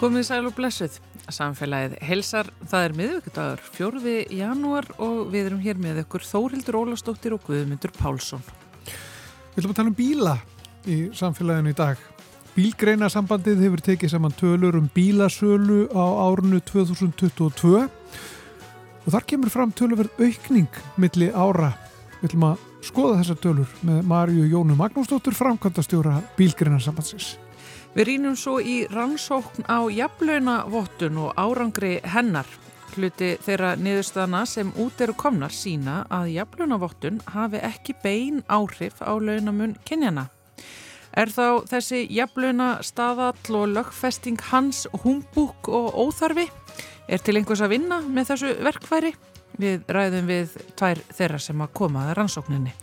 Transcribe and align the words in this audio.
Komið 0.00 0.22
sæl 0.24 0.46
og 0.48 0.54
blessuð. 0.56 0.94
Samfélagið 1.28 1.98
helsar, 2.08 2.48
það 2.70 2.84
er 2.86 2.94
miðvíkudagur, 2.96 3.64
fjórði 3.74 4.14
janúar 4.32 4.86
og 4.96 5.26
við 5.28 5.50
erum 5.50 5.58
hér 5.60 5.76
með 5.76 5.98
ykkur 6.06 6.24
Þórildur 6.24 6.78
Ólastóttir 6.78 7.34
og 7.36 7.42
Guðmundur 7.44 7.92
Pálsson. 7.98 8.40
Við 9.52 9.60
ætlum 9.60 9.74
að 9.74 9.76
tala 9.76 9.92
um 9.92 9.98
bíla 9.98 10.32
í 10.88 10.96
samfélaginu 11.18 11.74
í 11.74 11.76
dag. 11.76 12.00
Bílgreina 12.54 13.10
sambandið 13.12 13.60
hefur 13.66 13.84
tekið 13.90 14.14
saman 14.14 14.38
tölur 14.40 14.80
um 14.80 14.88
bílasölu 14.96 15.82
á 15.92 16.04
árunu 16.24 16.62
2022 16.64 17.84
og 17.84 19.12
þar 19.12 19.28
kemur 19.28 19.52
fram 19.52 19.76
tölurverð 19.76 20.16
aukning 20.16 20.80
milli 20.96 21.28
ára. 21.28 21.74
Við 22.22 22.30
ætlum 22.30 22.48
að 22.54 22.66
skoða 22.88 23.20
þessar 23.20 23.44
tölur 23.44 23.78
með 23.84 24.02
Marju 24.16 24.48
Jónu 24.48 24.80
Magnúsdóttur, 24.80 25.36
framkvæmdastjóra 25.36 26.22
bílgreina 26.40 26.80
sambandsins. 26.80 27.34
Við 27.90 28.06
rínum 28.06 28.36
svo 28.38 28.60
í 28.62 28.84
rannsókn 28.86 29.64
á 29.66 29.82
jafnlaunavottun 29.90 31.16
og 31.24 31.32
árangri 31.34 31.96
hennar. 32.06 32.46
Hluti 32.94 33.32
þeirra 33.42 33.72
niðurstaðna 33.78 34.44
sem 34.46 34.70
út 34.78 35.02
eru 35.02 35.16
komnar 35.18 35.50
sína 35.54 36.04
að 36.06 36.30
jafnlaunavottun 36.36 37.18
hafi 37.34 37.58
ekki 37.66 37.96
bein 38.02 38.44
áhrif 38.46 39.02
á 39.02 39.10
launamun 39.18 39.74
kynjana. 39.86 40.28
Er 41.18 41.34
þá 41.34 41.66
þessi 41.66 42.04
jafnlauna 42.14 42.76
staðall 42.86 43.58
og 43.58 43.72
lögfesting 43.74 44.38
hans 44.52 44.86
humbúk 45.02 45.66
og 45.66 45.90
óþarfi? 45.98 46.46
Er 47.10 47.18
til 47.18 47.40
einhvers 47.40 47.64
að 47.66 47.74
vinna 47.74 47.98
með 48.06 48.30
þessu 48.30 48.54
verkværi? 48.62 49.16
Við 49.58 49.90
ræðum 49.90 50.30
við 50.30 50.54
tvær 50.78 51.02
þeirra 51.10 51.42
sem 51.42 51.66
að 51.66 51.74
koma 51.74 52.06
að 52.06 52.20
rannsókninni. 52.20 52.76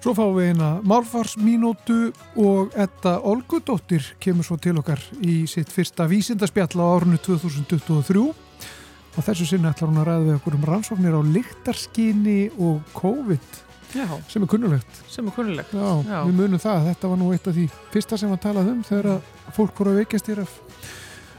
Svo 0.00 0.14
fáum 0.16 0.32
við 0.38 0.54
eina 0.54 0.68
málfarsmínótu 0.88 1.96
og 2.40 2.70
Edda 2.72 3.18
Olgudóttir 3.28 4.06
kemur 4.22 4.46
svo 4.48 4.56
til 4.56 4.78
okkar 4.80 5.02
í 5.20 5.42
sitt 5.50 5.68
fyrsta 5.68 6.06
vísindarspjall 6.08 6.80
á 6.80 6.86
árunnu 6.88 7.18
2023 7.20 8.22
og 8.24 9.26
þessu 9.26 9.44
sinni 9.50 9.68
ætlar 9.68 9.90
hún 9.90 10.00
að 10.00 10.08
ræða 10.08 10.22
við 10.24 10.38
okkur 10.38 10.56
um 10.56 10.64
rannsóknir 10.70 11.18
á 11.20 11.22
lyktarskinni 11.34 12.38
og 12.56 12.80
COVID 12.96 13.60
Já. 13.92 14.06
sem 14.30 14.40
er 14.40 14.48
kunnulegt. 14.48 15.02
Sem 15.12 15.28
er 15.28 15.36
kunnulegt. 15.36 15.76
Já, 15.76 15.90
Já, 16.08 16.18
við 16.24 16.34
munum 16.38 16.62
það. 16.62 16.88
Þetta 16.88 17.12
var 17.12 17.20
nú 17.20 17.30
eitt 17.34 17.52
af 17.52 17.58
því 17.58 17.68
fyrsta 17.92 18.20
sem 18.22 18.32
við 18.32 18.42
talaðum 18.46 18.80
um 18.80 18.84
þegar 18.88 19.12
að 19.18 19.54
fólk 19.58 19.82
voru 19.82 19.92
að 19.92 20.00
veikjast 20.00 20.32
hér 20.32 20.42
af, 20.46 20.58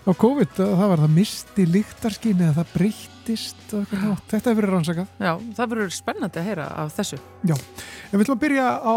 af 0.01 0.17
COVID. 0.17 0.59
Það 0.59 0.87
var 0.93 1.03
það 1.05 1.17
misti 1.17 1.65
lyktarskinni 1.69 2.47
eða 2.47 2.61
það 2.61 2.75
breytt 2.75 3.11
breytist 3.21 3.57
þetta 3.71 4.51
hefur 4.51 4.57
verið 4.61 4.73
rannsakað. 4.73 5.09
Já, 5.21 5.33
það 5.57 5.73
verður 5.73 5.91
spennandi 5.95 6.39
að 6.41 6.47
heyra 6.49 6.67
af 6.81 6.93
þessu. 6.95 7.19
Já, 7.45 7.55
en 7.55 8.17
við 8.17 8.23
ætlum 8.25 8.37
að 8.37 8.43
byrja 8.45 8.67
á 8.81 8.95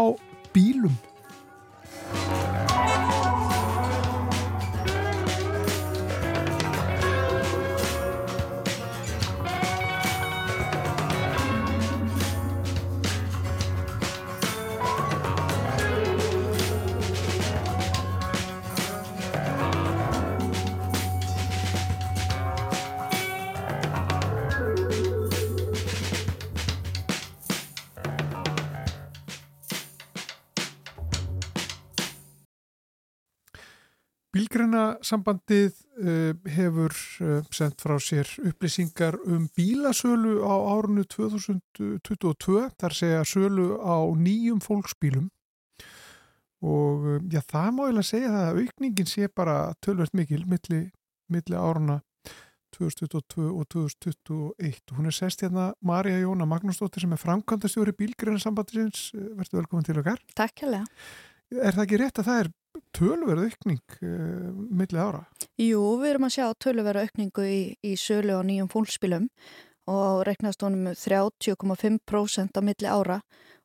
bílum 0.55 0.95
Bílgreinasambandið 35.05 35.75
uh, 36.01 36.33
hefur 36.49 36.93
uh, 37.21 37.43
sendt 37.53 37.81
frá 37.83 37.99
sér 38.01 38.25
upplýsingar 38.41 39.17
um 39.29 39.47
bílasölu 39.55 40.41
á 40.41 40.55
árunnu 40.73 41.05
2022, 41.05 42.71
þar 42.79 42.95
segja 42.97 43.21
sölu 43.23 43.77
á 43.85 44.01
nýjum 44.17 44.57
fólksbílum 44.65 45.29
og 46.65 47.05
uh, 47.05 47.19
já, 47.29 47.41
það 47.45 47.69
má 47.77 47.83
ég 47.85 47.93
lega 47.99 48.09
segja 48.09 48.33
það 48.33 48.49
að 48.49 48.59
aukningin 48.63 49.11
sé 49.11 49.29
bara 49.29 49.75
tölvert 49.85 50.17
mikil 50.17 50.41
milli, 50.49 50.81
milli 51.29 51.55
áruna 51.55 52.01
2022 52.73 53.45
og 53.45 53.69
2021. 53.69 54.97
Hún 54.97 55.05
er 55.07 55.13
sest 55.15 55.45
hérna 55.45 55.69
Marja 55.85 56.17
Jóna 56.17 56.49
Magnúsdóttir 56.49 57.05
sem 57.05 57.13
er 57.13 57.21
framkvæmdastjóri 57.21 57.93
Bílgreinasambandins. 57.95 59.11
Verður 59.13 59.61
velkominn 59.61 59.85
til 59.85 60.01
okkar. 60.01 60.19
Takk 60.35 60.65
hérlega. 60.65 60.89
Er 61.55 61.77
það 61.77 61.85
ekki 61.85 62.01
rétt 62.01 62.19
að 62.19 62.27
það 62.27 62.41
er 62.41 62.55
tölverð 62.95 63.45
aukning 63.49 63.97
uh, 64.01 64.49
milli 64.51 64.99
ára? 64.99 65.25
Jú, 65.61 65.81
við 66.01 66.13
erum 66.13 66.27
að 66.27 66.35
sjá 66.37 66.45
tölverð 66.65 67.05
aukningu 67.05 67.47
í, 67.47 67.61
í 67.83 67.95
sölu 67.99 68.39
á 68.39 68.41
nýjum 68.47 68.71
fólkspilum 68.71 69.29
og 69.91 70.23
reknast 70.25 70.63
honum 70.65 70.93
30,5% 70.97 72.57
á 72.57 72.61
milli 72.65 72.89
ára 72.89 73.19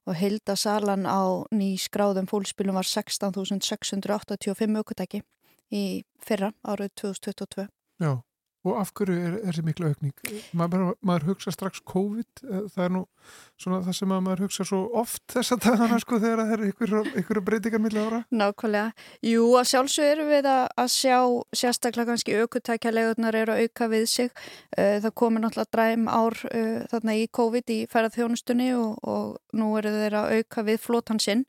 og 0.09 0.17
heilda 0.17 0.57
salan 0.57 1.07
á 1.07 1.45
ný 1.55 1.75
skráðum 1.81 2.29
fólkspilum 2.31 2.77
var 2.77 2.89
16.685 2.89 4.81
aukutæki 4.81 5.23
í 5.71 5.85
fyrra 6.25 6.53
árið 6.67 6.93
2022. 7.03 7.69
Já. 8.01 8.13
Og 8.61 8.77
af 8.77 8.91
hverju 8.93 9.15
er 9.17 9.37
þessi 9.47 9.63
miklu 9.65 9.89
aukning? 9.89 10.13
Maður, 10.53 10.91
maður 11.01 11.31
hugsa 11.31 11.53
strax 11.55 11.81
COVID, 11.89 12.43
eh, 12.45 12.67
það 12.69 12.83
er 12.85 12.91
nú 12.93 13.01
svona 13.61 13.79
það 13.87 13.95
sem 13.97 14.11
maður 14.13 14.43
hugsa 14.45 14.67
svo 14.69 14.81
oft 15.01 15.23
þess 15.33 15.55
að 15.55 15.63
dagana 15.65 16.01
sko 16.03 16.19
þegar 16.21 16.43
það 16.43 16.53
er 16.57 16.65
ykkur, 16.69 16.93
ykkur 17.23 17.41
breytingar 17.47 17.81
millir 17.81 18.05
ára. 18.05 18.19
Nákvæmlega. 18.29 19.07
Jú, 19.25 19.47
að 19.57 19.71
sjálfsög 19.71 20.09
eru 20.11 20.27
við 20.29 20.49
að, 20.53 20.65
að 20.85 20.91
sjá 20.93 21.17
sérstaklega 21.63 22.11
kannski 22.13 22.37
aukutækjalegunar 22.43 23.41
eru 23.41 23.57
að 23.57 23.65
auka 23.65 23.89
við 23.95 24.05
sig. 24.13 24.45
Eh, 24.77 24.99
það 25.07 25.17
komir 25.23 25.45
náttúrulega 25.47 25.75
dræm 25.79 26.05
ár 26.13 26.37
uh, 26.51 26.85
þarna 26.93 27.17
í 27.17 27.25
COVID 27.41 27.73
í 27.73 27.81
ferðarþjónustunni 27.89 28.69
og, 28.77 29.01
og 29.09 29.57
nú 29.57 29.73
eru 29.81 29.95
þeir 29.97 30.21
að 30.21 30.37
auka 30.37 30.67
við 30.69 30.85
flótansinn 30.85 31.47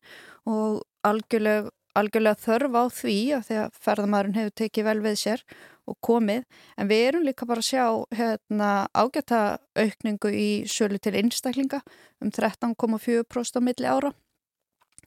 og 0.47 0.81
algjörlega, 1.07 1.73
algjörlega 1.97 2.39
þörf 2.39 2.79
á 2.79 2.83
því 3.01 3.17
að 3.35 3.45
því 3.49 3.59
að 3.65 3.77
ferðamæðurinn 3.83 4.39
hefur 4.39 4.57
tekið 4.63 4.87
vel 4.87 4.99
við 5.03 5.19
sér 5.25 5.45
og 5.89 5.97
komið, 6.05 6.43
en 6.77 6.89
við 6.89 7.05
erum 7.07 7.25
líka 7.25 7.47
bara 7.49 7.63
að 7.63 7.69
sjá 7.71 7.85
hérna, 8.15 8.69
ágæta 8.93 9.41
aukningu 9.75 10.31
í 10.33 10.49
sölu 10.69 10.99
til 11.01 11.15
einstaklinga 11.19 11.81
um 12.21 12.31
13,4% 12.31 13.57
á 13.57 13.61
milli 13.65 13.89
ára. 13.89 14.11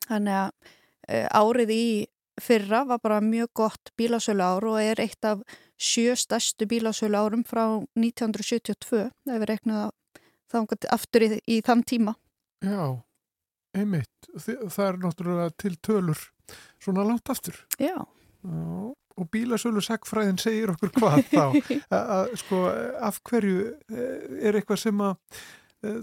Þannig 0.08 0.40
að 0.40 0.50
e, 1.08 1.20
árið 1.30 1.74
í 1.74 1.86
fyrra 2.42 2.82
var 2.88 3.00
bara 3.02 3.20
mjög 3.22 3.52
gott 3.54 3.92
bílasölu 3.96 4.42
ár 4.42 4.66
og 4.72 4.80
er 4.82 5.00
eitt 5.00 5.24
af 5.24 5.44
sjö 5.78 6.16
stærstu 6.18 6.66
bílasölu 6.68 7.18
árum 7.18 7.44
frá 7.46 7.64
1972 7.94 9.04
ef 9.06 9.38
við 9.38 9.48
reknaðum 9.52 9.94
það 10.50 10.88
aftur 10.94 11.27
í, 11.27 11.30
í 11.50 11.60
þann 11.66 11.82
tíma. 11.86 12.16
Já, 12.65 12.98
einmitt. 13.77 14.28
Það 14.34 14.84
er 14.88 15.00
náttúrulega 15.03 15.54
til 15.60 15.74
tölur 15.78 16.20
svona 16.82 17.06
langt 17.06 17.30
aftur. 17.30 17.56
Já. 17.78 17.97
Já 18.44 18.92
og 19.21 19.28
bílasölu 19.34 19.83
sagfræðin 19.84 20.41
segir 20.43 20.72
okkur 20.75 20.93
hvað 20.97 21.21
þá 21.31 21.45
að 21.99 22.33
sko 22.41 22.65
af 23.11 23.21
hverju 23.28 23.69
eh, 23.71 24.49
er 24.49 24.59
eitthvað 24.59 24.81
sem 24.87 25.05
að 25.05 25.15
e, 25.84 25.95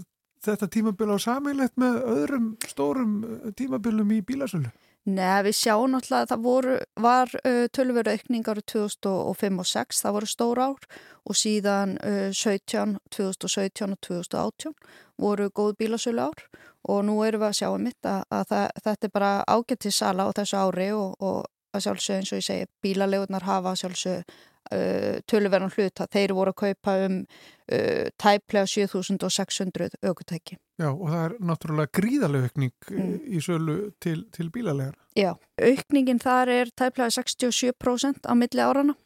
þetta 0.46 0.70
tímabil 0.72 1.12
á 1.12 1.18
samilegt 1.22 1.76
með 1.80 2.00
öðrum 2.14 2.48
stórum 2.70 3.18
eh, 3.26 3.50
tímabilum 3.58 4.16
í 4.16 4.22
bílasölu? 4.26 4.72
Nei, 5.02 5.42
við 5.42 5.56
sjáum 5.58 5.90
náttúrulega 5.90 6.22
að 6.22 6.28
það 6.30 6.42
voru, 6.44 6.74
var 7.02 7.32
uh, 7.40 7.64
tölveru 7.74 8.12
aukning 8.12 8.46
árið 8.46 8.66
2005 8.70 9.08
og 9.18 9.38
2006, 9.66 10.02
það 10.04 10.14
voru 10.14 10.28
stór 10.30 10.60
ár 10.62 10.84
og 11.26 11.38
síðan 11.40 11.96
uh, 12.06 12.28
17, 12.30 12.92
2017 13.10 13.96
og 13.96 13.98
2018 14.06 14.76
voru 15.18 15.48
góð 15.50 15.72
bílasölu 15.80 16.22
ár 16.22 16.44
og 16.86 17.02
nú 17.06 17.16
erum 17.26 17.42
við 17.42 17.48
að 17.48 17.58
sjá 17.58 17.68
um 17.72 17.82
mitt 17.82 18.06
að, 18.06 18.22
að 18.30 18.46
það, 18.52 18.68
þetta 18.86 19.08
er 19.08 19.14
bara 19.18 19.32
ágættið 19.50 19.96
sala 19.96 20.26
á 20.26 20.30
þessu 20.38 20.62
ári 20.62 20.88
og, 20.94 21.18
og 21.18 21.50
að 21.72 21.84
sjálfsög 21.86 22.18
eins 22.18 22.32
og 22.32 22.40
ég 22.40 22.46
segi 22.46 22.70
bílalegunar 22.84 23.46
hafa 23.46 23.74
sjálfsög 23.78 24.22
uh, 24.22 25.20
töluverðan 25.30 25.72
hluta. 25.74 26.06
Þeir 26.12 26.34
voru 26.36 26.52
að 26.52 26.60
kaupa 26.62 26.96
um 27.06 27.18
uh, 27.22 28.10
tæplega 28.20 28.68
7600 28.68 29.98
aukutæki. 30.02 30.58
Já 30.80 30.88
og 30.90 31.06
það 31.08 31.24
er 31.24 31.36
náttúrulega 31.50 31.94
gríðarlega 32.00 32.50
aukning 32.50 32.90
mm. 32.90 33.16
í 33.28 33.42
sölu 33.44 33.78
til, 34.02 34.24
til 34.34 34.50
bílalegar. 34.54 34.96
Já, 35.18 35.34
aukningin 35.60 36.22
þar 36.22 36.52
er 36.52 36.72
tæplega 36.76 37.12
67% 37.18 38.28
á 38.28 38.32
milli 38.38 38.64
árana. 38.64 38.96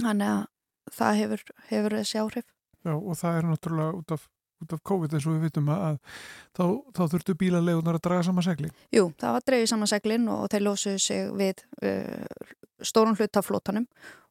Þannig 0.00 0.34
að 0.34 0.42
það 0.96 1.22
hefur, 1.22 1.46
hefur 1.70 1.98
þessi 2.00 2.20
áhrif. 2.20 2.50
Já 2.80 2.94
og 2.96 3.16
það 3.20 3.38
er 3.38 3.50
náttúrulega 3.50 3.98
út 3.98 4.14
af 4.16 4.28
út 4.60 4.76
af 4.76 4.82
COVID 4.86 5.16
eins 5.16 5.26
og 5.26 5.36
við 5.36 5.48
vitum 5.48 5.68
að 5.74 5.98
þá, 6.56 6.64
þá 6.96 7.02
þurftu 7.14 7.36
bílalegunar 7.40 7.98
að 7.98 8.06
draga 8.06 8.26
saman 8.28 8.46
seglin. 8.46 8.72
Jú, 8.94 9.10
það 9.20 9.36
var 9.36 9.46
dreyja 9.48 9.70
saman 9.72 9.90
seglin 9.90 10.30
og 10.32 10.48
þeir 10.52 10.66
lósuðu 10.66 11.02
sig 11.04 11.28
við 11.40 11.62
uh, 11.84 12.56
stórun 12.84 13.18
hlutaflótanum 13.18 13.86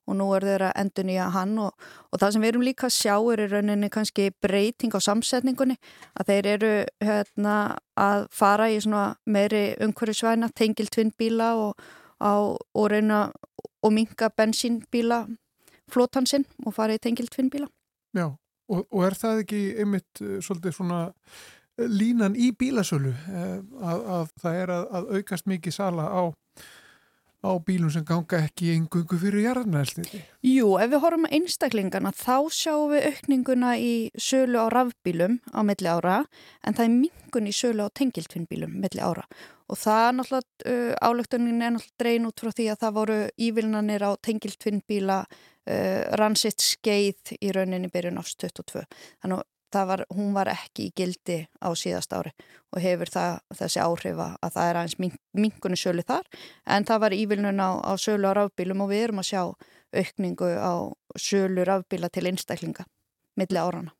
og 0.10 0.18
nú 0.18 0.28
er 0.34 0.46
þeir 0.48 0.66
að 0.70 0.78
endur 0.82 1.06
nýja 1.06 1.28
hann 1.34 1.54
og, 1.62 1.88
og 2.10 2.22
það 2.22 2.34
sem 2.34 2.44
við 2.44 2.52
erum 2.52 2.66
líka 2.66 2.88
að 2.88 2.96
sjá 2.96 3.14
er 3.34 3.44
í 3.44 3.48
rauninni 3.52 3.90
kannski 3.94 4.30
breyting 4.42 4.96
á 4.98 5.00
samsetningunni 5.06 5.78
að 6.18 6.32
þeir 6.32 6.50
eru 6.56 6.72
hérna, 7.06 7.56
að 7.94 8.26
fara 8.34 8.70
í 8.74 8.80
meiri 9.30 9.64
umhverjusvæna, 9.86 10.50
tengil 10.58 10.90
tvinnbíla 10.90 11.52
og, 11.62 11.86
og 12.20 12.90
reyna 12.90 13.28
og 13.84 13.94
minga 13.94 14.32
bensínbíla 14.34 15.28
flótansinn 15.90 16.46
og 16.66 16.76
farið 16.76 17.00
í 17.00 17.04
tengilt 17.06 17.36
finnbíla. 17.36 17.70
Já, 18.18 18.34
og, 18.70 18.86
og 18.90 19.06
er 19.08 19.18
það 19.18 19.46
ekki 19.46 19.62
einmitt 19.84 20.24
uh, 20.24 20.38
svolítið 20.46 20.78
svona 20.78 21.02
uh, 21.10 21.88
línan 21.90 22.38
í 22.38 22.52
bílasölu 22.58 23.14
uh, 23.14 23.58
að, 23.82 24.06
að 24.18 24.36
það 24.44 24.62
er 24.64 24.76
að, 24.76 24.86
að 25.00 25.10
aukast 25.20 25.50
mikið 25.50 25.80
sala 25.80 26.10
á 26.10 26.24
á 27.40 27.56
bílum 27.64 27.92
sem 27.92 28.04
ganga 28.04 28.42
ekki 28.44 28.74
engungu 28.74 29.18
fyrir 29.20 29.46
jarðanælstiti? 29.46 30.20
Jú, 30.44 30.74
ef 30.82 30.90
við 30.92 31.04
horfum 31.06 31.28
að 31.28 31.36
einstaklingana 31.38 32.12
þá 32.12 32.36
sjáum 32.52 32.92
við 32.92 33.06
aukninguna 33.14 33.76
í 33.80 33.94
sölu 34.20 34.60
á 34.60 34.68
rafbílum 34.74 35.40
á 35.56 35.64
milli 35.64 35.88
ára 35.88 36.18
en 36.68 36.76
það 36.76 36.84
er 36.86 36.98
mingun 36.98 37.48
í 37.48 37.56
sölu 37.56 37.88
á 37.88 37.96
tengiltvinnbílum 37.96 38.76
milli 38.84 39.00
ára 39.00 39.24
og 39.70 39.80
það 39.80 40.04
er 40.04 40.18
náttúrulega, 40.18 40.98
álöktunin 41.00 41.62
er 41.62 41.76
náttúrulega 41.78 42.04
drein 42.04 42.28
út 42.28 42.44
frá 42.44 42.52
því 42.52 42.68
að 42.74 42.82
það 42.84 42.98
voru 43.00 43.20
ívilnanir 43.48 44.04
á 44.04 44.12
tengiltvinnbíla 44.28 45.20
uh, 45.70 46.18
ransitt 46.20 46.66
skeið 46.66 47.38
í 47.40 47.54
rauninni 47.56 47.92
byrjun 47.94 48.20
ást 48.22 48.42
22. 48.42 48.86
Þannig 49.22 49.46
var, 49.72 50.06
hún 50.10 50.34
var 50.34 50.50
ekki 50.50 50.90
í 50.90 50.94
gildi 50.96 51.44
á 51.62 51.70
síðast 51.78 52.14
ári 52.14 52.32
og 52.74 52.82
hefur 52.82 53.10
það, 53.10 53.40
þessi 53.58 53.82
áhrifa 53.82 54.30
að 54.42 54.54
það 54.56 54.70
er 54.70 54.80
aðeins 54.80 55.18
mingunni 55.34 55.78
sölu 55.78 56.06
þar 56.06 56.26
en 56.66 56.86
það 56.86 57.02
var 57.06 57.16
ívilnun 57.18 57.62
á, 57.62 57.70
á 57.86 57.94
sölu 57.98 58.30
á 58.30 58.34
rafbílum 58.38 58.82
og 58.86 58.90
við 58.90 59.04
erum 59.08 59.22
að 59.22 59.30
sjá 59.30 59.44
aukningu 59.94 60.50
á 60.58 60.74
sölu 61.18 61.66
rafbíla 61.66 62.10
til 62.10 62.28
einstaklinga 62.30 62.86
milli 63.38 63.62
árana. 63.62 63.94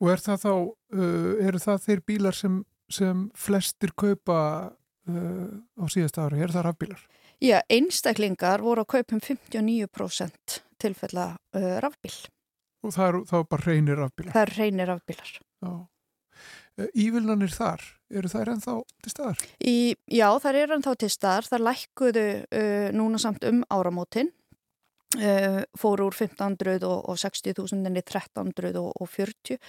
Og 0.00 0.10
er 0.12 0.20
það 0.20 0.40
þá, 0.44 0.52
uh, 0.96 1.32
eru 1.46 1.60
það 1.62 1.84
þeir 1.86 2.04
bílar 2.06 2.36
sem, 2.36 2.62
sem 2.92 3.28
flestir 3.36 3.94
kaupa 3.96 4.38
uh, 4.72 5.48
á 5.80 5.84
síðast 5.88 6.18
ári, 6.20 6.42
er 6.42 6.52
það 6.52 6.68
rafbílar? 6.68 7.04
Já, 7.44 7.60
einstaklingar 7.72 8.62
voru 8.64 8.84
að 8.84 8.92
kaupa 8.98 9.16
um 9.16 9.24
59% 9.24 10.63
tilfella 10.84 11.32
uh, 11.56 11.74
rafbíl. 11.84 12.14
Og 12.84 12.92
það 12.92 13.08
er 13.08 13.18
þá 13.30 13.36
bara 13.48 13.66
reynir 13.66 14.04
afbílar? 14.04 14.36
Það 14.36 14.46
er 14.46 14.56
reynir 14.58 14.92
afbílar. 14.92 15.34
Já. 15.64 15.74
Eh, 16.74 16.88
ívillanir 17.06 17.52
þar, 17.54 17.82
eru 18.10 18.30
það 18.30 18.54
ennþá 18.56 18.72
til 19.04 19.12
staðar? 19.12 19.42
Í, 19.62 19.76
já, 20.10 20.26
það 20.42 20.60
er 20.60 20.72
ennþá 20.76 20.94
til 21.00 21.10
staðar. 21.12 21.50
Það 21.50 21.66
lækkuðu 21.68 22.24
uh, 22.42 22.88
núna 22.96 23.20
samt 23.22 23.46
um 23.48 23.62
áramótin. 23.72 24.32
Uh, 25.14 25.62
fóru 25.78 26.08
úr 26.08 26.16
1500 26.16 26.82
og, 26.88 27.04
og 27.06 27.18
60.000 27.22 27.86
enni 27.86 28.00
1340 28.02 28.80
og, 28.82 29.68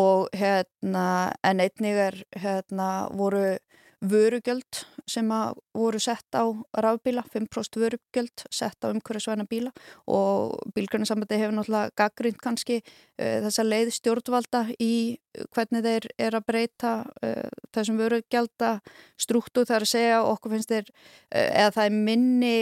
og 0.00 0.30
hérna 0.32 1.02
en 1.44 1.60
einnig 1.60 1.98
er 2.06 2.16
hérna 2.32 2.86
voru 3.12 3.58
vörugjöld 4.00 4.84
sem 5.08 5.28
voru 5.74 5.98
sett 5.98 6.34
á 6.34 6.44
rafbíla, 6.78 7.24
5% 7.34 7.78
vörugjöld 7.80 8.44
sett 8.50 8.84
á 8.84 8.92
umhverjusvæna 8.92 9.46
bíla 9.50 9.72
og 10.06 10.54
bílgrunnsambandi 10.74 11.38
hefur 11.40 11.56
náttúrulega 11.56 11.90
gaggrínt 11.98 12.38
kannski 12.42 12.78
uh, 12.78 13.40
þessa 13.46 13.66
leið 13.66 13.92
stjórnvalda 13.96 14.64
í 14.78 15.18
hvernig 15.54 15.86
þeir 15.86 16.08
er 16.18 16.38
að 16.38 16.46
breyta 16.46 16.94
uh, 17.24 17.50
þessum 17.74 17.98
vörugjelda 17.98 18.78
struktú 19.18 19.66
þar 19.66 19.86
að 19.86 19.94
segja 19.96 20.22
okkur 20.22 20.54
finnst 20.54 20.74
þeir 20.74 20.90
uh, 20.92 21.48
eða 21.48 21.74
það 21.78 21.84
er 21.84 22.02
minni 22.10 22.56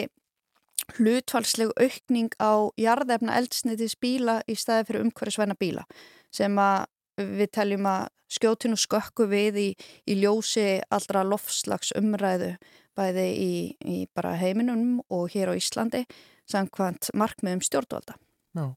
hlutfalslegu 0.96 1.72
aukning 1.76 2.32
á 2.38 2.70
jarðefna 2.78 3.36
eldsniðis 3.40 3.98
bíla 4.00 4.40
í 4.48 4.56
staði 4.56 4.88
fyrir 4.88 5.08
umhverjusvæna 5.08 5.56
bíla 5.58 5.84
sem 6.32 6.56
að 6.60 6.86
við 7.16 7.50
teljum 7.56 7.88
að 7.90 8.08
skjótinu 8.36 8.78
skökku 8.80 9.28
við 9.30 9.60
í, 9.62 9.68
í 10.10 10.16
ljósi 10.20 10.80
allra 10.90 11.22
lofslags 11.26 11.92
umræðu 11.98 12.56
bæði 12.96 13.26
í, 13.30 13.52
í 13.84 13.96
bara 14.16 14.34
heiminum 14.40 15.02
og 15.12 15.30
hér 15.34 15.52
á 15.52 15.54
Íslandi 15.58 16.04
samkvæmt 16.50 17.10
markmiðum 17.14 17.62
stjórnvalda. 17.64 18.16
Já. 18.56 18.72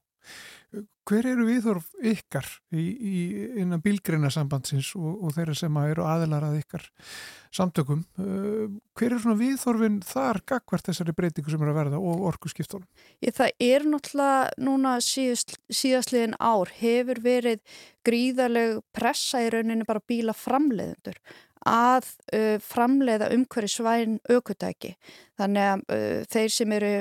Hver 1.10 1.26
eru 1.26 1.44
viðhorf 1.48 1.88
ykkar 2.06 2.46
í, 2.70 2.82
í 2.94 3.14
innan 3.58 3.80
bílgreinasambandsins 3.82 4.92
og, 4.94 5.24
og 5.26 5.32
þeirra 5.34 5.56
sem 5.58 5.78
eru 5.82 6.04
aðelarað 6.06 6.60
ykkar 6.60 6.84
samtökum? 7.56 8.04
Uh, 8.20 8.68
hver 8.94 9.08
eru 9.08 9.18
svona 9.24 9.40
viðhorfin 9.40 9.98
þar 10.06 10.40
gagvart 10.52 10.86
þessari 10.86 11.16
breytingu 11.16 11.50
sem 11.50 11.64
eru 11.64 11.74
að 11.74 11.80
verða 11.80 12.02
og 12.12 12.24
orgu 12.30 12.52
skiptónum? 12.52 12.86
Það 13.26 13.66
er 13.66 13.88
náttúrulega 13.90 14.62
núna 14.62 14.94
síðast, 15.02 15.56
síðastliðin 15.66 16.38
ár 16.38 16.70
hefur 16.78 17.22
verið 17.24 17.64
gríðarleg 18.06 18.78
pressa 18.94 19.42
í 19.42 19.50
rauninu 19.50 19.88
bara 19.88 20.04
bíla 20.06 20.36
framleiðendur 20.36 21.18
að 21.68 22.06
uh, 22.32 22.56
framleiða 22.64 23.30
umhverju 23.34 23.68
svæn 23.68 24.18
aukutæki. 24.30 24.94
Þannig 25.40 25.66
að 25.66 25.82
uh, 25.92 26.22
þeir 26.32 26.52
sem 26.54 26.72
eru 26.76 26.92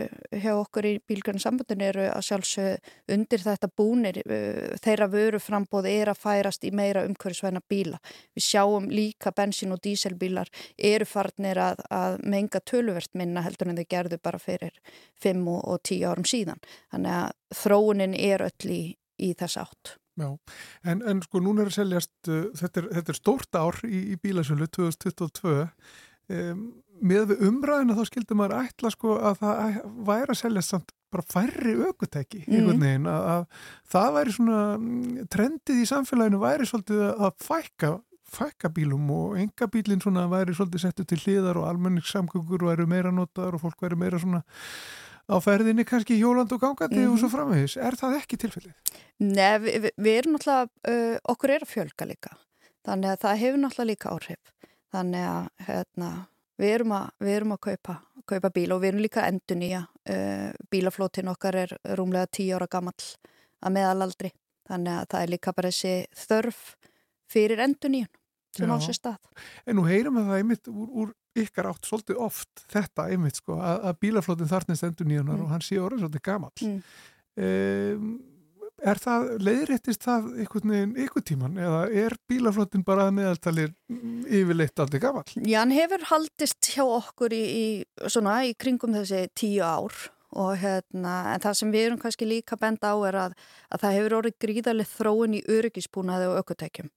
hjá 0.43 0.51
okkur 0.55 0.87
í 0.89 0.93
bílgjörnum 1.07 1.43
sambundin 1.43 1.83
eru 1.83 2.07
að 2.09 2.25
sjálfsög 2.27 2.91
undir 3.15 3.43
þetta 3.43 3.69
búnir, 3.79 4.19
uh, 4.25 4.75
þeirra 4.83 5.09
vöru 5.11 5.39
frambóð 5.43 5.89
er 5.91 6.11
að 6.11 6.21
færast 6.23 6.67
í 6.67 6.73
meira 6.75 7.05
umhverju 7.07 7.39
svæna 7.39 7.63
bíla. 7.71 8.01
Við 8.35 8.47
sjáum 8.49 8.89
líka 8.91 9.31
bensin- 9.35 9.75
og 9.75 9.83
díselbílar 9.85 10.51
eru 10.77 11.07
farnir 11.07 11.59
að, 11.59 11.85
að 11.89 12.19
menga 12.23 12.59
töluvert 12.59 13.13
minna 13.13 13.45
heldur 13.45 13.71
en 13.71 13.79
þau 13.79 13.87
gerðu 13.89 14.19
bara 14.23 14.39
fyrir 14.43 14.75
5 15.23 15.47
og, 15.47 15.63
og 15.63 15.81
10 15.83 16.03
árum 16.11 16.27
síðan. 16.27 16.63
Þannig 16.91 17.17
að 17.21 17.63
þróunin 17.63 18.19
er 18.19 18.47
öll 18.49 18.75
í, 18.75 18.83
í 19.19 19.33
þess 19.39 19.63
átt. 19.63 19.98
Já, 20.19 20.29
en, 20.91 21.01
en 21.07 21.23
sko 21.23 21.41
núna 21.43 21.63
er 21.63 21.71
að 21.71 21.77
seljast, 21.79 22.13
uh, 22.27 22.49
þetta, 22.59 22.83
er, 22.83 22.91
þetta 22.99 23.13
er 23.13 23.19
stórt 23.19 23.59
ár 23.59 23.79
í, 23.87 24.03
í 24.13 24.19
bílasölu 24.19 24.67
2022, 24.75 25.57
um, 26.35 26.63
með 26.99 27.35
umræðina 27.47 27.95
þá 27.95 28.03
skildur 28.09 28.39
maður 28.39 28.57
ætla 28.65 28.91
sko 28.91 29.15
að 29.29 29.39
það 29.39 29.77
væri 30.09 30.33
að 30.33 30.41
seljast 30.41 30.75
samt 30.75 30.91
bara 31.09 31.25
færri 31.25 31.73
aukutæki, 31.87 32.43
mm. 32.43 32.53
einhvern 32.53 32.83
veginn, 32.83 33.07
að, 33.09 33.25
að 33.33 33.71
það 33.93 34.11
væri 34.17 34.35
svona, 34.35 34.59
mm, 34.75 35.25
trendið 35.33 35.81
í 35.81 35.89
samfélaginu 35.89 36.41
væri 36.43 36.69
svolítið 36.69 37.03
að 37.09 37.31
fækka, 37.45 37.91
fækka 38.29 38.69
bílum 38.75 39.09
og 39.15 39.39
enga 39.41 39.69
bílinn 39.73 40.03
svona 40.03 40.27
væri 40.29 40.53
svolítið 40.57 40.83
settu 40.83 41.07
til 41.09 41.21
hliðar 41.23 41.61
og 41.61 41.69
almenningssamgöngur 41.71 42.67
væri 42.67 42.85
meira 42.89 43.13
notaður 43.15 43.57
og 43.57 43.63
fólk 43.65 43.87
væri 43.87 43.97
meira 44.03 44.21
svona 44.21 44.43
á 45.29 45.35
ferðinni 45.43 45.85
kannski 45.87 46.17
hjóland 46.17 46.51
og 46.51 46.61
gangandi 46.61 46.97
mm 46.97 47.05
-hmm. 47.05 47.13
og 47.13 47.19
svo 47.19 47.27
mhm. 47.27 47.35
framvegis. 47.35 47.77
Er 47.77 47.95
það 47.95 48.17
ekki 48.17 48.37
tilfellið? 48.37 48.73
Nei, 49.19 49.59
við, 49.59 49.81
við, 49.83 49.91
við 49.97 50.17
erum 50.17 50.33
náttúrulega, 50.33 50.69
uh, 50.89 51.17
okkur 51.23 51.49
er 51.49 51.63
að 51.63 51.73
fjölga 51.73 52.05
líka. 52.05 52.31
Þannig 52.85 53.09
að 53.09 53.21
það 53.23 53.41
hefur 53.43 53.59
náttúrulega 53.59 53.91
líka 53.91 54.09
áhrif. 54.09 54.53
Þannig 54.91 55.25
að 55.29 55.49
hérna, 55.67 56.09
við, 56.57 56.69
erum 56.73 56.91
að, 56.91 57.09
við 57.19 57.33
erum 57.35 57.51
að 57.51 57.59
kaupa, 57.59 57.95
kaupa 58.25 58.49
bíl 58.49 58.71
og 58.73 58.81
við 58.81 58.87
erum 58.87 59.05
líka 59.05 59.27
endur 59.27 59.57
nýja. 59.57 59.87
Uh, 60.09 60.51
bílaflótin 60.71 61.29
okkar 61.29 61.55
er 61.55 61.77
rúmlega 61.95 62.27
tíu 62.31 62.55
ára 62.55 62.67
gammal 62.67 62.97
að 63.61 63.75
meðalaldri. 63.75 64.31
Þannig 64.69 64.93
að 64.93 65.05
það 65.09 65.21
er 65.21 65.29
líka 65.29 65.53
bara 65.53 65.69
þessi 65.69 66.05
þörf 66.15 66.77
fyrir 67.29 67.59
endur 67.59 67.89
nýjun 67.89 68.13
sem 68.55 68.71
á 68.71 68.77
sér 68.81 68.97
stað. 68.97 69.17
En 69.65 69.77
nú 69.77 69.85
heyrum 69.85 70.17
við 70.17 70.29
það 70.29 70.41
einmitt 70.41 70.69
úr, 70.71 70.89
úr 70.89 71.13
ykkar 71.37 71.69
átt 71.71 71.85
svolítið 71.87 72.19
oft 72.25 72.65
þetta 72.71 73.09
einmitt 73.11 73.39
sko 73.39 73.59
að, 73.59 73.85
að 73.91 74.01
bílaflótin 74.05 74.49
þarnist 74.49 74.87
endur 74.87 75.09
nýjunar 75.09 75.37
mm. 75.37 75.45
og 75.45 75.53
hann 75.53 75.65
sé 75.65 75.79
orðið 75.81 76.05
svolítið 76.05 76.25
gammal 76.29 76.51
mm. 76.65 76.81
um, 77.45 78.11
er 78.79 79.01
það, 79.03 79.25
leiðréttist 79.43 80.05
það 80.05 80.29
einhvern 80.43 80.73
veginn 80.73 80.93
ykkur 81.05 81.25
tíman 81.27 81.57
eða 81.59 81.81
er 82.03 82.15
bílaflótin 82.29 82.85
bara 82.87 83.09
meðaltalir 83.13 83.73
yfirleitt 83.89 84.79
aldrei 84.79 85.01
gammal? 85.03 85.25
Já, 85.35 85.59
hann 85.61 85.75
hefur 85.75 86.05
haldist 86.11 86.71
hjá 86.73 86.85
okkur 86.85 87.35
í, 87.35 87.43
í, 87.43 87.67
svona, 88.07 88.39
í 88.47 88.55
kringum 88.59 88.95
þessi 88.97 89.27
tíu 89.37 89.65
ár 89.65 89.95
og 90.37 90.51
hérna, 90.61 91.13
en 91.33 91.41
það 91.41 91.55
sem 91.57 91.71
við 91.73 91.85
erum 91.87 91.99
kannski 92.01 92.27
líka 92.27 92.57
bend 92.59 92.83
á 92.85 92.93
er 93.07 93.17
að, 93.17 93.35
að 93.73 93.81
það 93.83 93.95
hefur 93.97 94.15
orðið 94.19 94.35
gríðarlega 94.45 94.91
þróun 94.91 95.37
í 95.39 95.41
öryggisbúnaði 95.49 96.27
og 96.29 96.41
aukutækjum 96.41 96.91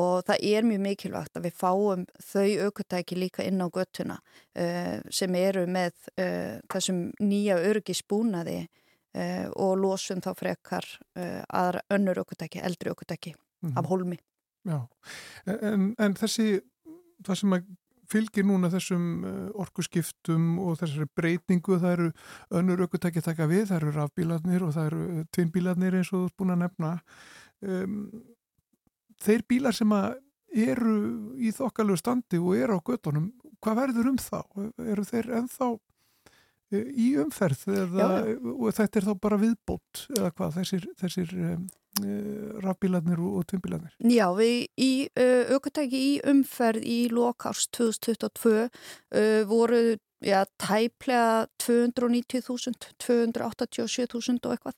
og 0.00 0.14
það 0.28 0.46
er 0.52 0.68
mjög 0.68 0.82
mikilvægt 0.86 1.36
að 1.36 1.48
við 1.48 1.58
fáum 1.60 2.06
þau 2.30 2.48
aukutæki 2.66 3.18
líka 3.18 3.44
inn 3.44 3.60
á 3.60 3.68
göttuna 3.68 4.16
uh, 4.20 4.96
sem 5.12 5.36
eru 5.36 5.66
með 5.68 5.92
uh, 6.14 6.56
þessum 6.72 7.02
nýja 7.20 7.58
öryggisbúnaði 7.60 8.62
uh, 8.64 9.46
og 9.60 9.76
losum 9.82 10.24
þá 10.24 10.32
frekar 10.38 10.88
aðra 11.16 11.84
önnur 11.92 12.22
aukutæki, 12.22 12.62
eldri 12.64 12.94
aukutæki 12.94 13.34
mm 13.34 13.70
-hmm. 13.70 13.78
af 13.78 13.86
holmi. 13.90 14.18
Já, 14.64 14.86
en, 15.46 15.94
en 15.98 16.14
þessi, 16.14 16.60
það 17.24 17.36
sem 17.36 17.52
að 17.52 17.68
fylgir 18.10 18.46
núna 18.46 18.70
þessum 18.72 19.04
eh, 19.26 19.44
orkuskiptum 19.62 20.58
og 20.62 20.80
þessari 20.80 21.08
breytingu 21.16 21.78
það 21.80 21.94
eru 21.96 22.08
önnur 22.60 22.84
aukutæki 22.84 23.22
taka 23.24 23.48
við, 23.50 23.68
það 23.70 23.78
eru 23.80 23.94
rafbílarnir 23.96 24.66
og 24.66 24.74
það 24.76 24.90
eru 24.90 25.04
eh, 25.10 25.22
tvinnbílarnir 25.36 25.98
eins 26.00 26.12
og 26.12 26.18
þú 26.18 26.30
ert 26.30 26.40
búin 26.40 26.54
að 26.54 26.62
nefna 26.64 26.92
um, 27.60 28.00
þeir 29.20 29.46
bílar 29.52 29.76
sem 29.76 29.94
eru 30.50 30.96
í 31.38 31.52
þokkalögu 31.54 32.00
standi 32.00 32.40
og 32.40 32.56
eru 32.58 32.78
á 32.78 32.86
göttunum, 32.90 33.30
hvað 33.62 33.80
verður 33.84 34.10
um 34.10 34.18
þá? 34.18 34.40
Eru 34.82 35.04
þeir 35.06 35.30
ennþá 35.40 35.68
eh, 36.74 36.88
í 36.90 37.10
umferð 37.22 37.66
eða, 37.76 38.08
og 38.56 38.72
þetta 38.74 39.00
er 39.00 39.10
þá 39.10 39.14
bara 39.22 39.42
viðbót 39.44 40.06
eða 40.16 40.32
hvað 40.34 40.56
þessir, 40.58 40.88
þessir 40.98 41.36
um, 41.52 41.68
rafbílarnir 42.64 43.18
og 43.20 43.46
tvinnbílarnir? 43.50 43.94
Já, 44.12 44.28
við 44.36 44.68
í 44.80 44.92
uh, 45.18 45.50
aukotæki 45.56 46.04
í 46.12 46.12
umferð 46.30 46.86
í 46.86 47.00
lokars 47.12 47.66
2022 47.76 48.52
uh, 48.62 48.70
voru 49.50 49.98
já, 50.22 50.44
tæplega 50.60 51.48
290.000, 51.64 52.92
287.000 53.00 54.38
og 54.44 54.54
eitthvað 54.54 54.76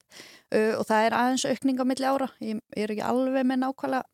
og 0.79 0.85
það 0.87 1.07
er 1.07 1.17
aðeins 1.19 1.45
aukning 1.51 1.81
á 1.83 1.85
milli 1.89 2.07
ára, 2.07 2.29
ég, 2.45 2.61
er 2.79 2.93
ekki 2.95 3.03
alveg 3.03 3.49
með 3.49 3.65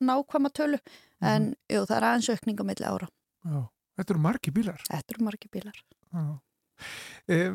nákvæma 0.00 0.52
tölu 0.56 0.78
en 1.20 1.50
mm. 1.50 1.56
jú, 1.74 1.84
það 1.84 1.96
er 1.98 2.06
aðeins 2.08 2.30
aukning 2.32 2.60
á 2.62 2.64
milli 2.70 2.88
ára. 2.88 3.08
Já, 3.44 3.58
þetta 3.98 4.14
eru 4.14 4.24
margi 4.24 4.54
bílar. 4.54 4.84
Þetta 4.88 5.14
eru 5.14 5.26
margi 5.28 5.50
bílar. 5.52 5.80
Já. 6.14 6.26
Eh, 7.28 7.48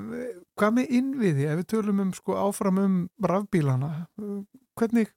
hvað 0.60 0.76
með 0.78 0.96
innviði, 1.00 1.48
ef 1.50 1.62
við 1.62 1.70
tölum 1.74 2.02
um 2.04 2.12
sko, 2.16 2.36
áfram 2.38 2.82
um 2.82 2.98
rafbílana, 3.24 3.92
hvernig, 4.80 5.08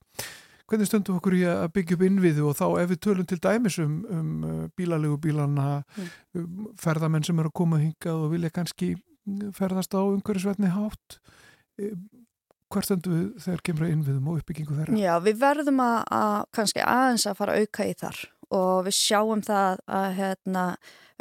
hvernig 0.66 0.90
stöndum 0.90 1.18
okkur 1.20 1.38
í 1.38 1.42
að 1.50 1.66
byggja 1.76 1.98
upp 1.98 2.04
innviði 2.08 2.44
og 2.46 2.58
þá 2.58 2.66
ef 2.82 2.92
við 2.92 3.02
tölum 3.06 3.28
til 3.30 3.40
dæmis 3.42 3.78
um, 3.82 3.96
um 4.10 4.68
bílalegu 4.78 5.18
bílana, 5.22 5.80
mm. 5.96 6.12
um, 6.40 6.68
ferðamenn 6.80 7.26
sem 7.26 7.42
eru 7.42 7.52
að 7.52 7.58
koma 7.62 7.82
hingað 7.82 8.26
og 8.26 8.32
vilja 8.34 8.52
kannski 8.54 8.94
ferðast 9.56 9.96
á 9.96 10.00
umhverjusvetni 10.06 10.70
hátt, 10.70 11.18
hvert 12.72 12.86
stöndum 12.86 13.14
við 13.14 13.26
þegar 13.44 13.62
kemur 13.68 13.86
að 13.86 13.92
innviðum 13.94 14.30
og 14.30 14.40
uppbyggingu 14.40 14.76
þeirra? 14.78 14.98
Já, 15.00 15.12
við 15.22 15.40
verðum 15.42 15.82
að, 15.82 15.98
að 16.18 16.38
kannski 16.58 16.82
aðeins 16.82 17.26
að 17.26 17.38
fara 17.40 17.58
auka 17.60 17.86
í 17.86 17.94
þar 17.98 18.22
og 18.54 18.86
við 18.86 18.96
sjáum 18.96 19.42
það 19.44 19.80
að 19.98 20.08
hérna, 20.18 20.64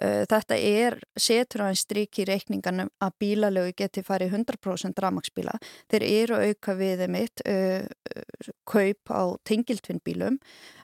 uh, 0.01 0.24
þetta 0.29 0.58
er 0.58 0.98
setur 1.17 1.65
á 1.65 1.70
einn 1.70 1.79
strík 1.79 2.20
í 2.22 2.27
reikninganum 2.29 2.91
að 3.03 3.15
bílalögu 3.24 3.75
geti 3.82 4.03
farið 4.05 4.38
100% 4.41 5.01
ramagsbíla. 5.05 5.55
Þeir 5.91 6.08
eru 6.10 6.41
auka 6.50 6.75
við 6.77 7.08
mitt 7.13 7.46
uh, 7.50 7.88
kaup 8.67 9.13
á 9.13 9.24
tengiltvinnbílum 9.48 10.38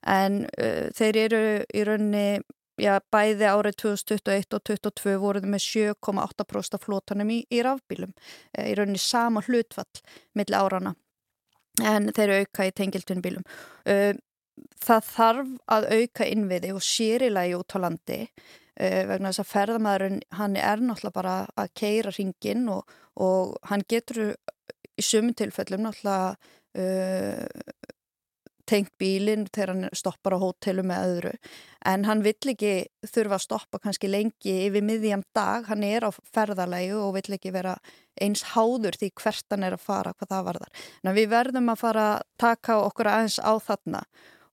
en 0.08 0.42
uh, 0.58 0.90
þeir 0.98 1.24
eru 1.28 1.46
í 1.74 1.86
rauninni 1.88 2.42
Já, 2.82 2.96
bæði 3.14 3.46
árið 3.46 3.76
2021 3.84 4.56
og 4.56 4.62
2022 4.66 5.20
voruð 5.22 5.44
með 5.52 5.62
7,8% 5.68 6.78
af 6.78 6.82
flótanum 6.82 7.30
í, 7.30 7.42
í 7.52 7.60
rafbílum, 7.62 8.14
í 8.58 8.74
rauninni 8.80 9.02
sama 9.02 9.44
hlutfall 9.46 10.02
millir 10.40 10.58
árana 10.58 10.96
en 11.80 12.10
þeir 12.16 12.34
auka 12.40 12.68
í 12.68 12.74
tengiltunbílum. 12.76 13.46
Það 14.82 15.06
þarf 15.12 15.54
að 15.76 15.88
auka 15.98 16.28
innviði 16.28 16.74
og 16.76 16.84
sérilagi 16.86 17.56
út 17.58 17.76
á 17.76 17.78
landi 17.84 18.20
uh, 18.26 19.04
vegna 19.10 19.32
þess 19.32 19.44
að 19.44 19.52
ferðamæðurinn 19.52 20.20
hann 20.40 20.58
er 20.60 20.84
náttúrulega 20.84 21.18
bara 21.20 21.36
að 21.56 21.74
keira 21.82 22.14
ringin 22.18 22.68
og, 22.74 22.98
og 23.16 23.56
hann 23.70 23.86
getur 23.90 24.24
í 24.32 25.06
sumun 25.06 25.38
tilfellum 25.38 25.88
náttúrulega 25.88 26.36
uh, 26.78 27.92
tengt 28.72 28.94
bílinn 29.02 29.48
þegar 29.52 29.74
hann 29.74 29.98
stoppar 29.98 30.38
á 30.38 30.44
hótelu 30.44 30.84
með 30.88 31.08
öðru 31.10 31.32
en 31.92 32.06
hann 32.08 32.22
vill 32.26 32.52
ekki 32.54 32.74
þurfa 33.10 33.38
að 33.38 33.46
stoppa 33.46 33.80
kannski 33.84 34.10
lengi 34.12 34.54
yfir 34.68 34.86
miðjum 34.86 35.24
dag, 35.36 35.66
hann 35.70 35.84
er 35.86 36.06
á 36.08 36.12
ferðalagi 36.34 36.94
og 36.98 37.16
vill 37.18 37.38
ekki 37.38 37.54
vera 37.56 37.76
eins 38.22 38.44
háður 38.54 38.98
því 39.00 39.12
hvert 39.18 39.56
hann 39.56 39.66
er 39.66 39.78
að 39.78 39.86
fara, 39.86 40.14
hvað 40.14 40.34
það 40.36 40.46
varðar. 40.50 40.84
En 41.04 41.18
við 41.18 41.32
verðum 41.32 41.74
að 41.74 41.82
fara 41.82 42.06
að 42.12 42.28
taka 42.44 42.78
okkur 42.86 43.10
aðeins 43.12 43.40
á 43.42 43.54
þarna 43.66 44.04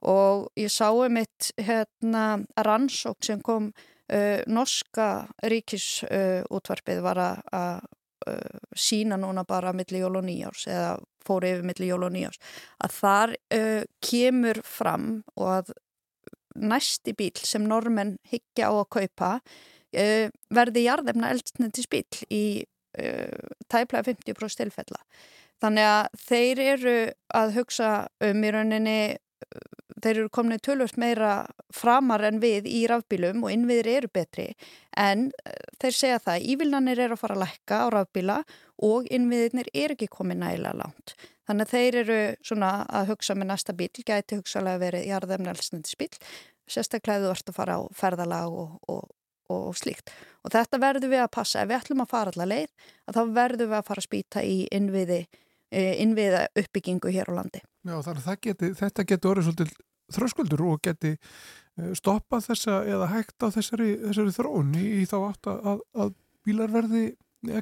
og 0.07 0.49
ég 0.59 0.71
sáu 0.71 1.09
mitt 1.11 1.53
hérna 1.59 2.39
rannsók 2.57 3.23
sem 3.25 3.41
kom 3.43 3.73
uh, 4.13 4.41
norska 4.47 5.29
ríkisútvarpið 5.43 7.01
uh, 7.01 7.07
var 7.07 7.23
að 7.25 7.81
uh, 8.29 8.61
sína 8.77 9.19
núna 9.19 9.45
bara 9.49 9.73
millir 9.73 10.05
jól 10.05 10.21
og 10.21 10.29
nýjárs 10.29 10.69
eða 10.71 10.97
fóri 11.25 11.53
yfir 11.55 11.67
millir 11.67 11.93
jól 11.93 12.07
og 12.07 12.15
nýjárs 12.15 12.39
að 12.85 12.97
þar 13.01 13.35
uh, 13.59 13.83
kemur 14.05 14.63
fram 14.65 15.11
og 15.37 15.53
að 15.59 15.75
næsti 16.59 17.15
bíl 17.19 17.37
sem 17.47 17.67
normenn 17.67 18.17
higgja 18.31 18.71
á 18.71 18.75
að 18.75 18.91
kaupa 18.97 19.33
uh, 19.39 20.27
verði 20.55 20.87
jarðefna 20.87 21.33
eldsnendis 21.35 21.91
bíl 21.91 22.07
í 22.31 22.45
uh, 22.99 23.51
tæplega 23.69 24.13
50% 24.13 24.63
tilfella. 24.63 25.03
Þannig 25.59 25.89
að 25.91 26.21
þeir 26.23 26.61
eru 26.63 26.99
að 27.35 27.57
hugsa 27.57 27.93
um 28.23 28.45
í 28.47 28.53
rauninni 28.55 29.01
þeir 30.03 30.15
eru 30.15 30.31
komin 30.33 30.61
tölvöld 30.63 30.99
meira 31.01 31.33
framar 31.75 32.25
en 32.29 32.41
við 32.43 32.69
í 32.71 32.85
rafbílum 32.91 33.45
og 33.45 33.53
innviðir 33.55 33.91
eru 33.97 34.11
betri 34.13 34.47
en 34.97 35.29
eh, 35.45 35.59
þeir 35.81 35.97
segja 35.97 36.21
það, 36.23 36.47
ívillanir 36.53 37.03
eru 37.07 37.17
að 37.17 37.23
fara 37.23 37.39
að 37.39 37.45
lækka 37.45 37.81
á 37.83 37.87
rafbíla 37.95 38.39
og 38.89 39.09
innviðirnir 39.11 39.71
eru 39.75 39.97
ekki 39.97 40.11
komið 40.13 40.41
nægilega 40.43 40.79
langt. 40.79 41.17
Þannig 41.49 41.67
að 41.67 41.75
þeir 41.75 41.99
eru 42.03 42.19
svona 42.45 42.71
að 42.93 43.13
hugsa 43.13 43.35
með 43.35 43.51
næsta 43.51 43.75
bíl, 43.75 43.91
gæti 44.07 44.39
hugsalega 44.39 44.83
verið 44.83 45.07
jarðefnælsnandi 45.09 45.95
spil, 45.95 46.11
sérstaklega 46.69 47.25
þú 47.25 47.31
ert 47.33 47.53
að 47.53 47.57
fara 47.57 47.79
á 47.81 47.83
ferðalag 47.97 48.59
og, 48.63 48.75
og, 48.93 49.09
og, 49.49 49.63
og 49.73 49.79
slíkt. 49.81 50.13
Og 50.45 50.53
þetta 50.55 50.81
verður 50.83 51.15
við 51.15 51.25
að 51.25 51.35
passa, 51.39 51.63
ef 51.63 51.71
við 51.71 51.79
ætlum 51.81 52.05
að 52.05 52.13
fara 52.13 52.35
allar 52.35 52.53
leið, 52.53 52.91
að 53.09 53.19
þá 53.19 53.23
verður 53.41 53.71
við 53.73 53.79
að 53.81 53.89
fara 53.89 54.05
að 54.05 54.09
spýta 54.11 54.45
í 54.45 54.59
innviði 54.77 55.23
innviða 55.73 56.47
uppbyggingu 56.57 57.13
hér 57.13 57.31
á 57.31 57.33
landi. 57.41 57.63
Já 57.85 57.99
geti, 58.43 58.73
þetta 58.77 59.05
getur 59.05 59.35
orðið 59.35 59.49
svolítið 59.49 59.77
þröskuldur 60.15 60.65
og 60.65 60.83
geti 60.85 61.15
eh, 61.15 61.93
stoppað 61.97 62.51
þessa 62.51 62.83
eða 62.89 63.09
hægt 63.13 63.45
á 63.45 63.49
þessari, 63.53 63.95
þessari 64.09 64.37
þróun 64.37 64.77
í, 64.79 64.85
í 65.03 65.09
þá 65.09 65.19
átt 65.21 65.51
að, 65.53 65.83
að 65.95 66.15
bílar 66.47 66.73
verði 66.73 67.07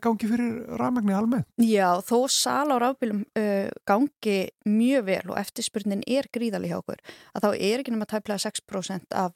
gangi 0.00 0.28
fyrir 0.28 0.76
rafmægni 0.80 1.12
almennt. 1.12 1.48
Já 1.60 2.00
þó 2.04 2.26
sal 2.32 2.72
á 2.72 2.76
rafbílum 2.80 3.24
uh, 3.36 3.68
gangi 3.88 4.38
mjög 4.64 5.04
vel 5.04 5.24
og 5.32 5.40
eftirspurnin 5.40 6.04
er 6.08 6.28
gríðali 6.32 6.70
hjá 6.70 6.78
okkur 6.78 7.02
að 7.34 7.44
þá 7.44 7.48
er 7.52 7.82
ekki 7.82 7.92
náttúrulega 7.92 8.12
tæplega 8.14 8.44
6% 8.46 9.18
af, 9.20 9.34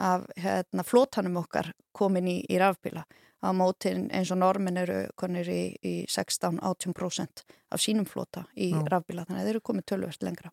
af 0.00 0.24
hérna, 0.40 0.86
flótanum 0.88 1.36
okkar 1.42 1.74
komin 1.92 2.30
í, 2.30 2.38
í 2.48 2.60
rafbíla 2.62 3.04
á 3.42 3.50
mótin 3.56 4.06
eins 4.14 4.30
og 4.32 4.40
normin 4.42 4.80
eru 4.80 5.04
konir 5.18 5.48
í, 5.50 5.62
í 5.82 5.94
16-18% 6.10 7.44
af 7.72 7.82
sínum 7.82 8.06
flota 8.08 8.46
í 8.54 8.70
Já. 8.72 8.82
rafbíla 8.88 9.26
þannig 9.26 9.42
að 9.42 9.48
þeir 9.48 9.54
eru 9.56 9.64
komið 9.68 9.88
tölvert 9.92 10.26
lengra. 10.26 10.52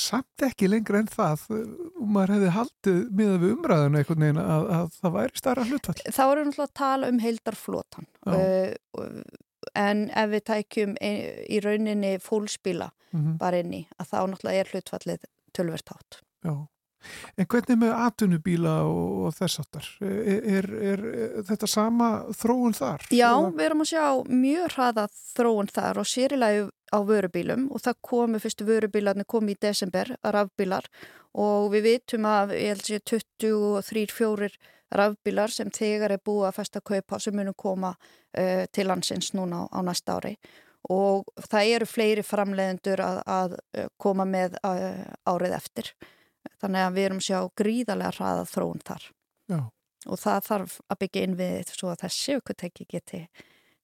Samt 0.00 0.44
ekki 0.46 0.70
lengra 0.70 1.02
en 1.02 1.10
það 1.10 1.44
og 1.50 2.06
maður 2.08 2.34
hefði 2.36 2.52
haldið 2.54 3.00
miða 3.18 3.36
við 3.42 3.54
umræðinu 3.56 4.00
einhvern 4.00 4.24
veginn 4.24 4.40
að, 4.40 4.68
að 4.78 4.96
það 4.96 5.14
væri 5.18 5.40
starra 5.42 5.66
hlutfall. 5.68 5.96
Þá 6.06 6.22
erum 6.24 6.40
við 6.40 6.50
náttúrulega 6.50 6.68
að 6.70 6.78
tala 6.80 7.10
um 7.10 7.20
heildarflotan 7.24 8.10
uh, 8.30 9.32
en 9.76 10.04
ef 10.22 10.32
við 10.32 10.44
tækjum 10.52 10.96
í 11.04 11.60
rauninni 11.64 12.14
fólkspíla 12.22 12.88
mm 12.88 13.20
-hmm. 13.20 13.38
bara 13.42 13.60
inni 13.60 13.82
að 13.98 14.12
þá 14.14 14.18
náttúrulega 14.30 14.64
er 14.64 14.72
hlutfallið 14.72 15.26
tölvert 15.52 15.92
hátt. 15.92 16.22
Já. 16.46 16.54
En 17.36 17.48
hvernig 17.48 17.78
með 17.80 17.94
atunubíla 18.06 18.74
og, 18.88 19.12
og 19.26 19.36
þess 19.36 19.62
aftar? 19.62 19.86
Er, 20.04 20.42
er, 20.58 20.68
er, 20.92 21.04
er 21.26 21.46
þetta 21.48 21.68
sama 21.70 22.10
þróun 22.36 22.76
þar? 22.76 23.06
Já, 23.14 23.30
við 23.48 23.64
erum 23.66 23.84
að 23.84 23.92
sjá 23.92 24.04
mjög 24.28 24.74
hraða 24.76 25.06
þróun 25.34 25.72
þar 25.72 26.02
og 26.02 26.10
sérilægu 26.10 26.68
á 26.90 26.98
vörubílum 27.06 27.68
og 27.70 27.84
það 27.84 28.00
komi 28.10 28.40
fyrstu 28.42 28.66
vörubílarnir 28.68 29.28
komi 29.30 29.54
í 29.54 29.60
desember 29.62 30.12
að 30.20 30.34
rafbílar 30.36 30.88
og 31.38 31.70
við 31.74 31.86
vitum 31.86 32.26
að 32.26 32.56
ég 32.58 32.74
held 32.74 32.88
að 32.98 33.04
23-4 33.40 34.50
rafbílar 34.98 35.54
sem 35.54 35.70
þegar 35.70 36.16
er 36.16 36.24
búið 36.24 36.48
að 36.48 36.56
festa 36.58 36.82
kaupa 36.82 37.20
sem 37.22 37.36
munum 37.36 37.54
koma 37.54 37.94
uh, 37.94 38.64
til 38.74 38.88
landsins 38.90 39.30
núna 39.38 39.64
á, 39.70 39.78
á 39.78 39.80
næsta 39.86 40.18
ári 40.18 40.34
og 40.90 41.28
það 41.46 41.74
eru 41.76 41.86
fleiri 41.86 42.24
framleiðendur 42.26 43.02
að, 43.04 43.20
að 43.28 43.56
koma 44.00 44.26
með 44.26 44.56
uh, 44.64 45.04
árið 45.30 45.54
eftir 45.60 45.92
þannig 46.60 46.86
að 46.86 46.96
við 46.96 47.08
erum 47.08 47.22
sjá 47.24 47.38
gríðarlega 47.60 48.16
hraða 48.16 48.48
þróun 48.50 48.82
þar 48.86 49.06
Já. 49.50 49.60
og 50.06 50.20
það 50.20 50.44
þarf 50.48 50.76
að 50.86 51.00
byggja 51.04 51.24
inn 51.26 51.38
við 51.40 51.72
svo 51.74 51.92
að 51.92 52.04
þessi 52.04 52.36
aukvönteki 52.38 52.86
geti 52.90 53.22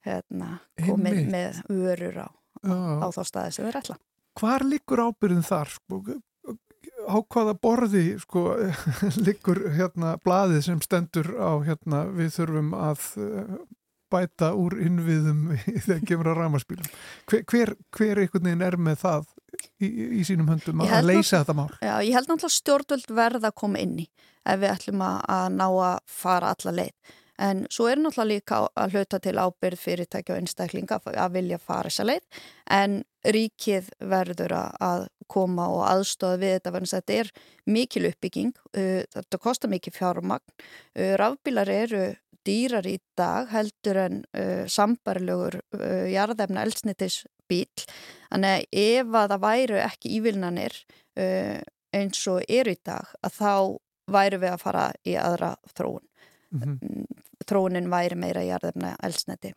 hérna, 0.06 0.50
komið 0.80 1.20
Einmitt. 1.20 1.32
með 1.34 1.62
vörur 1.70 2.20
á, 2.22 2.28
á 3.02 3.06
þá 3.10 3.22
staði 3.26 3.56
sem 3.56 3.68
við 3.68 3.80
ætla 3.82 4.00
Hvar 4.36 4.66
likur 4.68 5.00
ábyrðin 5.00 5.46
þar? 5.46 5.70
Sko, 5.72 6.02
á 7.08 7.16
hvaða 7.24 7.54
borði 7.56 8.04
sko, 8.20 8.42
likur 9.26 9.62
hérna 9.76 10.16
blaðið 10.24 10.66
sem 10.68 10.82
stendur 10.84 11.32
á 11.40 11.56
hérna, 11.64 12.04
við 12.12 12.34
þurfum 12.36 12.74
að 12.76 13.06
uh, 13.22 13.56
bæta 14.12 14.52
úr 14.58 14.78
innviðum 14.82 15.56
þegar 15.86 16.04
kemur 16.08 16.32
á 16.32 16.34
rámaspílum 16.38 16.90
hver, 17.30 17.46
hver, 17.50 17.74
hver 17.96 18.22
einhvern 18.22 18.50
veginn 18.50 18.66
er 18.66 18.78
með 18.80 19.00
það 19.02 19.32
í, 19.80 19.90
í 20.20 20.24
sínum 20.26 20.48
höndum 20.50 20.82
að 20.84 21.10
leysa 21.10 21.42
þetta 21.42 21.56
mál? 21.58 21.68
Já, 21.80 21.94
ég 22.04 22.16
held 22.16 22.30
náttúrulega 22.30 22.56
stjórnvöld 22.56 23.12
verða 23.16 23.52
að 23.52 23.60
koma 23.62 23.82
inn 23.82 24.00
í 24.04 24.08
ef 24.46 24.60
við 24.62 24.72
ætlum 24.72 25.06
að 25.06 25.46
ná 25.56 25.66
að 25.68 26.02
fara 26.10 26.52
alla 26.54 26.74
leið. 26.80 27.14
En 27.46 27.66
svo 27.72 27.88
er 27.90 28.00
náttúrulega 28.00 28.30
líka 28.30 28.62
að 28.80 28.94
hluta 28.96 29.18
til 29.20 29.36
ábyrð 29.36 29.80
fyrirtækja 29.82 30.32
og 30.32 30.40
einstaklinga 30.40 31.00
að 31.12 31.34
vilja 31.34 31.58
fara 31.60 31.90
þessa 31.90 32.06
leið 32.08 32.40
en 32.78 33.02
ríkið 33.36 33.90
verður 34.08 34.54
að 34.56 35.08
koma 35.28 35.66
og 35.74 35.82
aðstofa 35.90 36.38
við 36.40 36.54
þetta 36.56 36.72
verðan 36.72 36.92
þetta 36.94 37.16
er 37.20 37.32
mikil 37.74 38.04
uppbygging, 38.08 38.52
uh, 38.78 39.02
þetta 39.16 39.40
kostar 39.42 39.72
mikil 39.72 39.92
fjármagn, 39.92 40.46
uh, 40.96 41.12
rafbílar 41.20 41.72
eru 41.72 42.04
dýrar 42.46 42.86
í 42.86 42.96
dag 43.18 43.50
heldur 43.50 43.98
en 44.04 44.20
uh, 44.38 44.64
sambarlegur 44.70 45.58
jarðefna 46.12 46.62
eldsnitis 46.62 47.24
bíl 47.50 47.66
Þannig 48.30 48.54
að 48.54 48.80
ef 48.82 49.18
að 49.20 49.34
það 49.34 49.44
væru 49.46 49.80
ekki 49.82 50.14
ívilnanir 50.18 50.78
uh, 51.18 51.60
eins 51.96 52.24
og 52.30 52.42
er 52.48 52.70
í 52.70 52.76
dag 52.84 53.12
að 53.22 53.38
þá 53.38 53.54
væru 54.16 54.42
við 54.42 54.52
að 54.52 54.62
fara 54.62 54.88
í 55.06 55.16
aðra 55.18 55.54
þróun. 55.74 56.04
Mm 56.54 56.60
-hmm. 56.62 57.06
þróunin 57.48 57.90
væri 57.90 58.16
meira 58.16 58.44
í 58.44 58.50
jarðefna 58.52 58.94
elsneti 59.02 59.52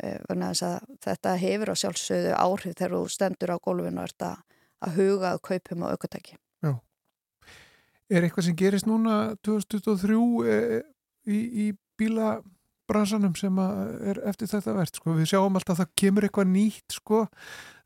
þetta 0.00 1.34
hefur 1.36 1.72
á 1.72 1.76
sjálfsögðu 1.76 2.36
áhrif 2.36 2.76
þegar 2.78 2.94
þú 2.94 3.08
stendur 3.12 3.52
á 3.52 3.56
gólfinu 3.60 4.04
ert 4.04 4.22
að 4.22 4.94
huga 4.96 5.34
að 5.34 5.42
kaupum 5.42 5.82
og 5.82 5.90
aukotæki 5.90 6.38
Er 8.10 8.24
eitthvað 8.26 8.48
sem 8.48 8.56
gerist 8.58 8.88
núna 8.90 9.36
2023 9.46 10.16
e, 10.50 10.80
í, 11.30 11.36
í 11.38 11.66
bílabransanum 12.00 13.36
sem 13.38 13.60
er 13.62 14.18
eftir 14.26 14.50
þetta 14.50 14.74
verðt? 14.74 14.98
Sko? 14.98 15.14
Við 15.14 15.28
sjáum 15.30 15.58
alltaf 15.60 15.76
að 15.76 15.84
það 15.84 15.92
kemur 16.02 16.26
eitthvað 16.26 16.50
nýtt 16.50 16.96
sko 16.96 17.20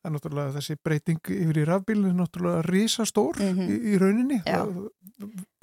Það 0.05 0.11
er 0.11 0.15
náttúrulega 0.19 0.53
þessi 0.59 0.75
breyting 0.85 1.29
yfir 1.33 1.59
í 1.63 1.63
rafbílinu 1.65 2.11
er 2.11 2.17
náttúrulega 2.19 2.65
risastór 2.67 3.39
mm 3.41 3.55
-hmm. 3.57 3.71
í, 3.73 3.77
í 3.89 3.99
rauninni. 4.03 4.41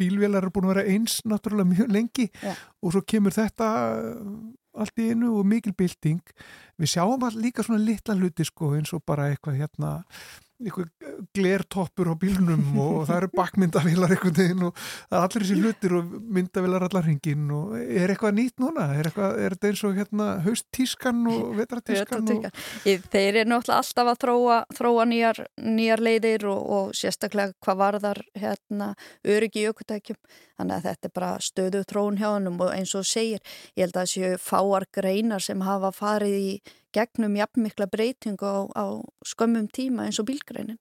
Bílvélar 0.01 0.47
er 0.47 0.49
búin 0.49 0.65
að 0.65 0.73
vera 0.73 0.87
eins 0.89 1.19
náttúrulega 1.29 1.69
mjög 1.69 1.91
lengi 1.93 2.25
Já. 2.41 2.55
og 2.81 2.91
svo 2.91 3.01
kemur 3.05 3.31
þetta 3.31 3.67
allt 4.73 4.97
í 4.97 5.11
einu 5.11 5.37
og 5.37 5.45
mikil 5.45 5.75
bilding. 5.77 6.23
Við 6.79 6.89
sjáum 6.89 7.21
alltaf 7.21 7.37
líka 7.37 7.63
svona 7.63 7.85
litla 7.85 8.15
hluti 8.15 8.43
sko 8.43 8.73
eins 8.73 8.93
og 8.93 9.03
bara 9.05 9.29
eitthvað 9.29 9.61
hérna 9.61 10.01
glertoppur 11.35 12.11
á 12.11 12.15
bílunum 12.19 12.77
og 12.81 13.07
það 13.09 13.17
eru 13.17 13.29
bakmyndavilar 13.35 14.13
einhvern 14.15 14.37
veginn 14.37 14.65
og 14.67 14.75
það 14.81 15.17
er 15.17 15.25
allir 15.25 15.45
þessi 15.45 15.57
hlutir 15.61 15.95
og 15.97 16.11
myndavilar 16.37 16.85
allar 16.87 17.07
hringin 17.07 17.47
og 17.55 17.73
er 17.79 18.13
eitthvað 18.13 18.37
nýtt 18.37 18.61
núna? 18.61 18.87
Er, 18.97 19.09
eitthvað, 19.09 19.37
er 19.41 19.55
þetta 19.55 19.71
eins 19.71 19.83
og 19.87 19.97
hérna 19.99 20.27
hausttískan 20.45 21.23
og 21.31 21.55
vetratískan? 21.59 22.31
Og... 22.35 22.47
Þeir 22.85 23.41
eru 23.41 23.47
náttúrulega 23.51 23.79
alltaf 23.81 24.11
að 24.13 24.21
þróa, 24.25 24.59
þróa 24.77 25.07
nýjar, 25.11 25.43
nýjar 25.61 26.05
leiðir 26.05 26.47
og, 26.51 26.61
og 26.77 26.95
sérstaklega 26.97 27.57
hvað 27.61 27.81
varðar 27.81 28.23
hérna, 28.37 28.93
öryggi 29.27 29.67
aukutækjum 29.69 30.19
þannig 30.61 30.77
að 30.77 30.87
þetta 30.89 31.09
er 31.09 31.15
bara 31.15 31.31
stöðu 31.41 31.81
þróun 31.89 32.19
hjá 32.19 32.27
hannum 32.35 32.59
og 32.61 32.73
eins 32.75 32.93
og 32.97 33.07
segir, 33.07 33.41
ég 33.75 33.87
held 33.87 33.95
að 33.95 34.01
það 34.03 34.11
séu 34.13 34.41
fáar 34.41 34.85
greinar 34.93 35.43
sem 35.43 35.65
hafa 35.65 35.91
farið 35.95 36.37
í 36.37 36.53
gegnum 36.93 37.35
jafnmikla 37.35 37.87
breytingu 37.87 38.45
á, 38.45 38.59
á 38.75 38.85
skömmum 39.25 39.67
tíma 39.67 40.07
eins 40.07 40.19
og 40.19 40.27
bílgreinin. 40.29 40.79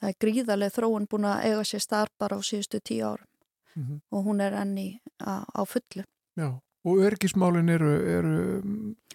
Það 0.00 0.12
er 0.12 0.20
gríðarlega 0.20 0.76
þróun 0.76 1.08
búin 1.08 1.24
að 1.24 1.44
eiga 1.48 1.64
sér 1.64 1.82
starfbar 1.84 2.36
á 2.36 2.38
síðustu 2.44 2.80
tíu 2.84 3.06
árum 3.06 3.28
mm 3.76 3.82
-hmm. 3.82 4.00
og 4.10 4.24
hún 4.24 4.40
er 4.40 4.52
enni 4.52 5.00
á, 5.20 5.44
á 5.44 5.62
fullu. 5.64 6.04
Já, 6.36 6.60
og 6.84 6.98
örgismálin 6.98 7.68
eru... 7.68 7.92
eru 8.18 8.36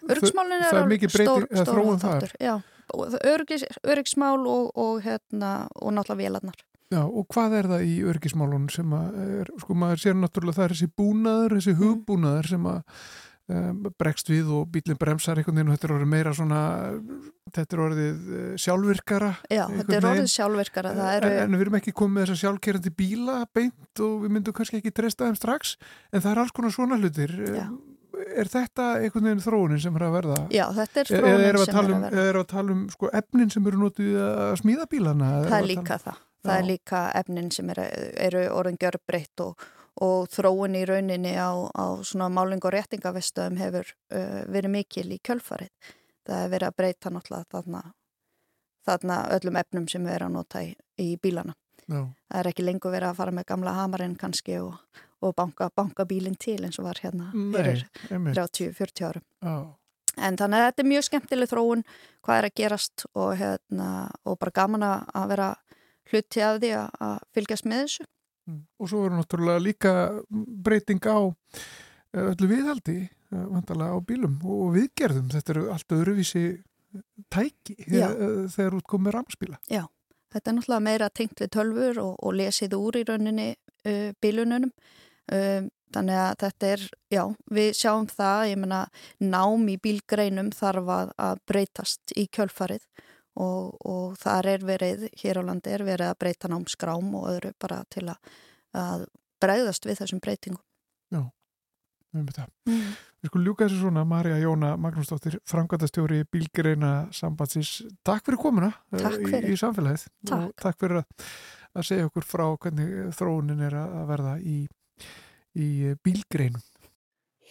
örgismálin 0.09 0.61
eru 0.71 0.93
er 0.93 1.09
stór, 1.09 1.47
stór 1.51 1.99
þáttur. 1.99 2.31
Já, 2.39 2.61
örgis, 3.23 3.63
örgismál 3.83 4.47
og, 4.47 4.71
og, 4.75 5.01
hérna, 5.01 5.67
og 5.75 5.93
náttúrulega 5.93 6.21
vélarnar. 6.23 6.57
Já, 6.91 7.05
og 7.07 7.27
hvað 7.31 7.53
er 7.55 7.67
það 7.71 7.81
í 7.87 7.93
örgismálun 8.03 8.69
sem 8.69 8.93
að, 8.93 9.19
er, 9.39 9.51
sko 9.63 9.73
maður 9.73 10.01
sér 10.03 10.15
náttúrulega 10.19 10.57
það 10.57 10.65
er 10.65 10.73
þessi 10.73 10.89
búnaður, 10.99 11.55
þessi 11.55 11.71
mm. 11.71 11.79
hugbúnaður 11.79 12.49
sem 12.51 12.65
að 12.65 12.81
bregst 13.99 14.31
við 14.31 14.49
og 14.55 14.67
bílinn 14.71 14.99
bremsar 14.99 15.39
einhvern 15.39 15.59
veginn 15.59 15.71
og 15.71 15.77
þetta 15.77 15.87
er 15.87 15.93
orðið 15.97 16.11
meira 16.11 16.33
svona 16.37 16.61
þetta 17.51 17.77
er 17.77 17.83
orðið 17.85 18.31
uh, 18.31 18.49
sjálfvirkara 18.63 19.31
Já, 19.51 19.63
þetta 19.75 19.97
er 19.97 20.09
orðið 20.11 20.31
sjálfvirkara 20.35 20.93
eru... 21.17 21.31
en, 21.31 21.37
en 21.45 21.57
við 21.57 21.65
erum 21.65 21.77
ekki 21.81 21.95
komið 22.01 22.17
með 22.17 22.27
þessa 22.27 22.41
sjálfkerandi 22.45 22.93
bíla 23.01 23.37
beint 23.55 24.03
og 24.07 24.17
við 24.25 24.35
myndum 24.37 24.57
kannski 24.57 24.81
ekki 24.81 24.95
treysta 24.95 25.29
þeim 25.29 25.39
strax 25.39 25.75
en 26.11 26.23
það 26.23 26.31
er 26.33 26.43
alls 26.43 26.55
konar 26.55 26.75
svona 26.75 26.99
hlutir 27.01 27.35
Já. 27.41 27.65
er 28.37 28.51
þetta 28.55 28.87
einhvern 29.01 29.29
veginn 29.29 29.45
þróunin 29.45 29.83
sem 29.83 29.99
er 29.99 30.07
að 30.07 30.17
verða? 30.19 30.41
Já, 30.53 30.65
þetta 30.79 31.03
er 31.03 31.13
þróunin 31.13 31.45
er, 31.45 31.47
er 31.51 31.63
sem 31.65 31.77
er 31.77 31.83
að 31.83 31.93
verða 31.93 32.11
Er 32.11 32.33
það 32.33 32.43
að 32.45 32.49
tala 32.55 32.75
um 32.77 32.83
sko, 32.95 33.13
efnin 33.21 33.53
sem 33.53 33.71
eru 33.71 33.85
notið 33.85 34.19
að 34.25 34.57
smíða 34.63 34.89
bílana? 34.91 35.31
Það 35.47 35.57
er 35.59 35.71
líka 35.75 36.01
það 36.07 36.27
Það 36.41 36.57
er 36.57 36.65
líka 36.65 37.03
efnin 37.19 37.51
sem 37.53 37.67
eru 37.69 38.47
orðin 38.49 38.79
gjörbreytt 38.81 39.43
og 39.45 39.67
og 40.01 40.29
þróun 40.33 40.77
í 40.79 40.83
rauninni 40.89 41.33
á, 41.37 41.51
á 41.53 41.85
svona 42.05 42.29
máling 42.33 42.61
og 42.65 42.73
réttingavestöðum 42.73 43.59
hefur 43.61 43.89
uh, 44.13 44.43
verið 44.49 44.75
mikil 44.75 45.07
í 45.13 45.19
kjölfarið. 45.21 45.71
Það 46.25 46.39
hefur 46.39 46.53
verið 46.55 46.67
að 46.69 46.77
breyta 46.79 47.11
náttúrulega 47.13 47.49
þarna, 47.55 47.81
þarna 48.87 49.19
öllum 49.37 49.59
efnum 49.61 49.87
sem 49.91 50.05
við 50.05 50.17
erum 50.17 50.31
að 50.31 50.37
nota 50.39 50.63
í, 50.65 50.71
í 51.01 51.09
bílana. 51.21 51.55
Já. 51.85 52.01
Það 52.29 52.39
er 52.39 52.49
ekki 52.51 52.65
lengur 52.65 52.93
verið 52.93 53.11
að 53.11 53.19
fara 53.19 53.35
með 53.35 53.47
gamla 53.51 53.75
hamarinn 53.77 54.17
kannski 54.19 54.57
og, 54.61 54.77
og 55.21 55.35
banka, 55.37 55.69
banka 55.75 56.05
bílinn 56.07 56.37
til 56.39 56.59
eins 56.65 56.79
og 56.79 56.87
var 56.87 57.01
hérna 57.03 57.29
fyrir 57.33 57.85
30-40 58.09 59.07
árum. 59.09 59.25
Já. 59.41 59.55
En 60.19 60.37
þannig 60.37 60.59
að 60.59 60.65
þetta 60.67 60.83
er 60.83 60.89
mjög 60.91 61.05
skemmtileg 61.07 61.49
þróun 61.51 61.83
hvað 62.25 62.37
er 62.37 62.47
að 62.47 62.55
gerast 62.59 63.05
og, 63.13 63.29
hérna, 63.39 63.89
og 64.27 64.39
bara 64.41 64.55
gaman 64.55 64.87
að 64.87 65.29
vera 65.31 65.51
hluti 66.11 66.43
af 66.43 66.59
því 66.59 66.71
að 66.81 67.21
fylgjast 67.35 67.69
með 67.69 67.85
þessu. 67.85 68.07
Og 68.81 68.89
svo 68.89 69.05
eru 69.07 69.17
náttúrulega 69.19 69.63
líka 69.63 69.93
breyting 70.31 71.03
á 71.07 71.19
eh, 71.27 72.27
öllu 72.31 72.49
viðhaldi 72.51 72.97
eh, 73.05 73.47
vantalega 73.53 73.97
á 73.97 73.99
bílum 74.05 74.37
og 74.43 74.75
viðgerðum. 74.77 75.31
Þetta 75.33 75.55
eru 75.55 75.65
allt 75.75 75.97
öðruvísi 75.97 76.45
tæki 77.31 77.77
þegar, 77.85 78.15
þegar 78.51 78.79
út 78.79 78.87
komið 78.91 79.15
ramspíla. 79.15 79.59
Já, 79.71 79.85
þetta 80.33 80.51
er 80.51 80.57
náttúrulega 80.57 80.87
meira 80.87 81.11
tengt 81.13 81.43
við 81.43 81.53
tölfur 81.55 82.01
og, 82.03 82.17
og 82.19 82.35
lesið 82.35 82.75
úr 82.75 82.97
í 82.99 83.05
rauninni 83.07 83.51
uh, 83.55 84.09
bílununum. 84.19 84.73
Um, 85.31 85.69
þannig 85.91 86.17
að 86.19 86.33
þetta 86.41 86.69
er, 86.73 86.83
já, 87.11 87.21
við 87.51 87.69
sjáum 87.77 88.07
það, 88.11 88.41
ég 88.51 88.59
menna, 88.59 88.81
nám 89.23 89.67
í 89.71 89.77
bílgreinum 89.81 90.51
þarf 90.55 90.91
að, 90.95 91.15
að 91.29 91.41
breytast 91.51 92.15
í 92.19 92.27
kjölfarið 92.31 92.85
og, 93.39 93.77
og 93.87 94.17
þar 94.19 94.49
er 94.55 94.65
verið, 94.67 95.05
hér 95.21 95.39
á 95.39 95.43
landi 95.47 95.71
er 95.71 95.85
verið 95.87 96.11
að 96.11 96.19
breyta 96.23 96.49
námskrám 96.51 97.13
og 97.19 97.29
öðru 97.31 97.53
bara 97.61 97.81
til 97.93 98.07
að, 98.11 98.33
að 98.77 99.05
breyðast 99.41 99.87
við 99.87 100.01
þessum 100.01 100.21
breytingum. 100.23 100.63
Já, 101.11 101.23
við 102.11 102.19
erum 102.19 102.27
þetta. 102.31 102.47
Mm. 102.69 102.91
Við 103.21 103.29
skulum 103.29 103.47
ljúka 103.47 103.67
þessu 103.67 103.79
svona, 103.83 104.03
Marja 104.09 104.37
Jóna 104.41 104.73
Magnúsdóttir, 104.81 105.37
framkvæmtastjóri 105.49 106.23
Bílgereina 106.33 106.91
sambandsins. 107.13 107.75
Takk 108.07 108.25
fyrir 108.25 108.41
komuna 108.41 108.71
eh, 108.91 108.97
takk 108.97 109.19
fyrir. 109.21 109.47
Í, 109.47 109.53
í 109.53 109.61
samfélagið 109.61 110.07
takk. 110.25 110.35
og 110.39 110.65
takk 110.65 110.81
fyrir 110.81 111.01
að, 111.03 111.29
að 111.77 111.87
segja 111.91 112.09
okkur 112.09 112.27
frá 112.27 112.45
hvernig 112.65 113.15
þróunin 113.19 113.63
er 113.69 113.77
að 113.83 114.03
verða 114.09 114.35
í, 114.41 114.57
í 115.53 115.71
Bílgereinum. 116.01 116.65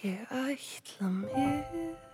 Ég 0.01 0.31
ætla 0.33 1.13
mér 1.13 2.10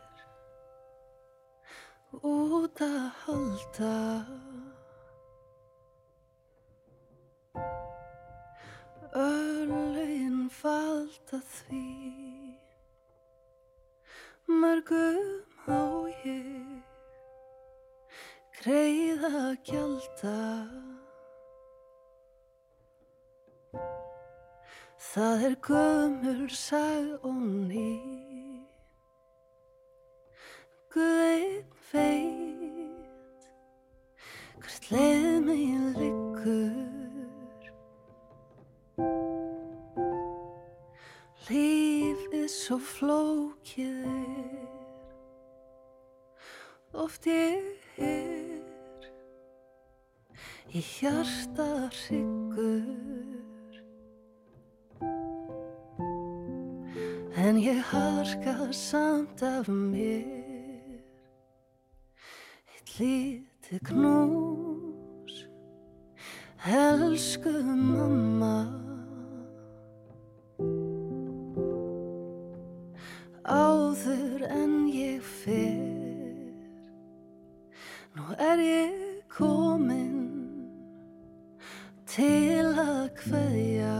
út 2.12 2.80
að 2.80 3.10
halda. 3.24 3.94
Öllin 9.14 10.50
falda 10.50 11.40
því. 11.40 11.86
Mörgum 14.46 15.42
á 15.66 16.06
ég 16.22 16.84
Greiða 18.60 19.56
kjálta 19.66 20.36
Það 25.16 25.44
er 25.48 25.54
gömur 25.66 26.48
sag 26.52 27.26
og 27.26 27.40
ný. 27.68 27.90
Guðeinn 30.94 31.75
veit 31.92 33.48
hvert 34.60 34.90
leið 34.90 35.40
mig 35.46 35.66
liggur 36.00 36.84
Lífið 41.46 42.48
svo 42.50 42.80
flókið 42.82 44.02
er 44.10 44.66
oft 46.96 47.26
ég 47.30 48.00
er 48.02 48.56
í 50.76 50.80
hjarta 50.82 51.66
hryggur. 51.92 53.76
En 57.36 57.60
ég 57.60 57.80
harka 57.92 58.72
samt 58.72 59.42
af 59.42 59.68
mér 59.68 60.35
lítið 63.00 63.80
knús. 63.90 65.38
Elsku 66.66 67.52
mamma. 67.62 68.86
Áður 73.46 74.42
en 74.50 74.88
ég 74.90 75.22
fyrr 75.22 76.50
Nú 78.18 78.24
er 78.42 78.58
ég 78.58 79.20
komin 79.30 80.16
til 82.10 82.66
að 82.74 83.04
hvaðja 83.20 83.98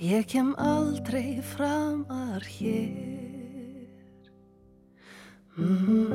Ég 0.00 0.24
kem 0.32 0.54
aldrei 0.56 1.42
fram 1.44 2.06
að 2.08 2.48
hér 2.54 3.27
Mm-hmm. 5.58 6.07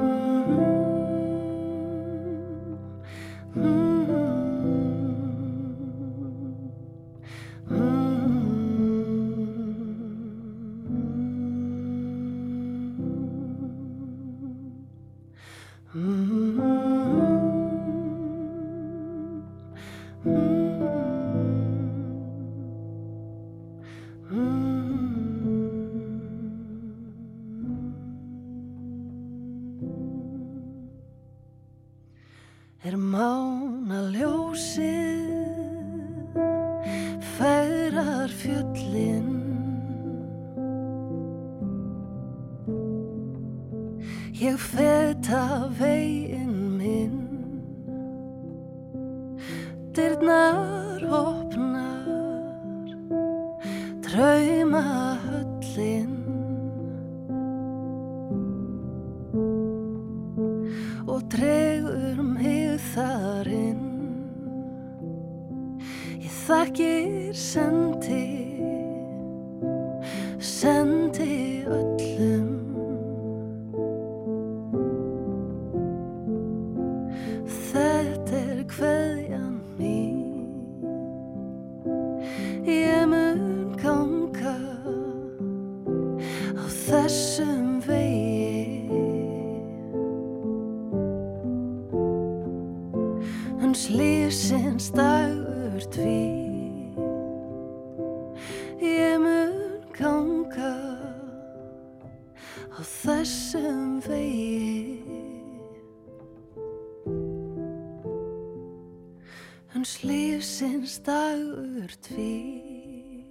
Hans 109.73 110.03
lífsins 110.03 110.99
dagur 111.01 111.89
tví 112.05 113.25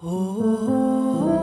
Ó, 0.00 0.08
ó, 0.08 1.41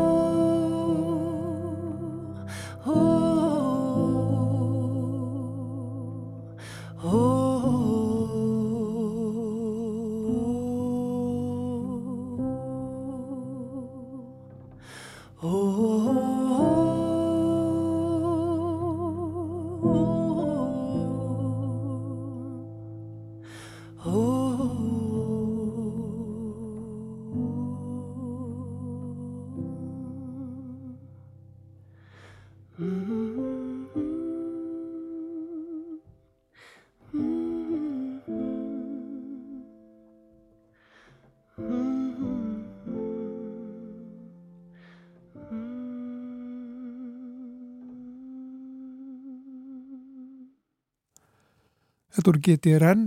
Þetta 52.30 52.38
voru 52.38 52.46
GTRN 52.46 53.04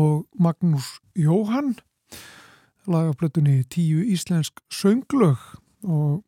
og 0.00 0.12
Magnús 0.40 0.86
Jóhann 1.12 1.74
lagablötunni 2.88 3.66
tíu 3.68 4.00
íslensk 4.00 4.62
sönglög 4.72 5.36
og 5.84 6.22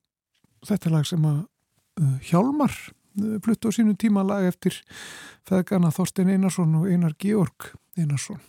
þetta 0.69 0.91
er 0.91 0.93
lag 0.93 1.09
sem 1.09 1.25
að 1.25 1.39
uh, 1.41 2.19
Hjálmar 2.21 2.75
uh, 2.75 3.39
fluttu 3.41 3.73
á 3.73 3.77
sínum 3.79 3.97
tíma 3.97 4.27
lag 4.29 4.45
eftir 4.45 4.77
feðgana 5.49 5.89
Þorstein 5.89 6.35
Einarsson 6.35 6.77
og 6.83 6.91
Einar 6.93 7.17
Georg 7.17 7.71
Einarsson. 7.97 8.43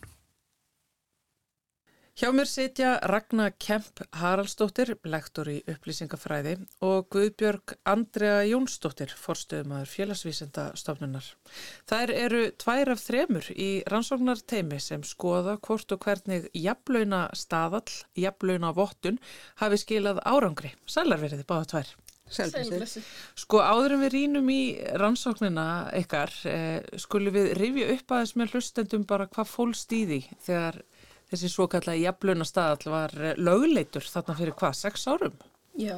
Hjá 2.15 2.29
mér 2.31 2.47
sitja 2.47 2.89
Ragnar 3.11 3.51
Kemp 3.59 3.99
Haraldsdóttir, 4.15 4.93
lektor 5.03 5.49
í 5.51 5.57
upplýsingafræði 5.67 6.53
og 6.87 7.09
Guðbjörg 7.11 7.73
Andrea 7.91 8.37
Jónsdóttir, 8.47 9.11
forstöðumæður 9.19 9.91
félagsvísenda 9.91 10.69
stofnunar. 10.79 11.27
Þær 11.91 12.13
eru 12.15 12.39
tvær 12.55 12.93
af 12.93 13.03
þremur 13.03 13.51
í 13.51 13.67
rannsóknarteimi 13.91 14.79
sem 14.79 15.03
skoða 15.03 15.57
hvort 15.67 15.91
og 15.91 16.07
hvernig 16.07 16.47
jafnlauna 16.55 17.25
staðall, 17.35 17.91
jafnlauna 18.15 18.71
vottun 18.79 19.19
hafi 19.59 19.83
skilað 19.83 20.23
árangri. 20.23 20.71
Sælar 20.87 21.19
veriði 21.19 21.43
báða 21.51 21.71
tvær. 21.73 21.95
Sælblessi. 22.31 23.03
Sko 23.37 23.59
áður 23.61 23.99
en 23.99 24.01
við 24.01 24.13
rínum 24.15 24.47
í 24.49 24.61
rannsóknina 24.97 25.91
ykkar, 25.99 26.31
eh, 26.49 26.79
skulum 26.97 27.35
við 27.35 27.51
rifja 27.59 27.91
upp 27.93 28.15
aðeins 28.15 28.33
með 28.39 28.55
hlustendum 28.55 29.03
bara 29.05 29.27
hvað 29.27 29.51
í 29.91 30.01
því 30.09 30.21
þegar 30.47 30.81
þessi 31.31 31.51
svo 31.51 31.67
kallega 31.71 32.09
jafnlauna 32.09 32.47
staðall 32.47 32.93
var 32.93 33.15
eh, 33.19 33.35
lögleitur 33.37 34.05
þarna 34.09 34.37
fyrir 34.39 34.57
hvað, 34.59 34.77
sex 34.79 35.07
árum? 35.09 35.37
Já, 35.79 35.97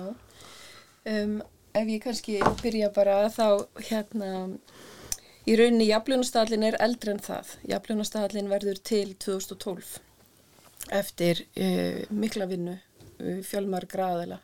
um, 1.12 1.36
ef 1.78 1.92
ég 1.94 2.04
kannski 2.04 2.40
byrja 2.64 2.92
bara 2.96 3.20
þá 3.34 3.68
hérna, 3.90 4.32
í 5.48 5.58
rauninni 5.60 5.90
jafnlunastallin 5.92 6.66
er 6.70 6.80
eldri 6.84 7.14
en 7.14 7.22
það. 7.24 7.54
Jafnlunastallin 7.74 8.50
verður 8.52 8.82
til 8.82 9.14
2012 9.14 9.98
eftir 10.98 11.44
uh, 11.60 12.02
mikla 12.16 12.48
vinnu, 12.50 12.78
uh, 13.20 13.40
fjölmar 13.46 13.88
graðala 13.92 14.42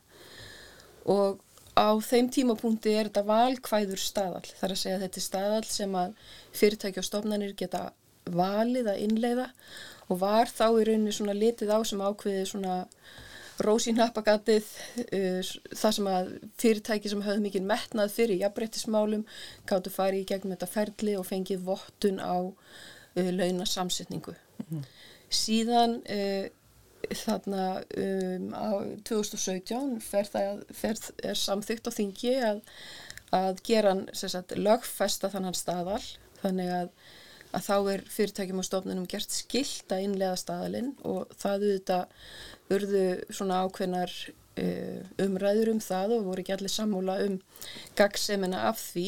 og 1.10 1.42
á 1.76 1.90
þeim 2.06 2.30
tímapunkti 2.32 2.94
er 2.94 3.10
þetta 3.10 3.26
valkvæður 3.28 4.00
staðall. 4.00 4.46
Það 4.46 4.66
er 4.68 4.74
að 4.76 4.82
segja 4.82 4.98
að 4.98 5.04
þetta 5.06 5.20
er 5.20 5.26
staðall 5.26 5.68
sem 5.68 5.96
að 5.98 6.16
fyrirtæki 6.54 7.02
og 7.02 7.08
stofnanir 7.08 7.56
geta 7.58 7.84
valið 8.30 8.90
að 8.94 9.04
innleiða 9.08 9.50
og 10.12 10.20
var 10.22 10.52
þá 10.52 10.66
í 10.70 10.88
rauninni 10.88 11.14
svona 11.16 11.36
litið 11.38 11.74
á 11.74 11.80
sem 11.88 12.02
ákveðið 12.04 12.50
svona 12.50 12.80
rósínappagatið, 13.64 14.70
uh, 15.04 15.52
það 15.78 15.96
sem 15.98 16.10
að 16.10 16.32
fyrirtæki 16.62 17.12
sem 17.12 17.22
höfðu 17.24 17.44
mikið 17.46 17.68
metnað 17.70 18.16
fyrir 18.16 18.42
jafnbreyttismálum 18.42 19.28
gáttu 19.70 19.94
farið 19.94 20.24
í 20.24 20.28
gegnum 20.32 20.56
þetta 20.56 20.72
ferli 20.74 21.16
og 21.20 21.28
fengið 21.30 21.64
vottun 21.68 22.20
á 22.24 22.38
uh, 22.42 23.30
launasamsetningu. 23.38 24.34
Síðan 25.34 26.00
uh, 26.02 26.50
þarna 27.12 27.66
um, 27.98 28.52
á 28.56 28.70
2017 29.08 29.98
fer 30.04 30.30
það, 30.30 30.64
fer, 30.74 31.00
er 31.24 31.40
samþygt 31.40 31.90
á 31.90 31.92
þingi 31.94 32.36
að, 32.48 32.62
að 33.36 33.64
gera 33.68 33.94
hann 33.94 34.06
sagt, 34.14 34.56
lögfesta 34.58 35.32
þannan 35.34 35.58
staðal 35.58 36.02
þannig 36.42 36.72
að, 36.78 36.94
að 37.54 37.66
þá 37.68 37.76
er 37.94 38.06
fyrirtækjum 38.14 38.62
og 38.62 38.68
stofnunum 38.68 39.10
gert 39.10 39.34
skilt 39.34 39.94
að 39.94 40.08
innlega 40.08 40.40
staðalinn 40.40 40.94
og 41.08 41.34
það 41.38 41.68
auðvitað 41.68 42.74
urðu 42.74 43.04
svona 43.30 43.60
ákveðnar 43.66 44.16
uh, 44.64 45.00
umræður 45.26 45.74
um 45.76 45.84
það 45.84 46.18
og 46.18 46.28
voru 46.30 46.44
ekki 46.44 46.56
allir 46.58 46.74
sammúla 46.74 47.20
um 47.28 47.38
gagsemina 48.00 48.66
af 48.70 48.82
því. 48.82 49.08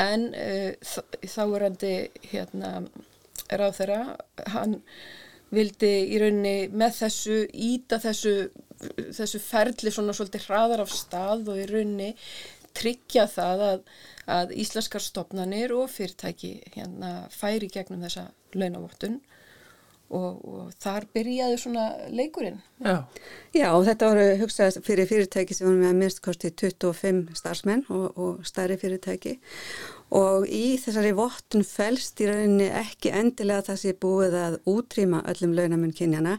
En 0.00 0.30
uh, 0.34 0.94
þá 1.22 1.42
er 1.44 1.66
handi 1.68 1.94
hérna 2.32 2.72
ráð 3.52 3.78
þeirra, 3.78 4.00
hann 4.54 4.78
vildi 5.54 5.92
í 6.10 6.18
rauninni 6.20 6.70
með 6.74 6.96
þessu 7.02 7.36
íta 7.52 8.00
þessu, 8.02 8.34
þessu 9.14 9.40
ferli 9.42 9.92
svona 9.94 10.14
svolítið 10.16 10.48
hraðar 10.48 10.82
af 10.84 10.92
stað 10.92 11.50
og 11.52 11.60
í 11.60 11.66
rauninni 11.70 12.10
tryggja 12.74 13.28
það 13.30 13.64
að, 13.68 13.84
að 14.38 14.56
íslenskar 14.64 15.04
stopnanir 15.04 15.74
og 15.76 15.88
fyrirtæki 15.92 16.56
hérna 16.74 17.14
færi 17.34 17.70
gegnum 17.72 18.02
þessa 18.04 18.28
launavottun 18.54 19.20
og, 20.14 20.40
og 20.44 20.72
þar 20.82 21.06
byrjaði 21.14 21.58
svona 21.60 21.84
leikurinn. 22.12 22.60
Já. 22.84 22.96
Já, 23.54 23.68
og 23.72 23.84
þetta 23.88 24.10
voru 24.10 24.26
hugsað 24.42 24.78
fyrir 24.86 25.08
fyrirtæki 25.10 25.56
sem 25.56 25.68
voru 25.68 25.80
með 25.80 26.00
minnst 26.02 26.22
kosti 26.24 26.50
25 26.52 27.38
starfsmenn 27.38 27.86
og, 27.94 28.06
og 28.14 28.44
stærri 28.48 28.78
fyrirtæki 28.80 29.38
og 30.14 30.44
í 30.46 30.76
þessari 30.82 31.12
vottun 31.16 31.64
fælst 31.66 32.20
í 32.22 32.28
rauninni 32.28 32.66
ekki 32.68 33.12
endilega 33.14 33.68
það 33.70 33.78
sé 33.80 33.94
búið 34.04 34.36
að 34.38 34.56
útrýma 34.70 35.22
öllum 35.30 35.54
launamun 35.56 35.94
kynjana, 35.96 36.36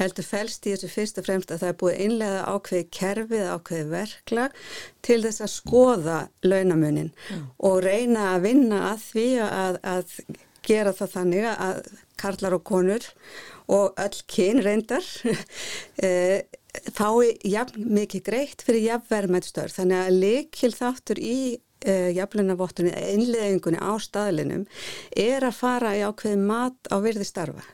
heldur 0.00 0.26
fælst 0.26 0.66
í 0.66 0.74
þessu 0.74 0.90
fyrst 0.92 1.20
og 1.20 1.28
fremst 1.28 1.52
að 1.52 1.62
það 1.62 1.72
er 1.72 1.78
búið 1.82 2.00
innlega 2.06 2.44
ákveði 2.54 2.88
kerfið, 2.98 3.44
ákveði 3.56 3.90
verklag 3.92 4.62
til 5.06 5.20
þess 5.26 5.44
að 5.44 5.52
skoða 5.56 6.18
launamunin 6.46 7.12
mm. 7.12 7.44
og 7.68 7.82
reyna 7.84 8.32
að 8.32 8.48
vinna 8.48 8.80
að 8.92 9.04
því 9.10 9.28
að, 9.48 9.78
að 9.82 10.16
gera 10.66 10.94
það 10.96 11.14
þannig 11.16 11.50
að 11.52 11.92
karlar 12.22 12.56
og 12.56 12.64
konur 12.66 13.06
og 13.72 13.98
öll 14.00 14.24
kyn 14.30 14.62
reyndar 14.62 15.06
e, 16.06 16.42
fái 16.94 17.36
jafn 17.46 17.86
mikið 17.92 18.24
greitt 18.26 18.64
fyrir 18.64 18.86
jafnverðmættstörf 18.88 19.76
þannig 19.78 20.00
að 20.00 20.18
likil 20.22 20.72
þáttur 20.74 21.20
í 21.22 21.38
e, 21.84 21.96
jafnlunavottunni, 22.16 22.94
einleðingunni 22.94 23.82
á 23.82 23.92
staðlinum 24.02 24.66
er 25.16 25.46
að 25.46 25.58
fara 25.58 25.96
í 25.98 26.04
ákveði 26.06 26.40
mat 26.42 26.92
á 26.92 26.96
virði 27.04 27.28
starfa 27.28 27.66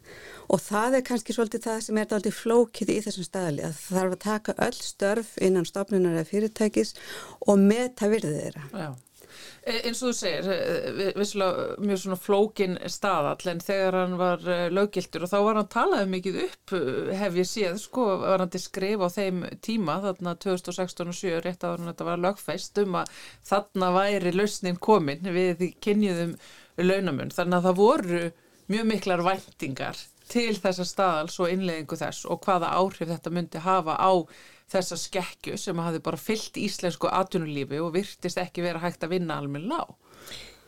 og 0.48 0.62
það 0.64 0.98
er 0.98 1.04
kannski 1.08 1.34
svolítið 1.36 1.66
það 1.66 1.82
sem 1.84 1.98
er 2.00 2.14
aldrei 2.16 2.32
flókið 2.34 2.94
í 2.94 3.00
þessum 3.04 3.26
staðli 3.26 3.66
að 3.66 3.74
það 3.76 3.98
þarf 3.98 4.14
að 4.14 4.22
taka 4.24 4.54
öll 4.68 4.78
störf 4.78 5.34
innan 5.44 5.68
stofnunar 5.68 6.16
eða 6.16 6.30
fyrirtækis 6.30 6.94
og 7.44 7.60
meta 7.60 8.08
virðið 8.08 8.40
þeirra. 8.42 8.64
Já. 8.72 8.88
E, 9.68 9.74
eins 9.84 10.00
og 10.00 10.10
þú 10.10 10.16
segir, 10.16 10.46
e, 10.48 11.08
vissulega 11.18 11.64
mjög 11.84 12.00
svona 12.02 12.18
flókin 12.20 12.76
staðall 12.88 13.50
en 13.52 13.60
þegar 13.60 13.96
hann 13.98 14.16
var 14.20 14.44
e, 14.48 14.58
löggiltur 14.72 15.26
og 15.26 15.32
þá 15.32 15.36
var 15.44 15.60
hann 15.60 15.70
talaði 15.74 16.10
mikið 16.14 16.38
upp 16.46 16.74
hef 17.20 17.36
ég 17.36 17.48
séð, 17.50 17.80
sko, 17.82 18.06
var 18.22 18.44
hann 18.44 18.52
til 18.54 18.62
skrif 18.64 19.04
á 19.04 19.08
þeim 19.12 19.42
tíma, 19.64 19.98
þarna 20.06 20.36
2016 20.40 21.12
og 21.12 21.18
7 21.20 21.42
rétt 21.44 21.66
hann 21.68 21.90
þetta 21.90 22.08
var 22.08 22.22
lögfæst 22.24 22.80
um 22.84 23.00
að 23.02 23.12
þarna 23.50 23.94
væri 23.98 24.34
lausnin 24.36 24.80
komin 24.88 25.32
við 25.36 25.66
kynniðum 25.84 26.36
launamun, 26.80 27.34
þannig 27.34 27.58
að 27.58 27.68
það 27.68 27.82
voru 27.82 28.22
mjög 28.72 28.88
miklar 28.94 29.24
væntingar 29.26 30.00
til 30.28 30.52
þessa 30.60 30.84
staðals 30.86 31.38
og 31.40 31.52
innleggingu 31.52 31.96
þess 31.98 32.28
og 32.28 32.40
hvaða 32.44 32.72
áhrif 32.76 33.08
þetta 33.10 33.32
myndi 33.32 33.64
hafa 33.64 33.96
á 33.96 34.12
þessa 34.72 34.98
skekju 35.00 35.56
sem 35.60 35.80
hafi 35.80 36.02
bara 36.04 36.20
fyllt 36.20 36.60
íslensku 36.60 37.10
atvinnulífi 37.10 37.80
og 37.82 37.94
virtist 37.96 38.40
ekki 38.40 38.64
vera 38.66 38.82
hægt 38.82 39.04
að 39.06 39.16
vinna 39.16 39.38
almenna 39.40 39.82
á. 39.84 39.86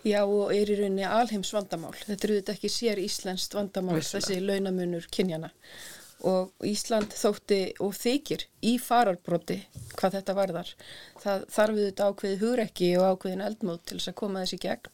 Já 0.06 0.22
og 0.24 0.54
er 0.56 0.70
í 0.72 0.76
rauninni 0.78 1.04
alheims 1.04 1.52
vandamál. 1.52 1.92
Þetta 1.92 2.26
eru 2.26 2.36
þetta 2.38 2.54
ekki 2.56 2.70
sér 2.72 3.00
íslenskt 3.02 3.56
vandamál 3.56 3.98
Visslega. 3.98 4.24
þessi 4.24 4.44
launamunur 4.46 5.08
kynjana 5.12 5.50
og 6.28 6.66
Ísland 6.68 7.14
þótti 7.16 7.60
og 7.80 7.94
þykir 7.96 8.44
í 8.68 8.74
fararbróti 8.82 9.56
hvað 9.96 10.18
þetta 10.18 10.36
varðar. 10.36 10.72
Það 11.22 11.44
þarf 11.54 11.80
þetta 11.80 12.08
ákveði 12.10 12.40
hugrekki 12.42 12.90
og 13.00 13.06
ákveðin 13.14 13.44
eldmót 13.46 13.84
til 13.88 13.98
þess 13.98 14.12
að 14.12 14.18
koma 14.20 14.44
þessi 14.44 14.60
gegn 14.64 14.90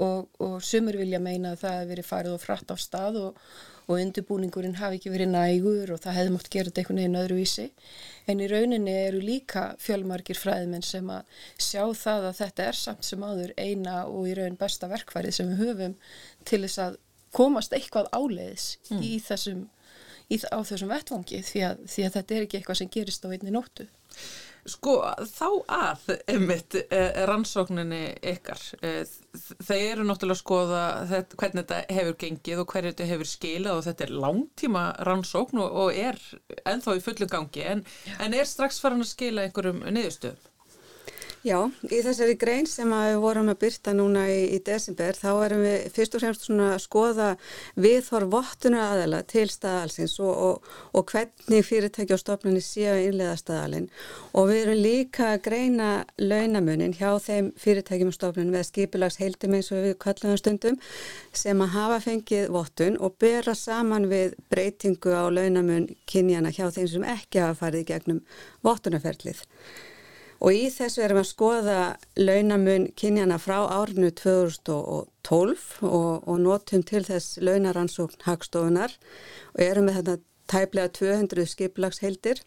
og, 0.00 0.28
og 0.40 0.56
sumur 0.64 0.98
vilja 1.00 1.20
meina 1.22 1.54
að 1.54 1.62
það 1.64 1.76
hefur 1.76 1.92
verið 1.92 2.10
farið 2.10 2.36
og 2.36 2.44
frætt 2.44 2.72
á 2.72 2.76
stað 2.80 3.20
og 3.20 3.40
og 3.90 3.98
undirbúningurinn 3.98 4.78
hafi 4.78 5.00
ekki 5.00 5.10
verið 5.10 5.32
nægur 5.32 5.90
og 5.94 6.00
það 6.04 6.16
hefði 6.18 6.32
mótt 6.36 6.50
gera 6.52 6.70
þetta 6.70 6.82
einhvern 6.82 7.00
veginn 7.00 7.20
öðruvísi 7.20 7.66
en 8.30 8.42
í 8.44 8.48
rauninni 8.50 8.94
eru 9.08 9.22
líka 9.24 9.64
fjölmarkir 9.82 10.38
fræðmenn 10.38 10.86
sem 10.86 11.10
að 11.10 11.40
sjá 11.58 11.82
það 11.98 12.28
að 12.28 12.38
þetta 12.40 12.66
er 12.70 12.78
samt 12.78 13.08
sem 13.08 13.24
áður 13.26 13.54
eina 13.58 13.96
og 14.06 14.28
í 14.30 14.36
raun 14.38 14.58
besta 14.60 14.90
verkfærið 14.90 15.36
sem 15.36 15.50
við 15.50 15.64
höfum 15.64 15.96
til 16.46 16.62
þess 16.66 16.82
að 16.86 17.00
komast 17.34 17.74
eitthvað 17.74 18.10
áleiðis 18.14 18.76
mm. 18.90 19.02
í 19.06 19.12
þessum, 19.26 19.64
í, 20.30 20.38
á 20.50 20.58
þessum 20.66 20.92
vettvangi 20.92 21.42
því 21.46 21.64
að, 21.66 21.82
því 21.90 22.06
að 22.06 22.16
þetta 22.18 22.36
er 22.36 22.46
ekki 22.46 22.60
eitthvað 22.60 22.80
sem 22.82 22.94
gerist 22.94 23.26
á 23.26 23.28
einni 23.30 23.54
nóttu. 23.54 23.86
Sko 24.68 24.94
þá 25.24 25.46
að 25.72 26.10
einmitt 26.28 26.76
eh, 26.82 27.22
rannsókninni 27.28 28.02
ykkar 28.32 28.60
eh, 28.84 29.08
þeir 29.64 29.84
eru 29.94 30.04
náttúrulega 30.08 30.36
að 30.36 30.42
skoða 30.42 30.82
þetta, 31.12 31.38
hvernig 31.40 31.64
þetta 31.64 31.96
hefur 31.96 32.18
gengið 32.24 32.62
og 32.62 32.74
hverju 32.74 32.92
þetta 32.92 33.08
hefur 33.14 33.30
skilað 33.30 33.78
og 33.80 33.86
þetta 33.88 34.06
er 34.06 34.14
langtíma 34.26 34.84
rannsókn 35.08 35.62
og, 35.64 35.80
og 35.84 36.02
er 36.04 36.20
enþá 36.68 36.98
í 36.98 37.02
fullum 37.06 37.32
gangi 37.32 37.66
en, 37.72 37.84
en 38.20 38.36
er 38.36 38.48
strax 38.48 38.82
farin 38.84 39.04
að 39.04 39.12
skila 39.14 39.46
einhverjum 39.46 39.84
niðurstöðum? 39.88 40.49
Já, 41.40 41.56
í 41.88 42.02
þessari 42.04 42.34
grein 42.36 42.66
sem 42.68 42.90
við 42.92 43.14
vorum 43.22 43.46
að 43.48 43.62
byrta 43.62 43.94
núna 43.96 44.26
í, 44.28 44.42
í 44.52 44.58
desember 44.60 45.16
þá 45.16 45.28
erum 45.46 45.62
við 45.64 45.86
fyrst 45.94 46.16
og 46.18 46.20
fremst 46.20 46.50
að 46.52 46.74
skoða 46.84 47.28
viðhor 47.80 48.26
vottuna 48.28 48.82
aðala 48.90 49.22
til 49.24 49.46
staðalsins 49.48 50.18
og, 50.20 50.34
og, 50.44 50.66
og 50.92 51.06
hvernig 51.08 51.64
fyrirtæki 51.64 52.12
og 52.12 52.20
stofnunni 52.20 52.60
séu 52.60 52.92
innlega 53.06 53.38
staðalinn 53.40 53.88
og 54.36 54.50
við 54.50 54.60
erum 54.66 54.82
líka 54.84 55.30
að 55.30 55.40
greina 55.46 55.88
launamunin 56.20 56.92
hjá 56.98 57.14
þeim 57.24 57.48
fyrirtækjum 57.64 58.12
og 58.12 58.18
stofnunum 58.18 58.58
með 58.58 58.66
skipilags 58.68 59.16
heildum 59.22 59.56
eins 59.56 59.72
og 59.72 59.80
við 59.86 59.94
kallum 60.04 60.36
stundum 60.36 60.76
sem 61.32 61.64
að 61.64 61.72
hafa 61.78 62.02
fengið 62.04 62.50
vottun 62.52 63.00
og 63.00 63.16
bera 63.16 63.56
saman 63.56 64.10
við 64.12 64.36
breytingu 64.52 65.16
á 65.16 65.24
launamun 65.32 65.88
kynjana 66.04 66.52
hjá 66.52 66.66
þeim 66.68 66.96
sem 66.98 67.08
ekki 67.16 67.40
hafa 67.46 67.62
farið 67.64 67.86
í 67.86 67.88
gegnum 67.94 68.20
vottunaferlið. 68.60 69.40
Og 70.40 70.56
í 70.56 70.68
þessu 70.72 71.02
erum 71.04 71.18
við 71.20 71.24
að 71.26 71.30
skoða 71.30 71.80
launamun 72.16 72.86
kynjana 72.96 73.36
frá 73.40 73.58
árinu 73.68 74.08
2012 74.16 75.64
og, 75.84 76.12
og 76.24 76.38
notum 76.40 76.84
til 76.88 77.02
þess 77.04 77.36
launaransókn 77.44 78.24
hagstofunar 78.24 78.96
og 79.52 79.64
erum 79.64 79.90
með 79.90 80.00
þetta 80.00 80.16
tæplega 80.50 80.94
200 80.96 81.50
skiplagsheildir 81.52 82.40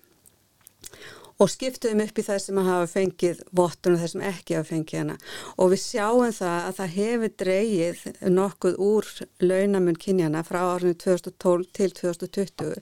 og 1.42 1.50
skiptuðum 1.50 2.04
upp 2.04 2.20
í 2.20 2.26
það 2.26 2.42
sem 2.44 2.60
að 2.62 2.68
hafa 2.70 2.90
fengið 2.92 3.40
vottun 3.58 3.96
og 3.96 4.04
það 4.04 4.12
sem 4.12 4.26
ekki 4.30 4.58
hafa 4.58 4.70
fengið 4.70 5.00
hana. 5.00 5.16
Og 5.58 5.72
við 5.74 5.82
sjáum 5.84 6.36
það 6.38 6.60
að 6.60 6.78
það 6.80 6.94
hefur 6.98 7.34
dreyið 7.44 8.04
nokkuð 8.36 8.78
úr 8.88 9.10
launamun 9.44 10.00
kynjana 10.00 10.44
frá 10.48 10.62
árinu 10.76 10.98
2012 11.04 11.68
til 11.78 11.96
2020 12.00 12.82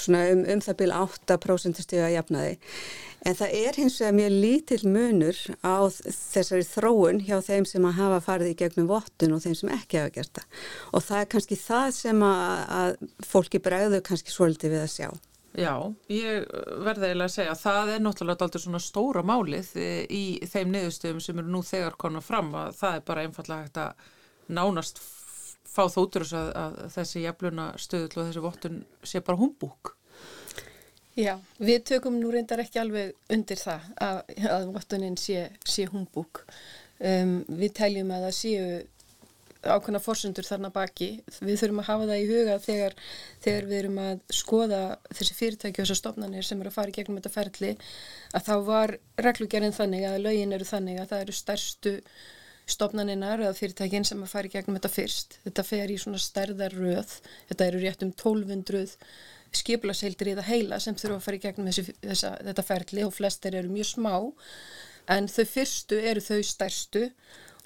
svona 0.00 0.24
um, 0.32 0.42
um 0.54 0.64
það 0.64 0.80
byrja 0.82 1.04
8% 1.36 1.84
stíða 1.84 2.10
jafnaði 2.16 2.58
En 3.28 3.36
það 3.36 3.56
er 3.58 3.76
hins 3.76 3.98
vegar 4.00 4.14
mjög 4.16 4.36
lítill 4.42 4.84
munur 4.88 5.38
á 5.60 5.76
þessari 5.92 6.64
þróun 6.64 7.18
hjá 7.26 7.36
þeim 7.44 7.66
sem 7.68 7.84
að 7.84 7.98
hafa 7.98 8.20
farið 8.24 8.52
í 8.54 8.58
gegnum 8.62 8.88
vottun 8.88 9.34
og 9.36 9.42
þeim 9.44 9.56
sem 9.58 9.72
ekki 9.74 10.00
hafa 10.00 10.14
gert 10.14 10.38
það. 10.38 10.62
Og 10.96 11.04
það 11.04 11.24
er 11.24 11.28
kannski 11.34 11.58
það 11.60 11.90
sem 11.98 12.22
að, 12.24 12.62
að 12.78 13.26
fólki 13.28 13.60
bregðu 13.60 14.00
kannski 14.06 14.32
svolítið 14.32 14.72
við 14.76 14.84
að 14.86 14.94
sjá. 14.94 15.10
Já, 15.58 15.74
ég 16.14 16.46
verði 16.86 17.10
eiginlega 17.10 17.26
að 17.26 17.34
segja 17.34 17.52
að 17.52 17.62
það 17.66 17.92
er 17.92 18.02
náttúrulega 18.06 18.46
alltaf 18.46 18.64
svona 18.64 18.80
stóra 18.80 19.24
málið 19.26 19.72
í 20.14 20.24
þeim 20.48 20.72
niðurstöðum 20.72 21.24
sem 21.24 21.42
eru 21.42 21.52
nú 21.52 21.62
þegar 21.66 21.98
konar 22.00 22.24
fram 22.24 22.52
að 22.56 22.76
það 22.78 22.96
er 22.96 23.06
bara 23.10 23.24
einfallega 23.26 23.66
hægt 23.66 23.80
að 23.82 24.06
nánast 24.54 25.02
fá 25.70 25.84
þóttur 25.90 26.26
að, 26.26 26.50
að 26.58 26.76
þessi 26.96 27.24
jafluna 27.24 27.70
stöðul 27.80 28.10
og 28.10 28.28
þessi 28.28 28.44
vottun 28.44 28.84
sé 29.06 29.22
bara 29.24 29.40
humbúk. 29.40 29.94
Já, 31.18 31.34
við 31.58 31.82
tökum 31.90 32.20
nú 32.20 32.30
reyndar 32.32 32.62
ekki 32.62 32.80
alveg 32.80 33.34
undir 33.34 33.58
það 33.60 33.90
að, 34.00 34.20
að 34.46 34.70
vottunin 34.76 35.18
sé, 35.20 35.48
sé 35.66 35.88
humbúk. 35.90 36.44
Um, 37.00 37.40
við 37.48 37.74
teljum 37.80 38.12
að 38.14 38.26
það 38.28 38.36
séu 38.38 38.64
ákveðna 39.60 40.00
fórsundur 40.00 40.46
þarna 40.46 40.70
baki. 40.72 41.10
Við 41.42 41.58
þurfum 41.60 41.82
að 41.82 41.88
hafa 41.90 42.08
það 42.10 42.22
í 42.22 42.28
huga 42.30 42.56
þegar, 42.64 42.96
þegar 43.44 43.68
við 43.68 43.78
erum 43.82 44.00
að 44.06 44.22
skoða 44.32 44.80
þessi 45.10 45.36
fyrirtæki 45.36 45.82
og 45.82 45.84
þessar 45.84 46.00
stofnanir 46.00 46.46
sem 46.46 46.60
eru 46.62 46.72
að 46.72 46.78
fara 46.78 46.92
í 46.92 46.96
gegnum 46.96 47.20
þetta 47.20 47.34
ferli 47.34 47.72
að 48.32 48.46
þá 48.46 48.54
var 48.70 48.94
reglugerinn 49.20 49.76
þannig 49.76 50.06
að 50.08 50.20
lögin 50.24 50.56
eru 50.56 50.68
þannig 50.68 51.02
að 51.02 51.10
það 51.12 51.24
eru 51.26 51.36
stærstu 51.36 51.94
stofnaninnar 52.72 53.42
eða 53.44 53.56
fyrirtækin 53.58 54.06
sem 54.08 54.22
að 54.24 54.32
fara 54.32 54.48
í 54.48 54.54
gegnum 54.54 54.78
þetta 54.78 54.92
fyrst. 54.94 55.36
Þetta 55.44 55.66
fer 55.66 55.92
í 55.92 55.98
svona 56.00 56.22
stærðarröð. 56.22 57.18
Þetta 57.50 57.68
eru 57.68 57.82
rétt 57.82 58.06
um 58.06 58.14
1200 58.14 58.96
skiplaseildir 59.60 60.30
í 60.30 60.36
það 60.38 60.50
heila 60.50 60.80
sem 60.82 60.96
þurfa 60.98 61.18
að 61.18 61.24
fara 61.26 61.38
í 61.38 61.44
gegnum 61.44 61.70
þessi, 61.70 61.94
þessa, 62.04 62.34
þetta 62.48 62.66
ferli 62.66 63.06
og 63.06 63.14
flestir 63.16 63.56
eru 63.58 63.72
mjög 63.72 63.88
smá 63.90 64.14
en 65.10 65.26
þau 65.30 65.46
fyrstu 65.50 65.98
eru 66.10 66.22
þau 66.22 66.42
stærstu 66.46 67.06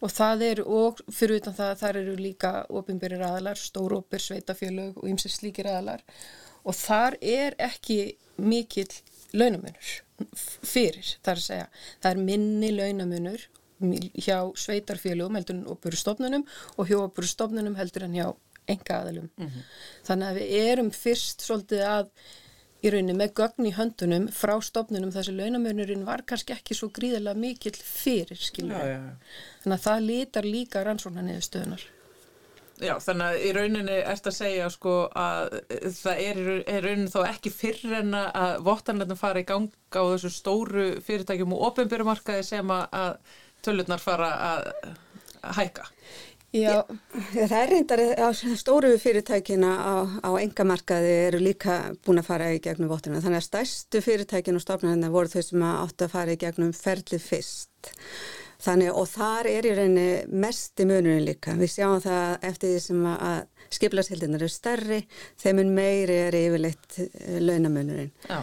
og 0.04 0.12
það 0.12 0.44
eru 0.48 0.64
og 0.78 1.02
fyrir 1.12 1.42
utan 1.42 1.56
það 1.56 1.74
þar 1.82 1.98
eru 2.00 2.14
líka 2.18 2.52
ofinbyrjir 2.72 3.24
aðalar, 3.24 3.60
stórópir, 3.60 4.22
sveitafjölög 4.24 4.98
og 5.00 5.10
ymsir 5.10 5.32
slíkir 5.32 5.68
aðalar 5.70 6.04
og 6.64 6.76
þar 6.78 7.18
er 7.20 7.56
ekki 7.60 8.16
mikill 8.40 8.90
launamunur 9.34 10.00
fyrir 10.64 11.14
þar 11.24 11.40
að 11.40 11.46
segja. 11.46 11.68
Það 12.02 12.10
er 12.10 12.24
minni 12.30 12.70
launamunur 12.74 13.46
hjá 13.80 14.38
sveitarfjölugum 14.60 15.38
heldur 15.38 15.56
en 15.56 15.66
opuru 15.74 15.98
stofnunum 15.98 16.46
og 16.76 16.88
hjá 16.88 16.98
opuru 17.00 17.28
stofnunum 17.28 17.76
heldur 17.78 18.06
en 18.06 18.16
hjá 18.16 18.26
enga 18.68 19.00
aðalum. 19.00 19.28
Mm 19.36 19.46
-hmm. 19.46 19.68
Þannig 20.06 20.28
að 20.28 20.38
við 20.38 20.72
erum 20.72 20.90
fyrst 20.90 21.42
svolítið 21.42 21.82
að 21.84 22.08
í 22.84 22.90
rauninni 22.92 23.16
með 23.16 23.32
gögn 23.40 23.66
í 23.66 23.74
höndunum 23.74 24.28
frá 24.28 24.54
stofnunum 24.62 25.12
þessi 25.12 25.32
launamörnurinn 25.32 26.04
var 26.04 26.22
kannski 26.22 26.52
ekki 26.52 26.74
svo 26.74 26.90
gríðilega 26.92 27.34
mikill 27.38 27.76
fyrir, 27.76 28.36
skiljum 28.36 28.76
við. 28.76 29.04
Þannig 29.62 29.78
að 29.78 29.84
það 29.88 30.08
lítar 30.10 30.44
líka 30.44 30.84
rannsóna 30.84 31.22
niður 31.22 31.46
stöðunar. 31.48 31.86
Já, 32.82 32.96
þannig 32.98 33.26
að 33.26 33.44
í 33.46 33.50
rauninni 33.54 33.96
ert 34.02 34.26
að 34.26 34.34
segja 34.34 34.66
sko 34.72 34.94
að 35.14 35.60
það 35.94 36.22
er 36.24 36.40
í 36.42 36.78
rauninni 36.82 37.12
þó 37.12 37.20
ekki 37.28 37.52
fyrir 37.54 37.92
en 38.00 38.16
að 38.18 38.56
vottanleitnum 38.66 39.20
fara 39.20 39.44
í 39.44 39.46
ganga 39.46 39.70
á 39.94 40.04
þessu 40.10 40.32
stóru 40.34 40.86
fyrirtækjum 41.06 41.54
og 41.54 41.68
ofinbyrjumarkaði 41.70 42.46
sem 42.48 42.72
að 42.74 43.14
tölurnar 43.64 44.02
fara 44.02 44.30
að 44.50 44.70
hækka. 45.58 45.88
Já. 46.54 46.84
Það 47.34 47.56
er 47.58 47.70
reyndar 47.72 48.00
að 48.22 48.42
stóru 48.60 48.92
fyrirtækina 49.02 49.70
á, 49.74 49.94
á 50.22 50.30
engamarkaði 50.38 51.14
eru 51.24 51.40
líka 51.42 51.80
búin 52.06 52.22
að 52.22 52.28
fara 52.28 52.52
í 52.54 52.60
gegnum 52.62 52.92
vottuna. 52.92 53.22
Þannig 53.24 53.40
að 53.40 53.48
stærstu 53.48 54.02
fyrirtækina 54.04 54.60
og 54.60 54.62
stofnarna 54.62 55.10
voru 55.10 55.32
þau 55.32 55.42
sem 55.42 55.66
áttu 55.66 56.06
að 56.06 56.14
fara 56.14 56.36
í 56.36 56.38
gegnum 56.38 56.70
ferlið 56.78 57.26
fyrst. 57.26 57.90
Þannig, 58.64 58.92
og 58.94 59.08
þar 59.10 59.50
er 59.50 59.66
í 59.66 59.74
rauninni 59.74 60.06
mest 60.30 60.78
í 60.78 60.86
munurinn 60.88 61.26
líka. 61.26 61.56
Við 61.58 61.72
sjáum 61.74 62.04
það 62.04 62.46
eftir 62.46 62.76
því 62.76 62.84
sem 62.86 63.02
að 63.10 63.40
skiplastildinar 63.74 64.42
eru 64.42 64.52
stærri, 64.52 65.00
þeim 65.40 65.60
mun 65.60 65.74
meiri 65.76 66.16
er 66.28 66.36
yfirleitt 66.38 66.98
eh, 67.02 67.38
launamunurinn. 67.42 68.12
Já. 68.28 68.40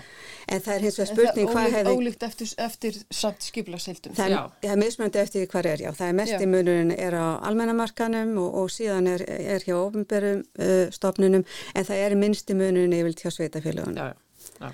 En 0.52 0.64
það 0.64 0.74
er 0.74 0.86
hins 0.86 0.98
vegar 1.00 1.10
spurning 1.12 1.50
hvað 1.52 1.66
hefði... 1.66 1.80
En 1.80 1.86
það 1.86 1.92
er 1.92 2.00
ólíkt 2.02 2.24
eftir, 2.28 2.54
eftir 2.66 2.98
samt 3.22 3.46
skiplasildum. 3.46 4.16
Það 4.18 4.36
er, 4.36 4.72
er 4.72 4.80
mismöndi 4.82 5.22
eftir 5.22 5.46
hvað 5.52 5.70
er, 5.72 5.84
já. 5.86 5.92
Það 5.96 6.08
er 6.12 6.18
mest 6.22 6.36
já. 6.36 6.40
í 6.42 6.50
munurinn 6.52 6.96
er 6.96 7.16
á 7.16 7.28
almennamarkanum 7.50 8.34
og, 8.42 8.58
og 8.64 8.74
síðan 8.74 9.08
er, 9.14 9.26
er 9.56 9.68
hjá 9.68 9.76
ofnbærum 9.78 10.42
uh, 10.44 10.88
stofnunum 10.94 11.46
en 11.46 11.88
það 11.88 12.04
er 12.08 12.18
minnst 12.20 12.52
í 12.52 12.58
munurinn 12.58 12.98
yfirleitt 12.98 13.24
hjá 13.24 13.36
sveitafélagunum. 13.38 14.02
Já, 14.02 14.58
já. 14.60 14.74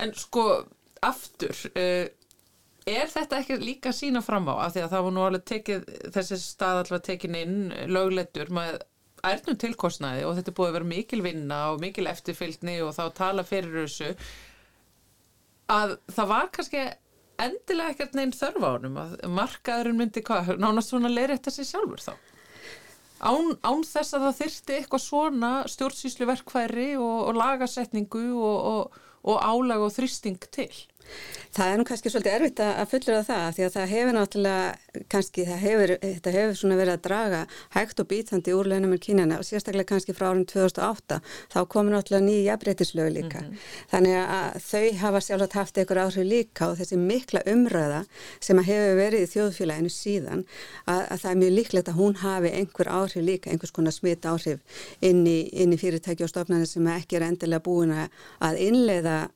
En 0.00 0.14
sko, 0.16 0.46
aftur, 1.04 1.56
uh, 1.74 2.06
er 2.88 3.10
þetta 3.10 3.40
ekki 3.42 3.58
líka 3.60 3.92
sína 3.96 4.22
fram 4.24 4.48
á? 4.48 4.64
Af 4.66 4.74
því 4.74 4.84
að 4.84 4.94
það 4.94 5.04
var 5.06 5.16
nú 5.16 5.26
alveg 5.26 5.44
tekið, 5.50 5.90
þessi 6.14 6.40
stað 6.40 6.82
alveg 6.84 7.04
tekin 7.10 7.36
inn 7.38 7.58
löglettur 7.90 8.52
með 8.54 8.80
ærnum 9.26 9.58
tilkostnaði 9.60 10.24
og 10.28 10.36
þetta 10.38 10.54
búið 10.56 10.70
að 10.70 10.76
vera 10.78 10.90
mikil 10.94 11.20
vinna 11.24 11.60
og 11.72 11.82
mikil 11.82 12.08
eftirfylgni 12.10 12.78
og 12.84 12.94
þá 12.96 13.04
tala 13.16 13.44
fyrir 13.46 13.84
þessu 13.84 14.14
að 15.70 15.96
það 16.10 16.30
var 16.32 16.50
kannski 16.54 16.84
endilega 17.40 17.94
ekkert 17.94 18.16
neinn 18.18 18.34
þörf 18.36 18.64
á 18.66 18.70
hennum 18.74 18.98
að 19.00 19.14
markaðurinn 19.36 20.00
myndi 20.00 20.24
hvað, 20.26 20.54
nánast 20.60 20.92
svona 20.92 21.12
leiri 21.12 21.36
þetta 21.38 21.54
sér 21.54 21.68
sjálfur 21.70 22.04
þá? 22.04 22.12
Án, 23.20 23.50
án 23.60 23.82
þess 23.84 24.16
að 24.16 24.26
það 24.26 24.38
þyrti 24.40 24.76
eitthvað 24.78 25.04
svona 25.04 25.50
stjórnsýslu 25.68 26.28
verkfæri 26.30 26.90
og, 26.96 27.16
og 27.28 27.36
lagasetningu 27.36 28.24
og, 28.40 28.58
og, 28.72 29.00
og 29.28 29.42
álag 29.44 29.84
og 29.84 29.92
þrýsting 29.92 30.40
til 30.48 30.72
Það 31.50 31.72
er 31.72 31.78
nú 31.80 31.84
kannski 31.88 32.10
svolítið 32.12 32.34
erfitt 32.36 32.60
að 32.62 32.90
fullera 32.92 33.22
það 33.26 33.46
því 33.56 33.64
að 33.66 33.72
það 33.74 33.92
hefur 33.92 34.14
náttúrulega 34.14 35.04
kannski, 35.10 35.44
hefur, 35.48 35.92
þetta 36.02 36.34
hefur 36.36 36.58
svona 36.60 36.76
verið 36.78 36.94
að 36.94 37.02
draga 37.06 37.40
hægt 37.74 38.02
og 38.02 38.08
bítandi 38.10 38.54
úr 38.54 38.70
launumur 38.70 39.00
kynjana 39.02 39.38
og 39.40 39.46
sérstaklega 39.48 39.88
kannski 39.90 40.14
frá 40.14 40.28
árum 40.30 40.44
2008 40.46 41.18
þá 41.50 41.58
komur 41.72 41.96
náttúrulega 41.96 42.26
nýja 42.26 42.44
jafnbreytislögu 42.52 43.14
líka. 43.16 43.42
Mm 43.42 43.50
-hmm. 43.50 43.56
Þannig 43.90 44.16
að 44.20 44.60
þau 44.70 44.86
hafa 45.02 45.20
sjálfsagt 45.26 45.58
haft 45.58 45.78
einhver 45.78 46.02
áhrif 46.04 46.26
líka 46.26 46.70
og 46.70 46.78
þessi 46.78 46.96
mikla 46.96 47.40
umröða 47.46 48.04
sem 48.40 48.58
að 48.58 48.68
hefur 48.70 48.94
verið 49.02 49.20
í 49.24 49.30
þjóðfélaginu 49.34 49.90
síðan 49.90 50.44
að, 50.86 51.02
að 51.10 51.18
það 51.22 51.30
er 51.30 51.40
mjög 51.42 51.52
líklegt 51.58 51.88
að 51.88 51.98
hún 51.98 52.14
hafi 52.14 52.50
einhver 52.52 52.88
áhrif 52.88 53.24
líka, 53.24 53.50
einhvers 53.50 53.72
konar 53.72 53.92
smitt 53.92 54.24
áhrif 54.24 54.60
inn 55.00 55.26
í, 55.26 55.50
inn 55.52 55.72
í 55.72 55.80
fyrirtæki 55.80 56.22
og 56.22 56.30
stofnarnir 56.30 56.66
sem 56.66 56.86
ekki 56.86 57.16
er 57.16 57.26
endilega 57.26 57.62
búin 57.66 57.92
að 58.38 58.56
innleiða 58.58 59.30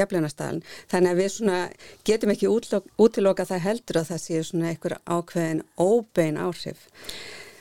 jafnlunastælun. 0.00 0.62
Þannig 0.92 1.12
að 1.12 1.20
við 1.22 1.32
svona 1.36 1.60
getum 2.08 2.34
ekki 2.34 2.52
útiloka 2.52 3.48
það 3.48 3.64
heldur 3.68 4.00
að 4.02 4.10
það 4.12 4.22
sé 4.24 4.42
svona 4.48 4.70
einhver 4.72 4.96
ákveðin 5.04 5.64
óbein 5.76 6.40
áhrif. 6.40 6.86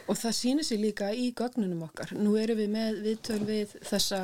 Og 0.06 0.20
það 0.20 0.38
sýnir 0.38 0.68
sér 0.68 0.84
líka 0.84 1.14
í 1.14 1.32
gögnunum 1.34 1.88
okkar. 1.88 2.12
Nú 2.14 2.36
erum 2.38 2.60
við 2.60 2.76
með 2.76 3.00
viðtöl 3.06 3.42
við 3.48 3.74
þessa 3.88 4.20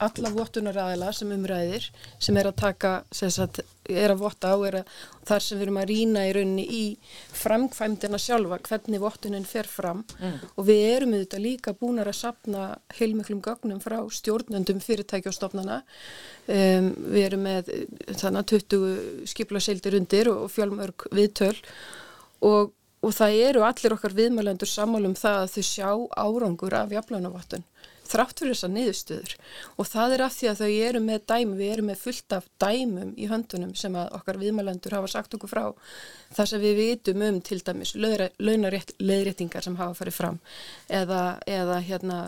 alla 0.00 0.30
vottunaræðila 0.32 1.10
sem 1.14 1.32
umræðir 1.34 1.86
sem 2.22 2.36
er 2.40 2.48
að 2.48 2.56
taka, 2.62 2.92
sagt, 3.12 3.60
er 3.84 4.14
að 4.14 4.22
votta 4.22 4.52
á 4.54 4.56
er 4.64 4.78
að, 4.80 4.94
þar 5.28 5.44
sem 5.44 5.58
við 5.58 5.66
erum 5.66 5.78
að 5.80 5.88
rýna 5.90 6.24
í 6.24 6.32
rauninni 6.36 6.64
í 6.64 6.82
framkvæmdina 7.40 8.20
sjálfa 8.20 8.60
hvernig 8.68 9.02
vottunin 9.02 9.46
fer 9.48 9.68
fram. 9.68 10.02
Mm. 10.20 10.38
og 10.56 10.66
við 10.68 10.82
erum 10.94 11.14
auðvitað 11.14 11.44
líka 11.44 11.76
búin 11.76 12.02
að 12.02 12.12
sapna 12.16 12.66
heilmiklum 12.98 13.42
gögnum 13.44 13.80
frá 13.82 13.98
stjórnendum 14.14 14.80
fyrirtækjastofnana 14.84 15.80
um, 15.82 16.90
við 17.12 17.24
erum 17.26 17.46
með 17.46 17.72
þannig 18.20 18.52
20 18.54 19.24
skiplaseildir 19.30 19.98
undir 20.00 20.32
og 20.32 20.48
fjálmörg 20.54 21.08
viðtöl. 21.14 21.56
Og, 22.46 22.72
og 23.04 23.12
það 23.16 23.42
eru 23.50 23.64
allir 23.66 23.94
okkar 23.96 24.16
viðmælendur 24.16 24.70
sammálum 24.70 25.16
það 25.18 25.42
að 25.42 25.52
þau 25.54 25.66
sjá 25.68 25.90
árangur 26.16 26.76
af 26.78 26.94
jafnlánavottun 26.96 27.66
þrátt 28.10 28.42
fyrir 28.42 28.56
þessar 28.56 28.72
niðurstöður. 28.74 29.34
Og 29.78 29.88
það 29.88 30.14
er 30.16 30.24
af 30.26 30.34
því 30.36 30.48
að 30.50 30.60
þau 30.60 30.70
eru 30.88 31.02
með 31.04 31.20
dæmi, 31.32 31.58
við 31.60 31.72
erum 31.74 31.90
með 31.90 32.02
fullt 32.04 32.36
af 32.36 32.48
dæmum 32.62 33.12
í 33.16 33.28
höndunum 33.30 33.74
sem 33.78 33.98
að 33.98 34.16
okkar 34.18 34.40
viðmælendur 34.40 34.96
hafa 34.98 35.12
sagt 35.12 35.36
okkur 35.38 35.52
frá. 35.52 35.64
Þar 36.36 36.50
sem 36.52 36.64
við 36.64 36.76
vitum 36.80 37.24
um 37.26 37.40
til 37.46 37.60
dæmis 37.66 37.94
launaréttingar 37.98 39.66
sem 39.66 39.78
hafa 39.78 39.98
farið 40.00 40.18
fram. 40.18 40.40
Eða, 41.00 41.22
eða 41.46 41.80
hérna, 41.86 42.20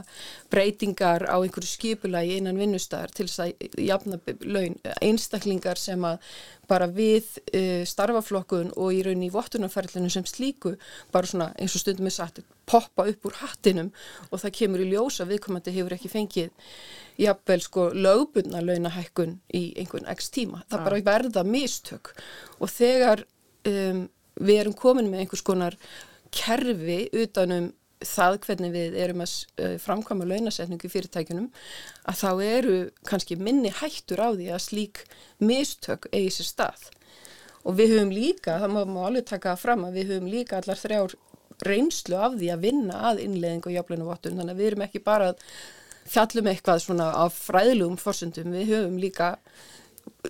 breytingar 0.52 1.26
á 1.26 1.36
einhverju 1.38 1.70
skipulagi 1.70 2.38
innan 2.38 2.60
vinnustæðar 2.60 3.14
til 3.14 3.28
þess 3.28 3.44
að 3.46 3.82
jafna 3.82 4.20
laun, 4.46 4.78
einstaklingar 5.00 5.80
sem 5.80 6.02
að 6.06 6.18
bara 6.72 6.88
við 6.88 7.28
uh, 7.52 7.84
starfaflokkun 7.88 8.72
og 8.80 8.96
í 8.96 9.02
rauninni 9.04 9.28
í 9.28 9.34
vottunarferðlinu 9.34 10.10
sem 10.12 10.26
slíku 10.28 10.74
bara 11.14 11.28
svona 11.28 11.50
eins 11.60 11.76
og 11.76 11.84
stundum 11.84 12.08
er 12.08 12.16
sagt 12.16 12.40
poppa 12.68 13.06
upp 13.10 13.28
úr 13.28 13.38
hattinum 13.42 13.90
og 14.30 14.40
það 14.40 14.56
kemur 14.60 14.84
í 14.84 14.88
ljósa 14.92 15.26
viðkomandi 15.28 15.74
hefur 15.76 15.96
ekki 15.96 16.12
fengið 16.12 16.72
jafnvel 17.20 17.60
sko 17.64 17.90
lögbundna 17.92 18.62
launahækkun 18.64 19.36
í 19.54 19.64
einhvern 19.80 20.08
x 20.14 20.32
tíma. 20.32 20.62
Það 20.70 20.80
ja. 20.80 20.86
bara 20.88 21.02
verða 21.10 21.44
mistök 21.46 22.14
og 22.58 22.72
þegar 22.72 23.26
um, 23.68 24.06
við 24.40 24.62
erum 24.62 24.76
komin 24.78 25.10
með 25.12 25.24
einhvers 25.24 25.44
konar 25.44 25.76
kerfi 26.32 27.04
utanum 27.12 27.70
það 28.08 28.38
hvernig 28.46 28.72
við 28.74 28.96
erum 29.04 29.24
að 29.24 29.34
framkvæma 29.82 30.28
launasetningu 30.30 30.90
fyrirtækunum 30.92 31.50
að 32.08 32.22
þá 32.22 32.30
eru 32.46 32.76
kannski 33.08 33.38
minni 33.40 33.72
hættur 33.80 34.22
á 34.22 34.28
því 34.32 34.48
að 34.52 34.64
slík 34.66 35.04
mistök 35.42 36.08
eigi 36.12 36.32
sér 36.38 36.50
stað. 36.50 36.88
Og 37.62 37.76
við 37.78 37.94
höfum 37.96 38.14
líka, 38.14 38.58
það 38.58 38.74
má, 38.74 38.80
má 38.90 39.04
alveg 39.06 39.28
taka 39.28 39.54
fram 39.60 39.84
að 39.86 40.00
við 40.00 40.14
höfum 40.14 40.32
líka 40.32 40.58
allar 40.58 40.80
þrjár 40.80 41.14
reynslu 41.62 42.18
af 42.18 42.34
því 42.38 42.50
að 42.50 42.64
vinna 42.66 43.04
að 43.10 43.22
innleðing 43.26 43.68
og 43.68 43.76
jafnleinu 43.76 44.16
þannig 44.22 44.50
að 44.50 44.58
við 44.58 44.70
erum 44.70 44.84
ekki 44.88 45.02
bara 45.04 45.30
að 45.32 45.44
fjallum 46.12 46.48
eitthvað 46.50 46.82
svona 46.82 47.10
af 47.22 47.36
fræðlugum 47.46 47.98
fórsöndum, 48.00 48.54
við 48.54 48.72
höfum 48.74 48.98
líka 48.98 49.36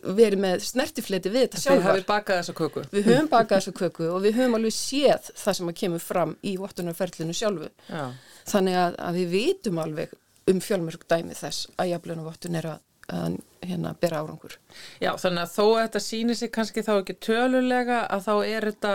verið 0.01 0.41
með 0.41 0.63
snertifleti 0.65 1.31
við 1.33 1.47
þetta 1.47 1.61
sjálfar. 1.61 1.83
Við 1.83 1.89
höfum 1.93 2.09
bakað 2.09 2.39
þessa 2.41 2.55
köku. 2.57 2.85
Við 2.93 3.09
höfum 3.11 3.29
bakað 3.33 3.59
þessa 3.59 3.75
köku 3.77 4.07
og 4.09 4.23
við 4.25 4.39
höfum 4.39 4.57
alveg 4.59 4.75
séð 4.77 5.33
það 5.37 5.59
sem 5.59 5.73
að 5.73 5.79
kemur 5.83 6.05
fram 6.05 6.37
í 6.41 6.55
vottunarferlinu 6.61 7.37
sjálfu. 7.37 7.69
Já. 7.91 8.05
Þannig 8.53 8.79
að, 8.83 8.97
að 9.09 9.19
við 9.21 9.35
vitum 9.37 9.83
alveg 9.83 10.15
um 10.53 10.63
fjölmörg 10.65 11.05
dæmi 11.13 11.37
þess 11.39 11.69
að 11.77 11.93
jafnlunavottun 11.93 12.59
er 12.59 12.71
að, 12.73 12.87
að 13.13 13.37
hérna 13.63 13.93
bera 14.01 14.23
árangur. 14.23 14.57
Já, 15.03 15.13
þannig 15.21 15.45
að 15.45 15.53
þó 15.59 15.67
að 15.67 15.83
þetta 15.83 16.03
sýnir 16.07 16.41
sig 16.41 16.55
kannski 16.57 16.87
þá 16.87 16.95
ekki 16.97 17.19
tölulega 17.29 18.01
að 18.09 18.25
þá 18.27 18.35
er 18.49 18.69
þetta 18.71 18.95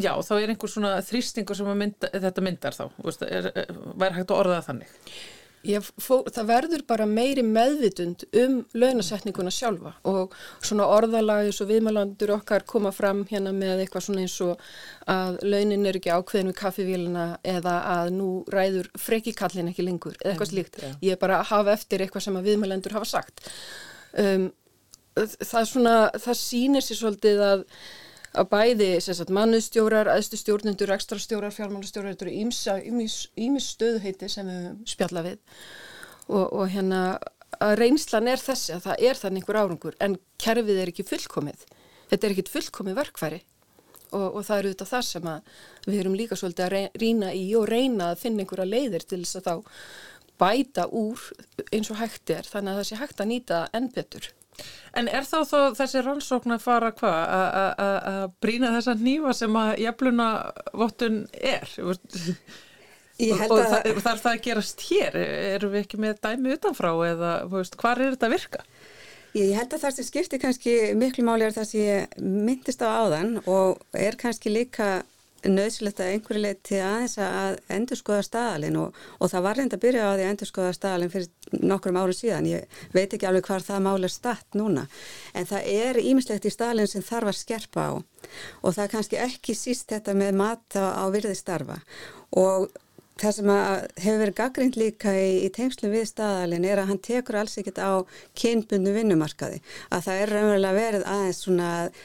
já, 0.00 0.12
þá 0.24 0.32
er 0.38 0.54
einhver 0.54 0.72
svona 0.72 0.96
þrýstingur 1.04 1.58
sem 1.58 1.70
mynda, 1.78 2.10
þetta 2.16 2.44
myndar 2.44 2.76
þá. 2.76 2.84
Væri 2.96 4.16
hægt 4.16 4.32
að 4.32 4.38
orða 4.38 4.64
þannig? 4.64 4.98
Fó, 5.62 6.24
það 6.26 6.48
verður 6.48 6.82
bara 6.90 7.04
meiri 7.06 7.44
meðvitund 7.46 8.24
um 8.40 8.56
launasetninguna 8.74 9.52
sjálfa 9.54 9.92
og 10.10 10.34
svona 10.58 10.88
orðalagi 10.90 11.52
svo 11.54 11.68
viðmælandur 11.68 12.32
okkar 12.34 12.64
koma 12.66 12.90
fram 12.94 13.22
hérna 13.30 13.52
með 13.54 13.84
eitthvað 13.84 14.06
svona 14.08 14.24
eins 14.24 14.34
og 14.42 14.64
að 15.12 15.38
launin 15.46 15.86
er 15.86 16.00
ekki 16.00 16.10
ákveðin 16.10 16.50
við 16.50 16.58
kaffivíluna 16.58 17.26
eða 17.54 17.76
að 17.92 18.10
nú 18.16 18.30
ræður 18.50 18.90
frekikallin 18.98 19.70
ekki 19.70 19.86
lengur 19.86 20.18
eða 20.18 20.34
eitthvað 20.34 20.50
slíkt. 20.50 20.82
Ég 20.98 21.14
er 21.14 21.22
bara 21.22 21.38
að 21.38 21.52
hafa 21.52 21.76
eftir 21.78 22.02
eitthvað 22.02 22.26
sem 22.26 22.40
að 22.40 22.50
viðmælandur 22.50 22.98
hafa 22.98 23.10
sagt. 23.12 23.46
Um, 24.18 24.50
það, 25.14 25.64
svona, 25.70 25.96
það 26.18 26.40
sýnir 26.42 26.86
sér 26.86 27.04
svolítið 27.04 27.44
að 27.52 27.66
að 28.38 28.48
bæði 28.52 28.88
mannustjórar, 29.32 30.10
aðstustjórnendur, 30.12 30.92
ekstrastjórar, 30.94 31.52
fjármálustjórar, 31.54 32.14
þetta 32.14 32.28
eru 32.28 33.28
ímis 33.46 33.68
stöðheiti 33.74 34.28
sem 34.32 34.48
við 34.48 34.68
spjalla 34.94 35.24
við. 35.26 35.38
Og, 36.32 36.46
og 36.46 36.68
hérna 36.72 37.02
að 37.62 37.76
reynslan 37.82 38.30
er 38.30 38.40
þessi 38.40 38.76
að 38.76 38.86
það 38.86 39.06
er 39.08 39.20
þannig 39.20 39.42
einhver 39.42 39.60
árangur 39.60 39.96
en 40.02 40.18
kerfið 40.40 40.82
er 40.82 40.92
ekki 40.92 41.06
fullkomið, 41.06 41.66
þetta 42.12 42.28
er 42.28 42.36
ekki 42.36 42.52
fullkomið 42.52 43.00
verkfæri. 43.02 43.42
Og, 44.12 44.26
og 44.36 44.42
það 44.44 44.58
eru 44.58 44.70
þetta 44.74 44.86
það 44.90 45.04
sem 45.08 45.28
við 45.86 46.00
erum 46.02 46.16
líka 46.18 46.36
svolítið 46.36 46.66
að 46.66 46.98
reyna 47.00 47.30
í 47.32 47.46
og 47.56 47.64
reyna 47.70 48.10
að 48.12 48.18
finna 48.20 48.44
einhverja 48.44 48.68
leiðir 48.68 49.06
til 49.08 49.22
þess 49.22 49.38
að 49.40 49.46
þá 49.46 49.54
bæta 50.40 50.86
úr 50.88 51.20
eins 51.72 51.90
og 51.92 51.98
hægt 52.00 52.32
er 52.32 52.46
þannig 52.48 52.72
að 52.72 52.80
það 52.80 52.88
sé 52.88 53.00
hægt 53.00 53.20
að 53.22 53.30
nýta 53.32 53.64
enn 53.76 53.90
betur. 53.94 54.30
En 54.92 55.08
er 55.08 55.24
þá 55.24 55.38
þó 55.48 55.58
þessi 55.78 56.02
rannsókn 56.04 56.56
að 56.56 56.64
fara 56.66 56.90
hvað? 56.96 57.20
Að 57.80 58.24
brína 58.44 58.74
þessa 58.74 58.94
nýfa 59.00 59.32
sem 59.36 59.56
að 59.56 59.70
jafluna 59.86 60.28
vottun 60.76 61.22
er? 61.32 61.70
Og, 61.80 61.96
og 61.96 63.54
það, 63.62 63.88
þarf 64.04 64.24
það 64.26 64.32
að 64.34 64.42
gerast 64.48 64.84
hér? 64.90 65.16
Erum 65.54 65.72
við 65.72 65.86
ekki 65.86 66.02
með 66.04 66.20
dæmi 66.26 66.56
utanfrá 66.58 66.92
eða 67.08 67.32
veist, 67.52 67.78
hvar 67.80 68.02
er 68.02 68.12
þetta 68.12 68.28
að 68.28 68.36
virka? 68.36 68.66
Ég 69.32 69.54
held 69.56 69.72
að 69.72 69.86
það 69.86 69.94
sem 69.96 70.06
skiptir 70.10 70.40
kannski 70.42 70.72
miklu 71.00 71.24
máli 71.24 71.46
er 71.46 71.54
það 71.56 71.68
sem 71.70 71.86
ég 71.86 72.16
myndist 72.20 72.82
á 72.84 72.88
áðan 73.00 73.38
og 73.48 73.80
er 73.96 74.18
kannski 74.20 74.52
líka 74.52 74.98
nöðsilegt 75.48 76.00
að 76.02 76.12
einhverju 76.12 76.42
leiti 76.42 76.78
aðeins 76.82 77.16
að 77.22 77.56
endur 77.74 77.98
skoða 77.98 78.26
staðalinn 78.26 78.78
og, 78.82 79.00
og 79.18 79.32
það 79.32 79.44
var 79.46 79.58
reynd 79.58 79.76
að 79.76 79.82
byrja 79.84 80.04
á 80.06 80.12
því 80.12 80.24
að 80.24 80.30
endur 80.30 80.50
skoða 80.50 80.76
staðalinn 80.76 81.12
fyrir 81.12 81.64
nokkrum 81.72 81.98
árum 81.98 82.16
síðan. 82.16 82.48
Ég 82.50 82.78
veit 82.94 83.08
ekki 83.08 83.28
alveg 83.28 83.48
hvað 83.48 83.66
það 83.70 83.84
máli 83.88 84.08
er 84.08 84.14
statt 84.14 84.58
núna 84.58 84.86
en 85.34 85.48
það 85.50 85.72
er 85.74 86.00
ímislegt 86.02 86.46
í 86.46 86.54
staðalinn 86.54 86.90
sem 86.90 87.06
þarf 87.06 87.32
að 87.32 87.40
skerpa 87.40 87.88
á. 87.88 87.92
Og 88.62 88.70
það 88.76 88.84
er 88.86 88.94
kannski 88.94 89.20
ekki 89.22 89.58
síst 89.58 89.90
þetta 89.92 90.14
með 90.16 90.38
mat 90.38 90.78
á, 90.78 91.04
virði 91.12 91.34
starfa. 91.36 91.80
Og 92.38 92.70
það 93.20 93.34
sem 93.36 93.50
hefur 93.52 94.20
verið 94.22 94.38
gaggrind 94.38 94.78
líka 94.78 95.12
í, 95.14 95.44
í 95.46 95.50
tengslum 95.54 95.92
við 95.94 96.08
staðalinn 96.10 96.66
er 96.66 96.80
að 96.82 96.90
hann 96.90 97.02
tekur 97.02 97.38
alls 97.42 97.58
ekkert 97.60 97.78
á 97.82 98.02
kynbundu 98.38 98.94
vinnumarkaði. 98.96 99.60
Að 99.92 100.08
það 100.08 100.22
er 100.22 100.34
raunverulega 100.36 100.78
verið 100.78 101.06
aðeins 101.12 101.42
svona 101.44 101.68
að 101.82 102.00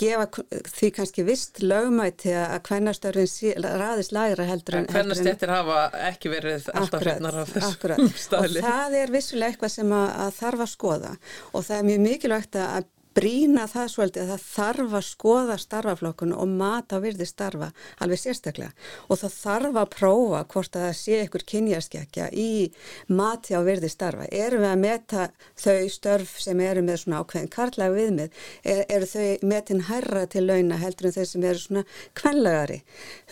gefa 0.00 0.44
því 0.66 0.90
kannski 0.96 1.24
vist 1.26 1.60
lögmæti 1.62 2.32
að 2.34 2.56
hvernastörfin 2.68 3.66
raðist 3.80 4.14
lægra 4.14 4.46
heldur 4.48 4.80
en 4.80 4.88
hvernastettir 4.90 5.52
hafa 5.54 5.82
ekki 6.10 6.32
verið 6.32 6.70
alltaf 6.74 7.04
hreitnar 7.04 7.42
af 7.44 7.52
þessum 7.54 8.08
staðli. 8.26 8.62
Og 8.62 8.66
það 8.66 8.96
er 9.02 9.14
vissulega 9.14 9.54
eitthvað 9.54 9.74
sem 9.76 9.92
að, 9.94 10.08
að 10.24 10.32
þarf 10.40 10.64
að 10.64 10.72
skoða. 10.74 11.12
Og 11.52 11.68
það 11.68 11.76
er 11.78 11.86
mjög 11.90 12.02
mikilvægt 12.06 12.60
að 12.64 12.88
brína 13.16 13.66
það 13.70 13.88
svolítið 13.94 14.22
að 14.22 14.30
það 14.30 14.44
þarf 14.50 14.94
að 14.98 15.06
skoða 15.06 15.56
starfaflokkun 15.60 16.34
og 16.36 16.52
mata 16.60 17.00
virði 17.02 17.26
starfa 17.28 17.70
alveg 18.02 18.20
sérstaklega 18.22 18.70
og 19.08 19.20
það 19.20 19.36
þarf 19.36 19.78
að 19.80 19.90
prófa 19.94 20.42
hvort 20.52 20.78
að 20.78 20.84
það 20.86 20.96
sé 21.00 21.18
ykkur 21.24 21.44
kynjaskekja 21.52 22.28
í 22.32 22.50
mati 23.10 23.56
á 23.58 23.60
virði 23.66 23.90
starfa. 23.90 24.28
Erum 24.30 24.64
við 24.64 24.70
að 24.70 24.82
meta 24.84 25.26
þau 25.58 25.88
störf 25.90 26.36
sem 26.42 26.62
eru 26.64 26.84
með 26.86 27.02
svona 27.02 27.22
ákveðin 27.24 27.50
karlæg 27.52 27.96
viðmið, 27.96 28.40
er, 28.62 28.82
eru 28.88 29.10
þau 29.10 29.48
metin 29.50 29.84
hærra 29.90 30.24
til 30.30 30.44
launa 30.46 30.78
heldur 30.80 31.10
en 31.10 31.16
þau 31.16 31.26
sem 31.32 31.46
eru 31.50 31.62
svona 31.64 31.84
kvenlegari. 32.18 32.80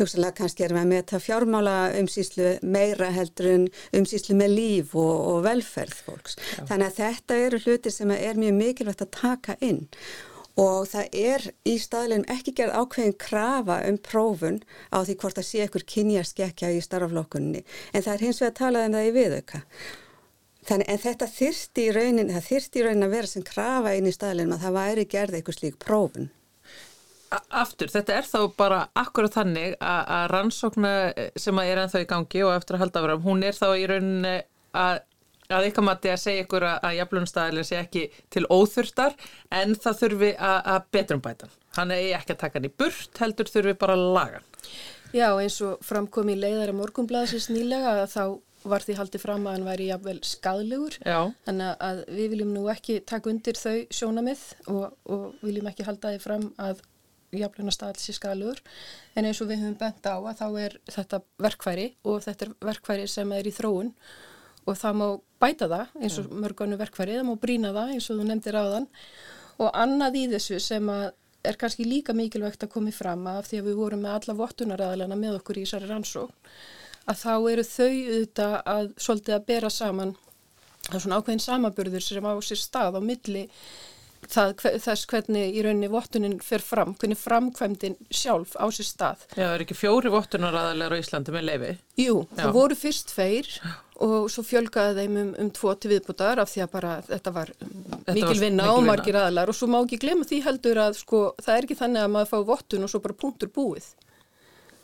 Hugsalega 0.01 0.39
kannski 0.43 0.67
erum 0.67 0.81
við 0.81 0.87
að 0.87 0.93
meta 0.95 1.23
fjármála 1.23 1.77
umsýslu 2.01 2.51
meira 2.67 3.13
heldur 3.15 3.51
en 3.55 3.69
umsýslu 3.97 4.37
með 4.39 4.55
líf 4.57 4.97
og, 4.99 5.15
og 5.33 5.41
velferð 5.47 6.03
fólks. 6.09 6.39
Já. 6.39 6.67
Þannig 6.73 6.91
að 6.91 6.99
þetta 6.99 7.41
eru 7.47 7.63
hluti 7.65 7.95
sem 7.95 8.15
er 8.17 8.41
mjög 8.41 8.59
mikilvægt 8.59 9.07
að 9.07 9.15
taka 9.19 9.59
inn 9.65 9.78
inn 9.79 9.89
og 10.59 10.89
það 10.91 11.15
er 11.15 11.45
í 11.69 11.77
staðlegum 11.79 12.27
ekki 12.35 12.55
gerð 12.59 12.75
ákveðin 12.81 13.17
krafa 13.23 13.79
um 13.87 13.99
prófun 14.03 14.59
á 14.91 14.99
því 15.07 15.15
hvort 15.23 15.39
að 15.39 15.47
sé 15.47 15.63
ykkur 15.67 15.87
kynjarskekkja 15.93 16.73
í 16.75 16.81
starflokkunni 16.83 17.63
en 17.63 18.03
það 18.03 18.15
er 18.15 18.25
hins 18.27 18.43
vegar 18.43 18.53
að 18.55 18.59
tala 18.59 18.85
um 18.87 18.97
það 18.97 19.09
í 19.09 19.13
viðauka. 19.19 19.61
Þannig 20.69 20.91
en 20.93 21.01
þetta 21.01 21.29
þyrsti 21.33 21.85
í 21.85 21.93
raunin, 21.97 22.33
það 22.35 22.49
þyrsti 22.49 22.81
í 22.81 22.83
raunin 22.85 23.07
að 23.07 23.15
vera 23.15 23.31
sem 23.31 23.45
krafa 23.47 23.95
inn 23.97 24.09
í 24.11 24.13
staðlegum 24.13 24.57
að 24.57 24.67
það 24.67 24.77
væri 24.77 25.07
gerð 25.15 25.39
eitthvað 25.39 25.59
slík 25.61 25.79
prófun. 25.81 26.29
Aftur, 27.29 27.91
þetta 27.93 28.19
er 28.19 28.29
þá 28.29 28.39
bara 28.57 28.81
akkurat 28.97 29.35
þannig 29.37 29.77
að, 29.85 30.27
rannsókna 30.33 30.93
sem 31.37 31.61
að 31.61 31.71
er 31.71 31.81
ennþá 31.85 32.03
í 32.03 32.09
gangi 32.09 32.45
og 32.45 32.55
eftir 32.57 32.77
að 32.77 32.85
halda 32.85 33.03
fram, 33.05 33.25
hún 33.25 33.45
er 33.45 33.57
þá 33.57 33.67
í 33.77 33.87
rauninni 33.89 34.37
að 34.77 35.01
að 35.57 35.69
ykkar 35.71 35.87
mati 35.87 36.13
að 36.13 36.21
segja 36.23 36.45
ykkur 36.45 36.67
að, 36.69 36.77
að 36.85 36.99
jaflunstæðilin 36.99 37.69
sé 37.69 37.79
ekki 37.81 38.05
til 38.35 38.45
óþurftar 38.53 39.17
en 39.55 39.73
það 39.79 40.03
þurfi 40.03 40.35
að, 40.35 40.59
að 40.75 40.91
betrum 40.97 41.25
bætan. 41.25 41.55
Hann 41.79 41.95
er 41.95 42.05
ekki 42.19 42.35
að 42.35 42.43
taka 42.43 42.59
hann 42.59 42.69
í 42.69 42.75
burt, 42.83 43.21
heldur 43.23 43.49
þurfi 43.49 43.75
bara 43.81 43.97
að 43.97 44.05
laga. 44.17 44.43
Já, 45.15 45.31
eins 45.41 45.57
og 45.65 45.81
framkom 45.87 46.29
í 46.29 46.37
leiðara 46.37 46.75
morgunblæðsins 46.77 47.49
nýlega 47.53 47.95
að 48.03 48.13
þá 48.13 48.23
var 48.69 48.85
því 48.85 48.99
haldið 48.99 49.23
fram 49.23 49.47
að 49.47 49.57
hann 49.57 49.67
væri 49.69 49.89
jafnvel 49.89 50.19
skadlegur. 50.27 50.99
Þannig 51.47 51.83
að 51.89 52.05
við 52.11 52.31
viljum 52.35 52.53
nú 52.53 52.67
ekki 52.73 53.01
taka 53.09 53.31
undir 53.31 53.57
þau 53.57 53.77
sjónamið 53.95 54.45
og, 54.75 54.87
og 55.09 55.27
viljum 55.47 55.69
ekki 55.71 55.87
halda 55.87 56.13
því 56.13 56.23
fram 56.25 56.49
að 56.61 56.83
jaflunastæðil 57.39 58.03
sé 58.03 58.17
skadlegur. 58.17 58.61
En 59.17 59.29
eins 59.29 59.41
og 59.45 59.49
við 59.49 59.63
höfum 59.63 59.79
bent 59.81 60.09
á 60.09 60.17
að 60.19 60.43
þá 60.43 60.47
er 60.65 60.77
þetta 60.91 61.23
verkfæri 61.47 61.87
og 62.09 62.21
þetta 62.27 62.49
er 62.49 62.55
verkfæri 62.73 63.09
sem 63.09 63.33
er 63.37 63.49
í 63.49 63.55
þróun 63.55 63.95
og 64.69 64.79
það 64.79 64.99
má 65.01 65.07
bæta 65.43 65.69
það 65.71 65.97
eins 66.03 66.19
og 66.21 66.33
mörgunu 66.45 66.79
verkfæri, 66.81 67.19
það 67.19 67.29
má 67.31 67.35
brína 67.43 67.73
það 67.77 67.95
eins 67.95 68.09
og 68.11 68.21
þú 68.21 68.29
nefndir 68.29 68.59
á 68.59 68.65
þann 68.75 68.89
og 69.59 69.81
annað 69.83 70.21
í 70.21 70.25
þessu 70.35 70.61
sem 70.63 70.91
er 71.49 71.59
kannski 71.59 71.87
líka 71.87 72.15
mikilvægt 72.17 72.65
að 72.67 72.73
komi 72.75 72.93
fram 72.95 73.27
af 73.31 73.49
því 73.49 73.61
að 73.61 73.69
við 73.71 73.79
vorum 73.81 74.05
með 74.05 74.17
alla 74.19 74.39
vottunaræðilena 74.43 75.19
með 75.19 75.39
okkur 75.41 75.61
í 75.61 75.67
þessari 75.67 75.91
rannsók 75.91 76.55
að 77.09 77.21
þá 77.23 77.35
eru 77.53 77.65
þau 77.65 77.91
auðvitað 77.91 78.57
að 78.75 78.89
svolítið 79.01 79.37
að 79.39 79.47
bera 79.49 79.71
saman 79.73 80.17
er 80.89 81.03
svona 81.03 81.21
ákveðin 81.21 81.45
samaburður 81.45 82.05
sem 82.05 82.27
á 82.29 82.33
sér 82.45 82.61
stað 82.61 82.99
á 82.99 83.01
milli 83.05 83.45
það, 84.27 84.55
þess 84.83 85.07
hvernig 85.11 85.57
í 85.57 85.65
rauninni 85.65 85.91
vottunin 85.93 86.39
fer 86.45 86.63
fram, 86.65 86.95
hvernig 86.99 87.21
framkvæmdin 87.21 87.97
sjálf 88.11 88.55
á 88.59 88.67
sér 88.75 88.89
stað. 88.89 89.27
Já, 89.35 89.45
það 89.45 89.55
er 89.55 89.65
ekki 89.67 89.79
fjóri 89.79 90.13
vottunaraðalega 90.13 90.99
á 90.99 91.01
Íslandi 91.03 91.35
með 91.35 91.47
leifi? 91.49 91.73
Jú, 92.03 92.17
Já. 92.25 92.41
það 92.43 92.57
voru 92.59 92.79
fyrst 92.79 93.15
feir 93.15 93.51
og 94.05 94.29
svo 94.31 94.45
fjölgaði 94.47 95.03
þeim 95.03 95.17
um, 95.19 95.31
um 95.43 95.49
tvo 95.55 95.73
til 95.75 95.91
viðbútar 95.93 96.39
af 96.43 96.51
því 96.53 96.63
að 96.65 96.75
bara 96.75 96.93
þetta 97.07 97.33
var 97.35 97.51
þetta 97.59 98.15
mikil 98.15 98.43
vinna 98.43 98.69
og 98.75 98.85
margir 98.87 99.19
aðalar 99.19 99.51
og 99.51 99.59
svo 99.59 99.67
má 99.71 99.79
ekki 99.81 99.99
glemja 100.05 100.29
því 100.31 100.43
heldur 100.45 100.83
að 100.85 101.01
sko 101.01 101.23
það 101.41 101.55
er 101.55 101.67
ekki 101.67 101.79
þannig 101.81 102.05
að 102.05 102.13
maður 102.15 102.31
fá 102.31 102.39
vottun 102.53 102.87
og 102.87 102.93
svo 102.93 103.03
bara 103.05 103.19
punktur 103.25 103.51
búið. 103.55 103.89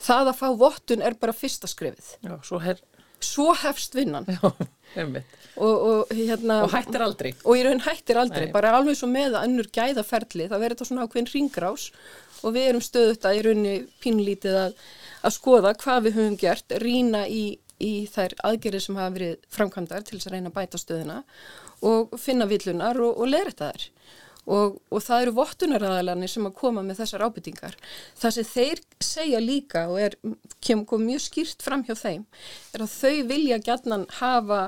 Það 0.05 0.33
að 0.33 0.41
fá 0.41 0.49
vottun 0.65 1.07
er 1.07 1.17
bara 1.21 1.37
fyrsta 1.37 1.71
skrifið. 1.71 2.11
Já, 2.27 2.35
svo, 2.45 2.61
her... 2.65 2.83
svo 3.23 3.55
hefst 3.63 3.95
vinnan. 3.97 4.27
Já, 4.29 4.51
einmitt. 4.99 5.39
Og, 5.55 5.71
og, 5.71 6.11
hérna, 6.11 6.65
og 6.67 6.73
hættir 6.75 7.03
aldrei 7.05 7.29
og 7.47 7.55
í 7.55 7.61
raun 7.63 7.83
hættir 7.85 8.19
aldrei, 8.19 8.49
Nei. 8.49 8.55
bara 8.57 8.73
alveg 8.75 8.99
svo 8.99 9.07
með 9.07 9.37
að 9.39 9.45
önnur 9.47 9.69
gæðaferli, 9.71 10.49
það 10.51 10.65
verður 10.65 10.75
þetta 10.75 10.89
svona 10.89 11.05
ákveðin 11.07 11.31
ringrás 11.31 11.85
og 12.43 12.57
við 12.57 12.71
erum 12.73 12.83
stöðut 12.83 13.29
að 13.29 13.39
í 13.39 13.45
raunni 13.47 13.75
pínlítið 14.03 14.57
að, 14.59 14.75
að 15.23 15.37
skoða 15.37 15.73
hvað 15.79 16.09
við 16.09 16.19
höfum 16.19 16.39
gert, 16.41 16.75
rína 16.83 17.23
í, 17.31 17.45
í 17.83 17.93
þær 18.11 18.37
aðgerið 18.51 18.85
sem 18.87 18.99
hafa 19.01 19.15
verið 19.17 19.49
framkvæmdar 19.55 20.05
til 20.05 20.19
þess 20.19 20.31
að 20.31 20.37
reyna 20.37 20.53
að 20.53 20.59
bæta 20.59 20.81
stöðuna 20.81 21.23
og 21.85 22.15
finna 22.21 22.47
villunar 22.51 23.01
og, 23.03 23.19
og 23.19 23.31
leira 23.31 23.53
þetta 23.53 23.73
þær 23.73 23.89
og, 24.45 24.79
og 24.93 25.03
það 25.05 25.25
eru 25.25 25.35
vottunaræðalarnir 25.39 26.31
sem 26.31 26.49
að 26.49 26.57
koma 26.59 26.85
með 26.85 27.01
þessar 27.03 27.25
ábyrtingar. 27.29 27.77
Það 28.21 28.37
sem 28.37 28.49
þeir 28.51 28.83
segja 29.09 29.41
líka 29.43 29.87
og 29.93 30.01
er, 30.05 30.17
kem, 30.65 30.85
kom 30.89 31.05
mjög 31.07 31.25
skýrt 31.29 31.65
fram 31.65 31.85
hjá 31.87 31.95
þeim 31.99 32.25
er 32.75 32.85
að 32.85 32.95
þau 32.95 33.27
vilja 33.31 33.61
gætnan 33.65 34.07
hafa 34.21 34.63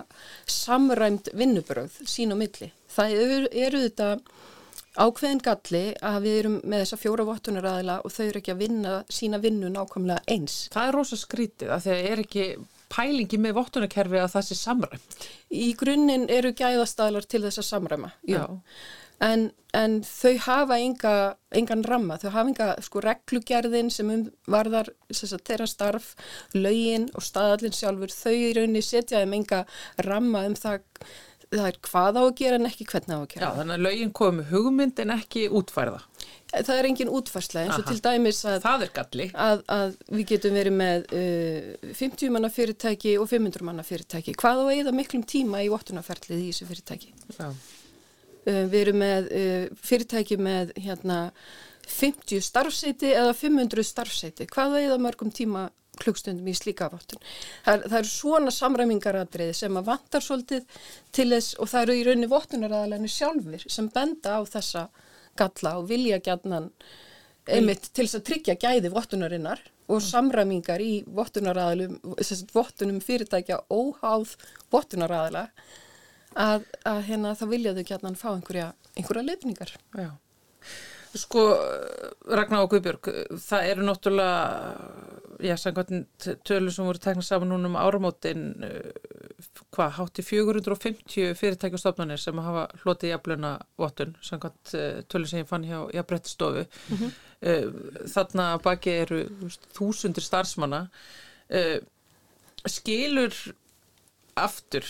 samræmt 0.50 1.30
vinnubröð 1.36 2.00
sín 2.08 2.34
og 2.34 2.40
milli. 2.42 2.72
Það 2.92 3.16
eru, 3.20 3.40
eru 3.52 3.82
þetta 3.84 4.10
ákveðin 4.96 5.42
galli 5.44 5.82
að 6.00 6.22
við 6.24 6.38
erum 6.40 6.54
með 6.64 6.84
þessa 6.84 7.00
fjóra 7.02 7.26
vottunaræðala 7.28 7.98
og 8.04 8.14
þau 8.14 8.24
eru 8.30 8.40
ekki 8.40 8.54
að 8.54 8.62
vinna 8.62 8.94
sína 9.12 9.40
vinnu 9.42 9.68
nákvæmlega 9.74 10.24
eins. 10.32 10.62
Það 10.72 10.88
er 10.88 10.96
rosa 10.96 11.20
skrítið 11.20 11.74
að 11.74 11.84
það 11.84 12.08
er 12.12 12.24
ekki 12.24 12.46
pælingi 12.92 13.40
með 13.42 13.56
vottunarkerfi 13.60 14.20
að 14.22 14.30
það 14.36 14.46
sé 14.48 14.58
samræmt. 14.60 15.18
Í 15.50 15.72
grunninn 15.78 16.28
eru 16.32 16.52
gæðastælar 16.56 17.26
til 17.26 17.42
þess 17.46 17.62
að 17.62 17.68
samræma, 17.70 18.12
já. 18.28 18.42
já 18.44 18.46
en, 19.24 19.50
en 19.76 20.00
þau 20.04 20.34
hafa 20.44 20.78
enga, 20.82 21.12
engan 21.56 21.84
ramma, 21.86 22.18
þau 22.20 22.30
hafa 22.30 22.50
enga 22.50 22.68
sko 22.84 23.02
reglugerðin 23.04 23.90
sem 23.92 24.10
um 24.12 24.26
varðar 24.52 24.90
þeirra 25.12 25.68
starf, 25.70 26.12
laugin 26.54 27.08
og 27.16 27.24
staðallin 27.24 27.76
sjálfur, 27.76 28.12
þau 28.12 28.34
í 28.34 28.52
rauninni 28.56 28.84
setja 28.84 29.22
þeim 29.22 29.38
enga 29.40 29.64
ramma 30.06 30.46
um 30.48 30.58
það 30.58 30.84
það 31.52 31.68
er 31.68 31.78
hvað 31.86 32.18
á 32.18 32.22
að 32.22 32.34
gera 32.40 32.58
en 32.58 32.68
ekki 32.68 32.86
hvernig 32.90 33.14
á 33.14 33.20
að 33.20 33.28
gera. 33.32 33.46
Já, 33.46 33.58
þannig 33.60 33.76
að 33.76 33.84
laugin 33.86 34.12
komi 34.18 34.46
hugmynd 34.50 35.02
en 35.02 35.14
ekki 35.14 35.44
útfærða. 35.60 36.00
Það 36.56 36.72
er 36.76 36.88
engin 36.88 37.12
útfærsla 37.12 37.62
eins 37.64 37.74
og 37.74 37.84
Aha. 37.84 37.92
til 37.92 38.02
dæmis 38.04 38.40
að, 38.48 38.66
að, 39.34 39.62
að 39.76 39.96
við 40.14 40.26
getum 40.32 40.56
verið 40.56 40.76
með 40.78 41.06
uh, 41.18 41.94
50 42.00 42.34
manna 42.34 42.50
fyrirtæki 42.54 43.16
og 43.20 43.28
500 43.30 43.66
manna 43.66 43.86
fyrirtæki. 43.86 44.36
Hvað 44.38 44.62
á 44.62 44.64
að 44.64 44.74
eða 44.76 44.94
miklum 44.96 45.24
tíma 45.26 45.62
í 45.66 45.70
vottunarferðlið 45.72 46.44
í 46.44 46.50
þessu 46.52 46.68
fyrirtæki? 46.70 47.14
Já. 47.36 47.48
Uh, 48.46 48.62
við 48.72 48.78
erum 48.84 49.00
með 49.02 49.30
uh, 49.30 49.80
fyrirtæki 49.86 50.38
með 50.40 50.74
hérna 50.78 51.20
50 51.86 52.42
starfseiti 52.42 53.12
eða 53.14 53.34
500 53.36 53.86
starfseiti. 53.86 54.48
Hvað 54.50 54.80
er 54.80 54.88
það 54.94 55.04
mörgum 55.06 55.34
tíma 55.34 55.68
klukkstundum 56.00 56.50
í 56.50 56.54
slíka 56.56 56.90
vottun? 56.92 57.22
Það, 57.64 57.86
það 57.88 57.98
eru 58.00 58.12
svona 58.12 58.54
samræmingaratriði 58.54 59.56
sem 59.56 59.80
að 59.80 59.90
vantar 59.90 60.24
svolítið 60.24 60.80
til 61.16 61.28
þess 61.34 61.56
og 61.60 61.72
það 61.72 61.86
eru 61.86 61.96
í 61.96 62.04
rauninni 62.06 62.30
vottunaræðalegni 62.32 63.12
sjálfur 63.12 63.66
sem 63.66 63.90
benda 63.94 64.38
á 64.38 64.40
þessa 64.48 64.86
galla 65.36 65.76
og 65.80 65.88
vilja 65.90 66.20
gætnan 66.24 66.70
einmitt 67.46 67.90
til 67.92 68.06
þess 68.06 68.20
að 68.20 68.28
tryggja 68.30 68.58
gæði 68.58 68.92
vottunarinnar 68.94 69.62
og 69.86 70.02
samræmingar 70.02 70.82
í 70.82 71.04
vottunaræðalum, 71.14 71.98
vottunum 72.54 72.98
fyrirtækja 73.04 73.60
óháð 73.70 74.32
vottunaræðala 74.74 75.46
að, 76.34 76.66
að 76.82 77.02
hérna 77.06 77.34
þá 77.38 77.46
ekki 77.52 77.94
að 77.94 78.08
hann 78.08 78.18
fá 78.18 78.28
einhverja, 78.32 78.72
einhverja 78.96 79.26
lefningar. 79.30 79.72
Já. 79.94 80.10
Sko, 81.16 81.42
Ragnar 82.28 82.64
og 82.64 82.72
Guðbjörg, 82.72 83.10
það 83.40 83.68
eru 83.70 83.86
náttúrulega, 83.86 84.38
já, 85.44 85.54
samkvæmt 85.60 86.28
tölur 86.48 86.74
sem 86.74 86.88
voru 86.88 87.02
teknað 87.02 87.28
saman 87.28 87.52
núna 87.52 87.70
um 87.70 87.78
áramótin, 87.80 88.46
hvað, 89.74 89.92
hátti 89.98 90.24
450 90.26 91.36
fyrirtækjastofnanir 91.40 92.20
sem 92.20 92.40
hafa 92.44 92.66
hlotið 92.82 93.12
jafnluna 93.14 93.52
vottun, 93.80 94.16
samkvæmt 94.24 94.74
uh, 94.76 94.88
tölur 95.12 95.30
sem 95.30 95.44
ég 95.44 95.50
fann 95.50 95.66
hjá 95.68 95.78
jafnbrettistofu. 95.94 96.66
Mm 96.88 96.96
-hmm. 97.02 97.20
uh, 97.50 98.08
þarna 98.14 98.48
baki 98.64 98.98
eru 99.04 99.22
þúsundir 99.76 100.24
starfsmanna. 100.24 100.88
Skilur 102.66 103.34
aftur, 104.36 104.84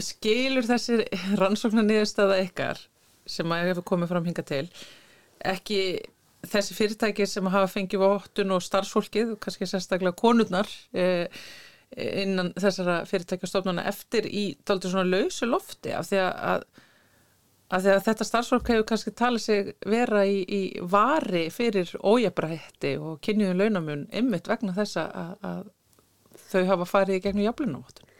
skilur 0.00 0.66
þessir 0.66 1.04
rannsóknar 1.38 1.84
niðurstaða 1.86 2.40
ykkar 2.46 2.80
sem 3.26 3.52
að 3.52 3.70
hefur 3.70 3.88
komið 3.92 4.12
fram 4.12 4.24
hinga 4.28 4.44
til, 4.46 4.68
ekki 5.40 5.80
þessi 6.44 6.76
fyrirtæki 6.76 7.26
sem 7.28 7.46
hafa 7.48 7.70
fengið 7.72 8.02
vottun 8.04 8.52
og 8.52 8.64
starfsfólkið, 8.64 9.36
kannski 9.40 9.68
sérstaklega 9.68 10.16
konurnar, 10.20 10.68
eða 10.92 11.30
innan 11.94 12.52
þessara 12.58 13.02
fyrirtækjastofnana 13.08 13.84
eftir 13.90 14.26
í 14.26 14.44
daldur 14.66 14.92
svona 14.94 15.06
lausu 15.08 15.46
lofti 15.46 15.92
af 15.94 16.08
því 16.08 16.20
að, 16.22 16.64
að, 17.70 17.84
því 17.84 17.92
að 17.92 18.02
þetta 18.08 18.26
starfsfólk 18.28 18.70
hefur 18.72 18.86
kannski 18.90 19.14
talið 19.18 19.44
sig 19.44 19.70
vera 19.86 20.24
í, 20.26 20.40
í 20.42 20.62
vari 20.90 21.46
fyrir 21.54 21.92
ójabrætti 22.00 22.96
og 22.98 23.20
kynniðun 23.24 23.62
launamun 23.62 24.06
ymmit 24.14 24.50
vegna 24.50 24.74
þessa 24.76 25.06
að, 25.22 25.36
að 25.50 25.70
þau 26.50 26.64
hafa 26.72 26.90
farið 26.90 27.20
í 27.20 27.24
gegnum 27.28 27.46
jaflunavotun. 27.48 28.10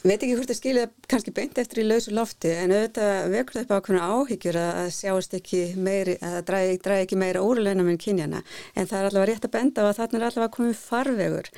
Veit 0.00 0.22
ekki 0.22 0.32
hvort 0.32 0.48
það 0.48 0.56
skilja 0.56 0.82
kannski 1.12 1.32
beint 1.36 1.58
eftir 1.60 1.82
í 1.82 1.84
lausu 1.84 2.14
lofti 2.16 2.48
en 2.56 2.72
auðvitað 2.72 3.26
vekur 3.34 3.56
það 3.58 3.64
upp 3.66 3.74
ákveðna 3.76 4.06
áhyggjur 4.14 4.58
að 4.60 4.88
sjáast 4.96 5.36
ekki 5.36 5.60
meiri, 5.76 6.14
að 6.24 6.36
það 6.38 6.46
dræði, 6.48 6.78
dræði 6.86 7.04
ekki 7.04 7.18
meira 7.20 7.42
úrleina 7.44 7.84
með 7.84 7.98
kynjana 8.06 8.40
en 8.40 8.88
það 8.88 8.96
er 8.96 9.10
allavega 9.10 9.28
rétt 9.28 9.44
að 9.50 9.54
benda 9.58 9.84
á 9.84 9.88
að 9.90 9.98
þarna 9.98 10.20
er 10.20 10.26
allavega 10.30 10.54
komið 10.56 10.80
farvegur 10.86 11.52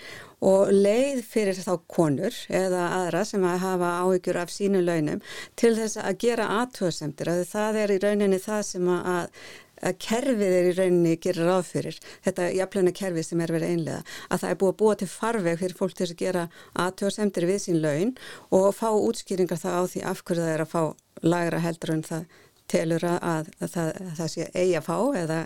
og 0.50 0.74
leið 0.74 1.22
fyrir 1.30 1.62
þá 1.62 1.72
konur 1.94 2.42
eða 2.50 2.84
aðra 2.98 3.24
sem 3.30 3.46
að 3.46 3.62
hafa 3.62 3.94
áhyggjur 4.02 4.42
af 4.42 4.54
sínu 4.58 4.82
launum 4.88 5.22
til 5.54 5.76
þess 5.78 6.02
að 6.02 6.18
gera 6.26 6.50
aðtöðsendir 6.58 7.30
að 7.36 7.44
það 7.54 7.82
er 7.84 7.94
í 7.94 8.02
rauninni 8.02 8.42
það 8.42 8.64
sem 8.72 8.90
að 8.98 9.38
að 9.82 9.98
kerfið 10.06 10.54
er 10.58 10.68
í 10.70 10.74
rauninni 10.76 11.16
gerir 11.22 11.48
ráð 11.48 11.64
fyrir 11.70 11.98
þetta 12.24 12.48
jafnleina 12.56 12.94
kerfið 12.96 13.26
sem 13.28 13.42
er 13.42 13.54
verið 13.56 13.74
einlega 13.74 14.02
að 14.28 14.44
það 14.44 14.54
er 14.54 14.60
búið 14.62 14.72
að 14.72 14.78
búa 14.82 14.98
til 15.00 15.10
farveg 15.10 15.58
fyrir 15.62 15.78
fólk 15.78 15.96
til 15.98 16.08
að 16.08 16.16
gera 16.22 16.46
aðtjóðsemtir 16.84 17.48
við 17.50 17.60
sín 17.66 17.82
laun 17.82 18.14
og 18.54 18.70
fá 18.78 18.88
útskýringar 18.92 19.60
það 19.62 19.78
á 19.78 19.82
því 19.94 20.06
af 20.12 20.22
hverju 20.22 20.46
það 20.46 20.54
er 20.54 20.64
að 20.64 20.72
fá 20.72 20.82
lagra 21.22 21.62
heldur 21.62 21.94
en 21.96 22.06
það 22.06 22.40
telur 22.72 23.04
að, 23.04 23.18
að, 23.26 23.50
það, 23.74 23.90
að 23.92 24.16
það 24.20 24.32
sé 24.32 24.48
eigi 24.54 24.78
að 24.78 24.86
fá 24.86 24.96
eða, 25.22 25.38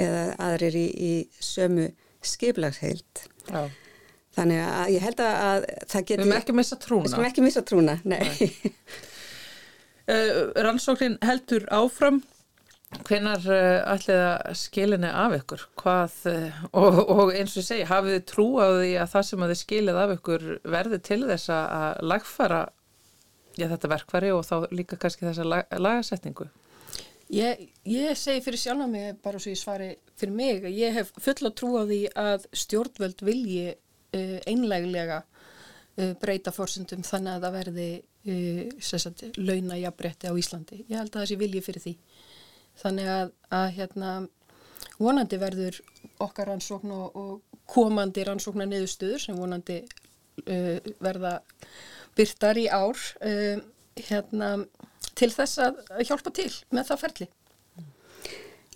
eða 0.00 0.24
aðrir 0.46 0.78
í, 0.80 0.86
í 0.94 1.12
sömu 1.44 1.90
skiplagsheilt 2.24 3.24
Já. 3.50 3.62
þannig 4.36 4.64
að 4.64 4.92
ég 4.94 5.06
held 5.06 5.22
að 5.24 5.68
það 5.90 6.08
getur 6.10 6.24
Við 6.24 6.26
erum 6.26 6.36
ekki 6.38 6.56
missa 6.60 6.80
trúna 6.80 7.08
Við 7.08 7.16
erum 7.18 7.30
ekki 7.30 7.46
missa 7.46 7.64
trúna, 7.66 7.96
nei, 8.04 8.20
nei. 8.24 8.74
Uh, 10.10 10.52
Rannsóknin 10.66 11.18
heldur 11.26 11.66
áfram 11.74 12.22
Hvenar 12.90 13.44
uh, 13.46 13.92
ætlið 13.92 14.20
að 14.20 14.56
skilinni 14.58 15.10
af 15.14 15.34
ykkur? 15.36 15.60
Hvað, 15.78 16.14
uh, 16.26 16.56
og, 16.74 16.96
og 16.98 17.28
eins 17.38 17.52
og 17.54 17.60
ég 17.62 17.66
segi, 17.68 17.84
hafið 17.86 18.16
þið 18.16 18.24
trú 18.26 18.46
á 18.58 18.66
því 18.66 18.88
að 18.98 19.12
það 19.12 19.26
sem 19.28 19.44
að 19.44 19.52
þið 19.52 19.60
skilið 19.60 19.98
af 20.02 20.14
ykkur 20.16 20.46
verði 20.74 20.98
til 21.06 21.20
þess 21.28 21.52
að 21.54 22.00
lagfara 22.10 22.64
já, 23.54 23.68
þetta 23.70 23.92
verkvari 23.94 24.32
og 24.34 24.42
þá 24.48 24.56
líka 24.74 24.98
kannski 24.98 25.28
þessa 25.28 25.46
lag, 25.46 25.78
lagasetningu? 25.78 26.48
Ég, 27.30 27.62
ég 27.86 28.18
segi 28.18 28.42
fyrir 28.42 28.58
sjálf 28.64 28.82
að 28.82 28.92
mig, 28.96 29.20
bara 29.22 29.38
svo 29.38 29.54
ég 29.54 29.62
svari 29.62 29.92
fyrir 30.18 30.34
mig, 30.34 30.66
ég 30.74 30.98
hef 30.98 31.14
fulla 31.22 31.54
trú 31.54 31.76
á 31.78 31.86
því 31.86 32.00
að 32.18 32.50
stjórnvöld 32.64 33.22
vilji 33.22 33.68
uh, 33.70 34.38
einleglega 34.50 35.22
breyta 36.18 36.48
fórsundum 36.54 37.02
þannig 37.04 37.34
að 37.36 37.42
það 37.44 37.56
verði 37.58 37.88
launajabrétti 39.36 40.30
á 40.30 40.34
Íslandi. 40.38 40.78
Ég 40.86 40.96
held 40.96 41.10
að 41.10 41.18
það 41.18 41.26
sé 41.28 41.36
vilji 41.40 41.60
fyrir 41.64 41.82
því 41.84 41.92
þannig 42.80 43.10
að, 43.12 43.32
að 43.54 43.66
hérna, 43.78 44.12
vonandi 45.00 45.40
verður 45.40 45.80
okkar 46.20 46.50
rannsókn 46.50 46.94
og, 46.94 47.16
og 47.16 47.64
komandi 47.70 48.24
rannsóknar 48.26 48.68
niðurstöður 48.70 49.24
sem 49.24 49.38
vonandi 49.38 49.80
uh, 49.84 50.78
verða 51.02 51.38
byrtar 52.18 52.58
í 52.60 52.66
ár 52.68 52.96
uh, 52.96 53.60
hérna, 54.00 54.54
til 55.18 55.30
þess 55.34 55.60
að 55.62 55.84
hjálpa 56.06 56.32
til 56.34 56.50
með 56.70 56.90
það 56.90 57.04
ferli. 57.04 57.30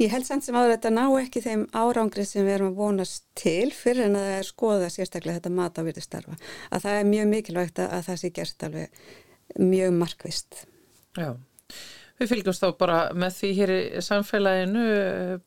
Ég 0.02 0.10
held 0.10 0.26
samt 0.26 0.42
sem 0.42 0.56
áður 0.58 0.72
að 0.72 0.72
þetta 0.72 0.90
ná 0.90 1.04
ekki 1.20 1.40
þeim 1.44 1.60
árangri 1.70 2.24
sem 2.26 2.42
við 2.42 2.56
erum 2.56 2.72
að 2.72 2.78
vonast 2.80 3.28
til 3.38 3.68
fyrir 3.70 4.08
en 4.08 4.16
að 4.18 4.24
það 4.26 4.38
er 4.40 4.48
skoða 4.48 4.88
sérstaklega 4.90 5.38
þetta 5.38 5.52
mat 5.54 5.78
á 5.78 5.86
virði 5.86 6.02
starfa. 6.02 6.38
Að 6.74 6.86
það 6.86 6.98
er 6.98 7.10
mjög 7.12 7.28
mikilvægt 7.30 7.82
að 7.84 8.00
það 8.08 8.18
sé 8.18 8.30
gert 8.34 8.64
alveg 8.66 9.04
mjög 9.62 9.94
markvist. 10.00 10.64
Já. 11.14 11.28
Við 12.14 12.30
fylgjumst 12.30 12.62
þá 12.62 12.68
bara 12.78 12.98
með 13.18 13.32
því 13.40 13.48
hér 13.58 13.70
í 13.74 13.78
samfélaginu 14.06 14.82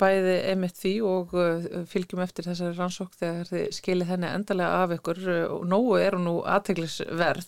bæði 0.02 0.34
emitt 0.52 0.80
því 0.82 0.94
og 1.08 1.36
uh, 1.40 1.68
fylgjum 1.88 2.20
eftir 2.26 2.50
þessari 2.50 2.76
rannsók 2.76 3.14
þegar 3.16 3.48
þið 3.52 3.68
skilir 3.78 4.10
þenni 4.10 4.32
endalega 4.36 4.82
af 4.84 4.96
ykkur 4.98 5.22
og 5.46 5.64
nógu 5.72 5.96
er 6.02 6.18
hún 6.18 6.28
nú 6.28 6.34
aðteglisverð. 6.44 7.48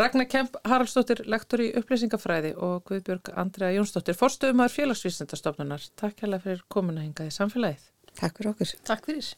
Ragnar 0.00 0.30
Kemp 0.32 0.56
Haraldsdóttir, 0.64 1.26
lektor 1.28 1.60
í 1.60 1.72
upplýsingafræði 1.76 2.54
og 2.56 2.86
Guðbjörg 2.88 3.34
Andrea 3.36 3.74
Jónsdóttir, 3.76 4.16
forstöðumar 4.16 4.72
félagsvísendastofnunar. 4.72 5.84
Takk 6.00 6.24
hella 6.24 6.40
fyrir 6.40 6.64
komuna 6.72 7.04
hingað 7.04 7.28
í 7.28 7.36
samfélagið. 7.36 7.84
Takk 8.14 8.40
fyrir 8.40 8.54
okkur. 8.54 8.74
Takk 8.88 9.10
fyrir. 9.10 9.34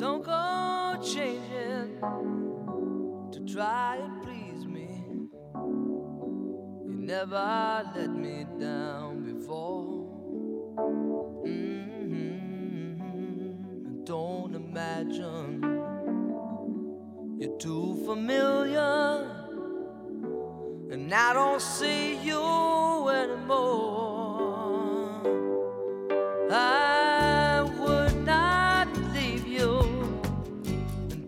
Don't 0.00 0.24
go 0.24 0.96
changing 1.04 2.00
to 3.32 3.40
try 3.52 3.96
and 3.96 4.22
please 4.22 4.64
me. 4.64 5.04
You 6.86 6.94
never 7.00 7.84
let 7.94 8.08
me 8.08 8.46
down 8.58 9.24
before. 9.30 10.08
Mm-hmm. 11.46 13.04
Don't 14.04 14.54
imagine 14.54 15.60
you're 17.38 17.58
too 17.58 18.02
familiar, 18.06 19.26
and 20.90 21.12
I 21.12 21.34
don't 21.34 21.60
see 21.60 22.16
you 22.24 23.06
anymore. 23.10 24.19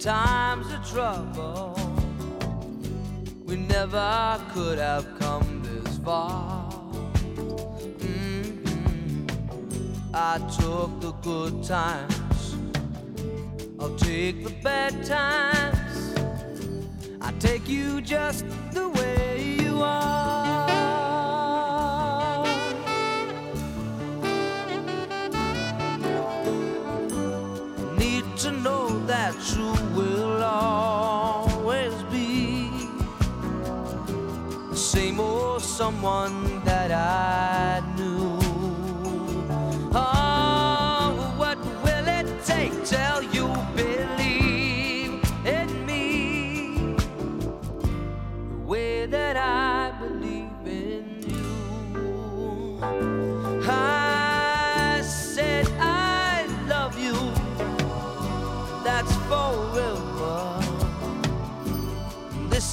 Times 0.03 0.67
of 0.73 0.85
trouble. 0.85 1.79
We 3.45 3.55
never 3.55 4.41
could 4.53 4.79
have 4.81 5.07
come 5.21 5.63
this 5.63 5.99
far. 5.99 6.69
Mm-hmm. 8.01 9.27
I 10.13 10.39
took 10.59 11.01
the 11.01 11.13
good 11.23 11.63
times, 11.63 12.57
I'll 13.79 13.95
take 13.97 14.43
the 14.43 14.51
bad 14.65 15.05
times. 15.05 16.19
I 17.21 17.31
take 17.39 17.69
you 17.69 18.01
just 18.01 18.45
the 18.73 18.89
way 18.89 19.57
you 19.61 19.83
are. 19.85 20.42
You 29.41 29.73
will 29.97 30.43
always 30.43 31.95
be 32.05 32.71
the 34.71 34.77
same 34.77 35.21
old 35.21 35.63
someone 35.63 36.63
that 36.65 36.91
I 36.93 37.92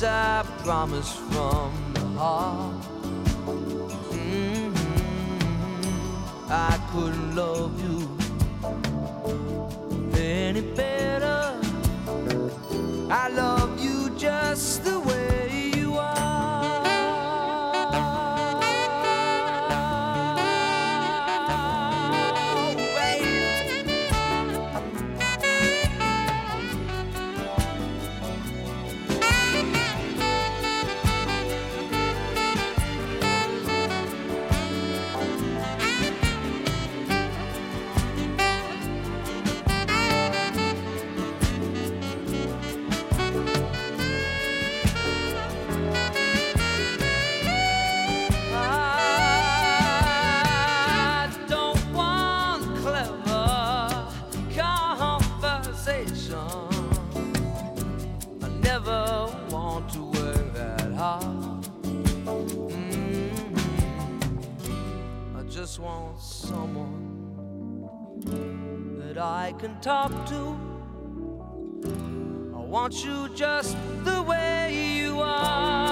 I 0.04 0.46
promise 0.64 1.14
from 1.14 1.72
the 1.94 2.06
heart. 2.18 2.74
Mm-hmm. 4.14 5.52
I 6.50 6.80
couldn't 6.92 7.36
love 7.36 7.82
you 7.84 8.08
any 10.18 10.62
better. 10.62 11.54
I 13.12 13.28
love 13.30 13.59
can 69.60 69.78
talk 69.82 70.12
to. 70.26 70.58
I 72.56 72.62
want 72.62 73.04
you 73.04 73.28
just 73.36 73.76
the 74.06 74.24
way 74.24 75.02
you 75.04 75.20
are. 75.20 75.90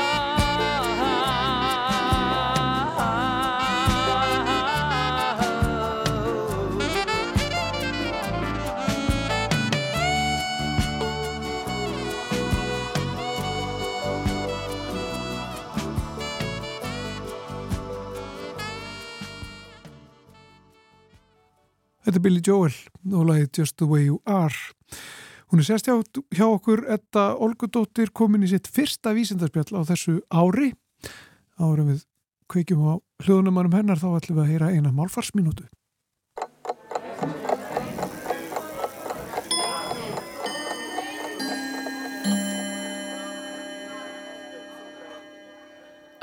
Þetta 22.07 22.20
er 22.20 22.24
Billy 22.24 22.39
Joel 22.39 22.72
og 23.14 23.30
lagið 23.30 23.62
Just 23.62 23.78
the 23.78 23.88
way 23.88 24.05
you 24.05 24.20
are. 24.26 24.53
Hún 25.47 25.62
er 25.62 25.68
sérst 25.68 25.88
hjá, 25.88 26.43
okkur 26.43 26.84
Edda 26.91 27.30
Olgudóttir 27.39 28.12
komin 28.12 28.43
í 28.43 28.51
sitt 28.51 28.68
fyrsta 28.68 29.14
vísindarspjall 29.16 29.80
á 29.80 29.82
þessu 29.88 30.20
ári. 30.28 30.74
Árum 31.55 31.93
við 31.93 32.03
kveikjum 32.51 32.84
á 32.84 32.93
hljóðunumanum 33.24 33.78
hennar 33.78 34.01
þá 34.01 34.10
ætlum 34.18 34.41
við 34.41 34.43
að 34.43 34.51
heyra 34.51 34.72
eina 34.76 34.91
málfarsminútu. 34.91 35.68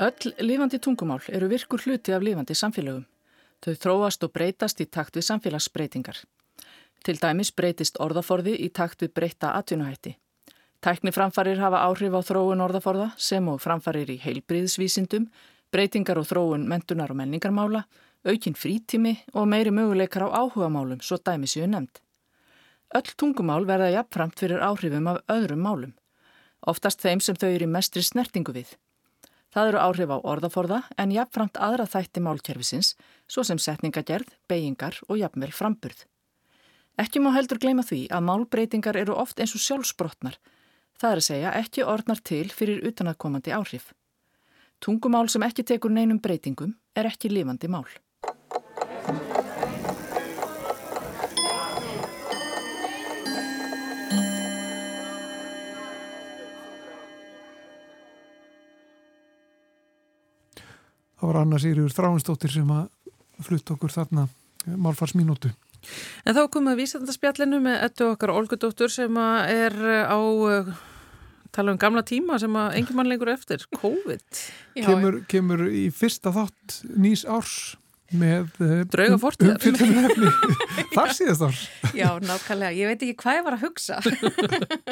Öll 0.05 0.33
lifandi 0.43 0.77
tungumál 0.77 1.21
eru 1.33 1.47
virkur 1.49 1.81
hluti 1.81 2.13
af 2.13 2.21
lifandi 2.21 2.53
samfélögum. 2.53 3.05
Þau 3.63 3.73
þróast 3.81 4.25
og 4.27 4.33
breytast 4.35 4.81
í 4.83 4.85
takt 4.85 5.15
við 5.17 5.25
samfélagsbreytingar. 5.31 6.19
Til 7.03 7.17
dæmis 7.21 7.51
breytist 7.51 7.99
orðaforði 7.99 8.55
í 8.65 8.69
takt 8.69 9.01
við 9.01 9.13
breyta 9.17 9.55
atvinnuhætti. 9.59 10.15
Tækniframfarir 10.85 11.57
hafa 11.57 11.81
áhrif 11.87 12.13
á 12.13 12.21
þróun 12.21 12.61
orðaforða 12.61 13.11
sem 13.17 13.47
og 13.49 13.61
framfarir 13.63 14.11
í 14.13 14.19
heilbriðsvísindum, 14.21 15.27
breytingar 15.73 16.19
og 16.21 16.27
þróun 16.29 16.67
mentunar 16.69 17.09
og 17.09 17.17
menningarmála, 17.17 17.83
aukinn 18.25 18.57
frítími 18.57 19.15
og 19.33 19.47
meiri 19.49 19.73
möguleikar 19.73 20.27
á 20.29 20.45
áhugamálum 20.45 21.01
svo 21.01 21.17
dæmi 21.17 21.49
séu 21.49 21.65
nefnd. 21.65 22.01
Öll 22.95 23.11
tungumál 23.17 23.65
verða 23.65 23.91
jafnframt 23.91 24.39
fyrir 24.39 24.61
áhrifum 24.61 25.09
af 25.09 25.21
öðrum 25.25 25.65
málum, 25.65 25.93
oftast 26.61 27.01
þeim 27.01 27.19
sem 27.19 27.35
þau 27.35 27.49
eru 27.49 27.67
mestri 27.67 28.03
snertingu 28.05 28.53
við. 28.53 28.77
Það 29.53 29.69
eru 29.71 29.79
áhrif 29.79 30.11
á 30.11 30.17
orðaforða 30.21 30.81
en 31.01 31.13
jafnframt 31.15 31.57
aðra 31.57 31.85
þætti 31.89 32.21
málkerfisins, 32.21 32.93
svo 33.27 33.43
sem 33.43 33.57
setningagerð, 33.57 34.27
beigingar 34.47 34.99
og 35.09 35.17
jafnvel 35.17 35.53
framburð. 35.55 36.05
Ekki 36.95 37.19
má 37.19 37.33
heldur 37.35 37.59
gleyma 37.59 37.83
því 37.83 38.05
að 38.07 38.23
málbreytingar 38.23 38.95
eru 38.95 39.17
oft 39.19 39.41
eins 39.43 39.51
og 39.57 39.59
sjálfsbrotnar. 39.59 40.37
Það 40.95 41.11
er 41.11 41.19
að 41.19 41.25
segja 41.27 41.49
ekki 41.59 41.83
orðnar 41.83 42.21
til 42.23 42.45
fyrir 42.55 42.85
utanaðkomandi 42.87 43.51
áhrif. 43.51 43.89
Tungumál 44.79 45.27
sem 45.27 45.43
ekki 45.43 45.65
tekur 45.67 45.91
neinum 45.91 46.21
breytingum 46.23 46.71
er 46.95 47.09
ekki 47.11 47.33
lifandi 47.33 47.67
mál. 47.67 47.83
Það 61.19 61.27
var 61.27 61.41
Anna 61.41 61.59
Sigriður 61.59 61.99
Þráinsdóttir 61.99 62.55
sem 62.55 62.71
að 62.71 62.87
flutt 63.43 63.75
okkur 63.75 63.91
þarna 63.91 64.29
málfarsminútu. 64.79 65.51
En 66.25 66.37
þá 66.37 66.43
komum 66.53 66.73
við 66.73 66.83
vísendarspjallinu 66.83 67.61
með 67.63 67.79
ettu 67.89 68.09
okkar 68.11 68.33
Olgudóttur 68.35 68.91
sem 68.93 69.17
er 69.21 69.75
eh, 69.75 70.09
á 70.09 70.19
eh, 70.51 70.75
tala 71.55 71.75
um 71.75 71.79
gamla 71.79 72.03
tíma 72.07 72.39
sem 72.41 72.59
að 72.59 72.79
engin 72.81 72.99
mann 72.99 73.09
lengur 73.09 73.31
eftir, 73.31 73.63
COVID. 73.77 74.43
Kemur, 74.81 75.21
kemur 75.31 75.65
í 75.69 75.87
fyrsta 75.95 76.33
þátt 76.35 76.81
nýs 76.99 77.23
árs 77.27 77.75
með 78.15 78.51
drauga 78.91 79.17
fortíðar 79.19 79.63
um, 79.81 80.27
þar 80.95 81.13
síðast 81.17 81.45
árs. 81.47 81.63
Já, 81.97 82.09
nákvæmlega, 82.21 82.75
ég 82.77 82.91
veit 82.91 83.01
ekki 83.01 83.15
hvað 83.23 83.39
ég 83.39 83.47
var 83.47 83.57
að 83.57 83.65
hugsa. 83.65 84.01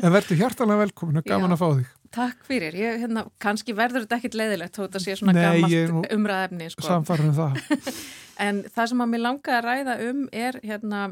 En 0.01 0.15
verður 0.15 0.39
hjartalega 0.39 0.85
velkomin 0.85 1.21
og 1.21 1.27
gaman 1.27 1.53
Já. 1.53 1.57
að 1.57 1.61
fá 1.61 1.67
þig 1.81 1.91
Takk 2.14 2.45
fyrir, 2.45 2.76
ég, 2.78 2.99
hérna, 3.01 3.26
kannski 3.41 3.74
verður 3.78 4.05
þetta 4.05 4.20
ekkit 4.20 4.38
leiðilegt 4.38 4.78
þó 4.78 4.84
þetta 4.84 5.01
sé 5.01 5.18
svona 5.18 5.34
gammalt 5.38 6.14
umræðefni 6.14 6.70
sko. 6.74 6.86
Samfarið 6.86 7.32
um 7.32 7.38
það 7.39 7.91
En 8.43 8.64
það 8.66 8.89
sem 8.91 9.03
að 9.03 9.11
mér 9.11 9.22
langaði 9.24 9.57
að 9.57 9.68
ræða 9.68 9.99
um 10.09 10.24
er 10.34 10.59
hérna 10.66 11.03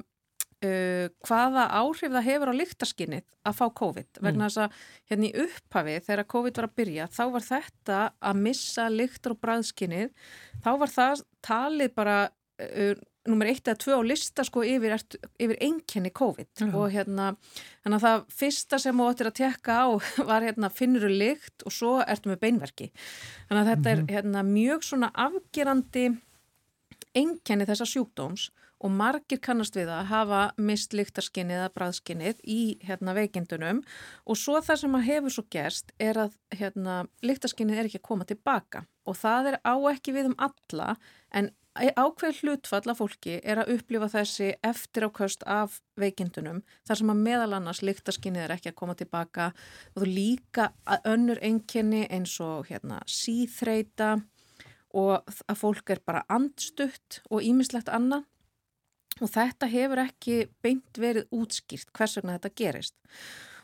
Uh, 0.62 1.08
hvaða 1.26 1.64
áhrif 1.74 2.12
það 2.14 2.26
hefur 2.28 2.50
á 2.54 2.60
lyktarskinnið 2.60 3.24
að 3.50 3.56
fá 3.58 3.64
COVID 3.80 4.20
mm. 4.20 4.26
vegna 4.28 4.46
þess 4.46 4.60
að 4.62 4.76
hérna 5.10 5.26
í 5.26 5.32
upphafi 5.42 5.96
þegar 6.06 6.28
COVID 6.36 6.60
var 6.60 6.68
að 6.68 6.76
byrja 6.78 7.08
þá 7.16 7.22
var 7.34 7.46
þetta 7.48 8.02
að 8.30 8.42
missa 8.44 8.86
lyktar 8.94 9.34
og 9.34 9.40
bræðskinnið 9.42 10.12
þá 10.62 10.70
var 10.84 10.94
það 10.94 11.24
talið 11.48 11.96
bara 11.98 12.20
uh, 12.30 12.94
nummer 13.30 13.50
eitt 13.52 13.68
eða 13.68 13.80
tvö 13.84 14.00
á 14.00 14.02
lista 14.06 14.46
sko 14.48 14.64
yfir, 14.66 14.96
yfir 15.38 15.60
einkenni 15.62 16.10
COVID 16.16 16.64
mm. 16.66 16.72
og 16.78 16.88
hérna 16.94 17.28
þannig 17.84 17.98
að 18.00 18.06
það 18.08 18.24
fyrsta 18.40 18.80
sem 18.82 18.98
þú 19.02 19.10
ættir 19.12 19.30
að 19.30 19.38
tekka 19.42 19.78
á 19.78 19.88
var 20.32 20.48
hérna 20.48 20.72
finnur 20.74 21.06
þú 21.06 21.20
lykt 21.22 21.68
og 21.68 21.76
svo 21.76 21.94
ertu 22.02 22.32
með 22.32 22.42
beinverki 22.46 22.90
þannig 23.50 23.62
að 23.62 23.70
þetta 23.72 23.78
mm 23.78 23.86
-hmm. 23.86 23.92
er 23.92 24.02
mhm. 24.02 24.12
hérna 24.16 24.44
mjög 24.44 24.84
svona 24.90 25.12
afgerandi 25.14 26.06
einkenni 27.14 27.68
þessa 27.68 27.86
sjúkdóms 27.86 28.50
og 28.82 28.94
margir 28.94 29.40
kannast 29.44 29.76
við 29.78 29.92
að 29.94 30.10
hafa 30.10 30.42
mist 30.58 30.96
lyktarskinnið 30.98 31.60
eða 31.60 31.74
bræðskinnið 31.76 32.42
í 32.50 32.62
hérna, 32.86 33.14
veikindunum 33.14 33.84
og 34.26 34.40
svo 34.40 34.62
það 34.62 34.82
sem 34.84 34.98
að 34.98 35.08
hefur 35.10 35.36
svo 35.36 35.46
gerst 35.54 35.92
er 36.00 36.18
að 36.26 36.38
hérna, 36.58 37.06
lyktarskinnið 37.22 37.78
er 37.78 37.90
ekki 37.90 38.02
að 38.02 38.08
koma 38.10 38.26
tilbaka 38.26 38.86
og 39.06 39.18
það 39.18 39.52
er 39.52 39.60
á 39.62 39.76
ekki 39.94 40.16
við 40.18 40.32
um 40.32 40.38
alla 40.42 40.96
en 41.32 41.52
ákveð 41.72 42.42
hlutfall 42.42 42.92
af 42.92 43.00
fólki 43.00 43.38
er 43.48 43.62
að 43.62 43.78
upplifa 43.78 44.10
þessi 44.12 44.50
eftir 44.66 45.06
ákvöst 45.08 45.46
af 45.48 45.78
veikindunum 45.96 46.60
þar 46.88 47.00
sem 47.00 47.12
að 47.14 47.22
meðal 47.24 47.54
annars 47.56 47.80
lyktarskinnið 47.86 48.44
er 48.44 48.54
ekki 48.58 48.72
að 48.74 48.80
koma 48.82 48.96
tilbaka 49.00 49.52
og 49.96 50.04
þú 50.04 50.10
líka 50.10 50.72
önnur 51.08 51.40
enginni 51.42 52.04
eins 52.12 52.36
og 52.44 52.68
hérna, 52.68 53.00
síþreita 53.08 54.18
og 54.92 55.22
að 55.48 55.62
fólk 55.62 55.94
er 55.96 56.02
bara 56.04 56.26
andstutt 56.28 57.22
og 57.32 57.40
ímislegt 57.48 57.88
annað. 57.88 58.28
Og 59.22 59.30
þetta 59.32 59.68
hefur 59.70 60.02
ekki 60.02 60.36
beint 60.64 60.98
verið 61.00 61.30
útskýrt 61.36 61.92
hvers 61.96 62.18
vegna 62.18 62.36
þetta 62.36 62.56
gerist 62.58 62.96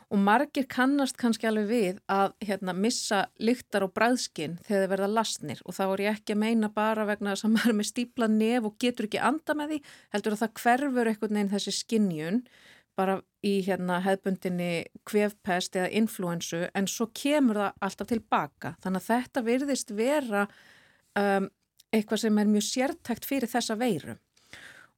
og 0.08 0.20
margir 0.24 0.64
kannast 0.70 1.18
kannski 1.20 1.48
alveg 1.48 1.66
við 1.68 1.98
að 2.08 2.32
hérna, 2.48 2.72
missa 2.72 3.26
lyktar 3.44 3.84
og 3.84 3.92
bræðskinn 3.96 4.56
þegar 4.64 4.84
þeir 4.84 4.92
verða 4.94 5.08
lasnir. 5.12 5.60
Og 5.68 5.76
þá 5.76 5.82
er 5.84 6.02
ég 6.04 6.16
ekki 6.16 6.34
að 6.34 6.40
meina 6.44 6.70
bara 6.72 7.04
vegna 7.08 7.34
þess 7.34 7.48
að 7.48 7.54
maður 7.56 7.72
er 7.72 7.78
með 7.80 7.90
stípla 7.90 8.28
nef 8.32 8.68
og 8.68 8.78
getur 8.80 9.08
ekki 9.08 9.20
anda 9.30 9.56
með 9.58 9.74
því 9.74 9.80
heldur 10.16 10.36
að 10.36 10.42
það 10.42 10.54
hverfur 10.62 11.10
einhvern 11.12 11.38
veginn 11.38 11.52
þessi 11.52 11.74
skinnjun 11.76 12.40
bara 12.98 13.18
í 13.46 13.52
hérna, 13.62 14.00
hefbundinni 14.02 14.70
kvefpest 15.06 15.76
eða 15.78 15.92
influensu 16.00 16.64
en 16.74 16.88
svo 16.90 17.10
kemur 17.14 17.60
það 17.60 17.84
alltaf 17.86 18.10
tilbaka. 18.10 18.74
Þannig 18.82 19.04
að 19.04 19.10
þetta 19.12 19.44
virðist 19.46 19.92
vera 19.94 20.46
um, 21.20 21.50
eitthvað 21.92 22.24
sem 22.24 22.40
er 22.40 22.50
mjög 22.50 22.66
sértækt 22.72 23.28
fyrir 23.28 23.52
þessa 23.52 23.76
veiru 23.78 24.16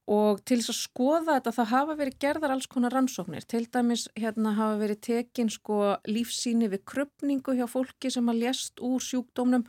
og 0.09 0.41
til 0.47 0.57
þess 0.59 0.71
að 0.73 0.79
skoða 0.79 1.35
þetta 1.37 1.53
þá 1.55 1.63
hafa 1.71 1.95
verið 1.99 2.19
gerðar 2.23 2.53
alls 2.55 2.67
konar 2.67 2.93
rannsóknir. 2.95 3.45
Til 3.45 3.67
dæmis 3.69 4.07
hérna 4.17 4.55
hafa 4.57 4.79
verið 4.81 5.01
tekin 5.07 5.51
sko 5.53 5.97
lífsíni 6.09 6.69
við 6.71 6.85
krupningu 6.89 7.55
hjá 7.57 7.67
fólki 7.69 8.11
sem 8.11 8.29
að 8.31 8.41
lést 8.45 8.81
úr 8.81 9.03
sjúkdómnum. 9.05 9.65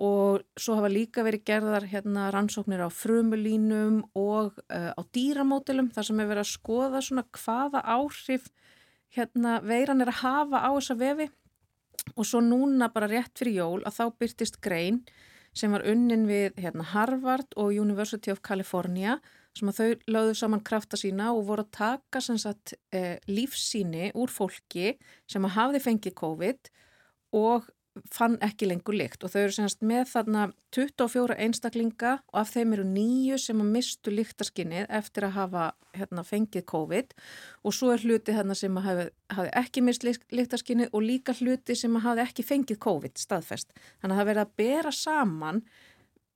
Og 0.00 0.44
svo 0.56 0.76
hafa 0.78 0.88
líka 0.92 1.24
verið 1.24 1.44
gerðar 1.48 1.88
hérna 1.88 2.28
rannsóknir 2.32 2.84
á 2.84 2.88
frumulínum 2.92 4.02
og 4.16 4.60
uh, 4.70 4.92
á 4.96 5.02
dýramótilum 5.16 5.90
þar 5.92 6.08
sem 6.08 6.20
er 6.20 6.30
verið 6.30 6.44
að 6.44 6.52
skoða 6.52 7.02
svona 7.04 7.26
hvaða 7.36 7.82
áhrif 7.84 8.48
hérna 9.16 9.58
veiran 9.66 10.00
er 10.00 10.12
að 10.12 10.22
hafa 10.22 10.62
á 10.62 10.70
þessa 10.76 10.96
vefi. 11.00 11.28
Og 12.16 12.24
svo 12.26 12.40
núna 12.44 12.88
bara 12.92 13.10
rétt 13.10 13.36
fyrir 13.40 13.60
jól 13.60 13.82
að 13.84 13.98
þá 13.98 14.04
byrtist 14.20 14.60
grein 14.64 15.02
sem 15.56 15.72
var 15.74 15.82
unnin 15.88 16.28
við 16.28 16.54
hérna 16.60 16.86
Harvard 16.92 17.56
og 17.58 17.74
University 17.74 18.30
of 18.30 18.40
California 18.46 19.18
sem 19.56 19.70
að 19.70 19.80
þau 19.80 20.12
lögðu 20.14 20.36
saman 20.38 20.62
krafta 20.66 20.98
sína 21.00 21.32
og 21.34 21.44
voru 21.48 21.64
að 21.66 21.72
taka 21.76 22.20
sagt, 22.20 22.74
eh, 22.92 23.18
lífsíni 23.26 24.12
úr 24.14 24.30
fólki 24.30 24.96
sem 25.26 25.44
að 25.44 25.56
hafði 25.56 25.84
fengið 25.86 26.14
COVID 26.14 26.70
og 27.32 27.68
fann 28.10 28.36
ekki 28.44 28.68
lengur 28.70 28.94
lykt 28.94 29.24
og 29.24 29.32
þau 29.32 29.40
eru 29.42 29.54
semast 29.54 29.80
með 29.82 30.04
þarna 30.12 30.44
24 30.76 31.36
einstaklinga 31.42 32.12
og 32.30 32.38
af 32.42 32.52
þeim 32.54 32.76
eru 32.76 32.84
nýju 32.86 33.38
sem 33.42 33.62
að 33.62 33.72
mistu 33.74 34.14
lyktarskinnið 34.14 34.86
eftir 35.00 35.26
að 35.26 35.34
hafa 35.36 35.64
hérna, 35.98 36.22
fengið 36.26 36.66
COVID 36.70 37.14
og 37.66 37.74
svo 37.74 37.90
er 37.94 38.04
hluti 38.04 38.36
þarna 38.36 38.54
sem 38.58 38.78
að 38.78 38.86
hafi, 38.86 39.06
hafi 39.34 39.52
ekki 39.62 39.84
mist 39.86 40.06
lyktarskinnið 40.06 40.94
og 40.94 41.06
líka 41.06 41.34
hluti 41.40 41.76
sem 41.78 41.98
að 41.98 42.06
hafi 42.06 42.24
ekki 42.28 42.46
fengið 42.46 42.80
COVID 42.86 43.18
staðfest. 43.18 43.74
Þannig 43.98 44.14
að 44.14 44.20
það 44.20 44.30
verið 44.30 44.44
að 44.44 44.56
bera 44.62 44.94
saman 44.94 45.62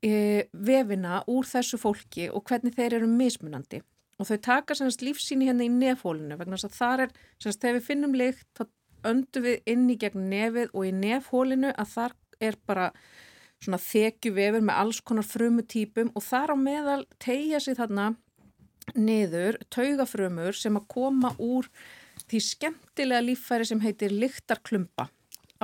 e, 0.04 0.46
vefina 0.52 1.22
úr 1.30 1.48
þessu 1.48 1.80
fólki 1.80 2.28
og 2.30 2.44
hvernig 2.48 2.76
þeir 2.76 3.00
eru 3.00 3.10
mismunandi. 3.10 3.80
Og 4.20 4.28
þau 4.28 4.38
taka 4.46 4.76
semst 4.78 5.02
lífsýni 5.02 5.48
hérna 5.48 5.66
í 5.66 5.72
nefhólinu 5.72 6.38
vegna 6.38 6.58
þess 6.58 6.68
að 6.68 6.78
þar 6.78 7.04
er, 7.06 7.14
semst 7.42 7.62
þegar 7.62 7.78
við 7.80 7.86
finnum 7.88 8.18
lykt 8.18 8.46
þá 8.54 8.66
öndum 9.10 9.44
við 9.44 9.70
inn 9.74 9.88
í 9.90 9.96
gegn 10.00 10.28
nefið 10.30 10.70
og 10.72 10.86
í 10.86 10.92
nefhólinu 10.96 11.72
að 11.74 11.94
þar 11.96 12.14
er 12.44 12.58
bara 12.68 12.90
svona 13.64 13.80
þekju 13.80 14.34
vefur 14.36 14.64
með 14.64 14.80
alls 14.82 15.00
konar 15.00 15.26
frumutýpum 15.26 16.12
og 16.14 16.24
þar 16.24 16.54
á 16.54 16.56
meðal 16.60 17.02
tegja 17.22 17.60
sig 17.62 17.78
þarna 17.78 18.12
niður 18.94 19.58
taugafrumur 19.72 20.56
sem 20.56 20.76
að 20.76 20.88
koma 20.92 21.32
úr 21.40 21.68
því 22.28 22.40
skemmtilega 22.48 23.24
líffæri 23.24 23.68
sem 23.68 23.80
heitir 23.82 24.12
lyktarklumpa 24.12 25.08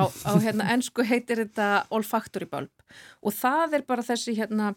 á, 0.00 0.04
á 0.08 0.32
hérna 0.42 0.68
ennsku 0.74 1.04
heitir 1.06 1.44
þetta 1.44 1.86
olfactory 1.94 2.48
bulb 2.50 2.84
og 3.22 3.34
það 3.36 3.78
er 3.78 3.86
bara 3.88 4.04
þessi 4.06 4.36
hérna 4.38 4.72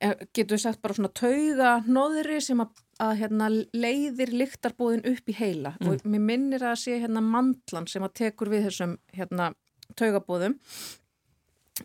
eh, 0.00 0.14
getur 0.34 0.56
við 0.56 0.64
sagt 0.64 0.82
bara 0.82 0.96
svona 0.96 1.12
tauga 1.14 1.74
nóðri 1.86 2.40
sem 2.44 2.62
að, 2.62 2.72
að 3.02 3.16
hérna, 3.22 3.50
leiðir 3.72 4.34
lyktarbúðin 4.34 5.04
upp 5.12 5.30
í 5.30 5.36
heila. 5.36 5.74
Mm. 5.80 5.90
og 5.90 6.06
mér 6.06 6.24
minnir 6.32 6.66
að 6.66 6.80
sé 6.84 7.00
hérna 7.02 7.24
mandlan 7.24 7.88
sem 7.90 8.06
að 8.06 8.16
tekur 8.24 8.52
við 8.52 8.70
þessum 8.70 8.96
hérna 9.16 9.52
taugabúðum 9.98 10.58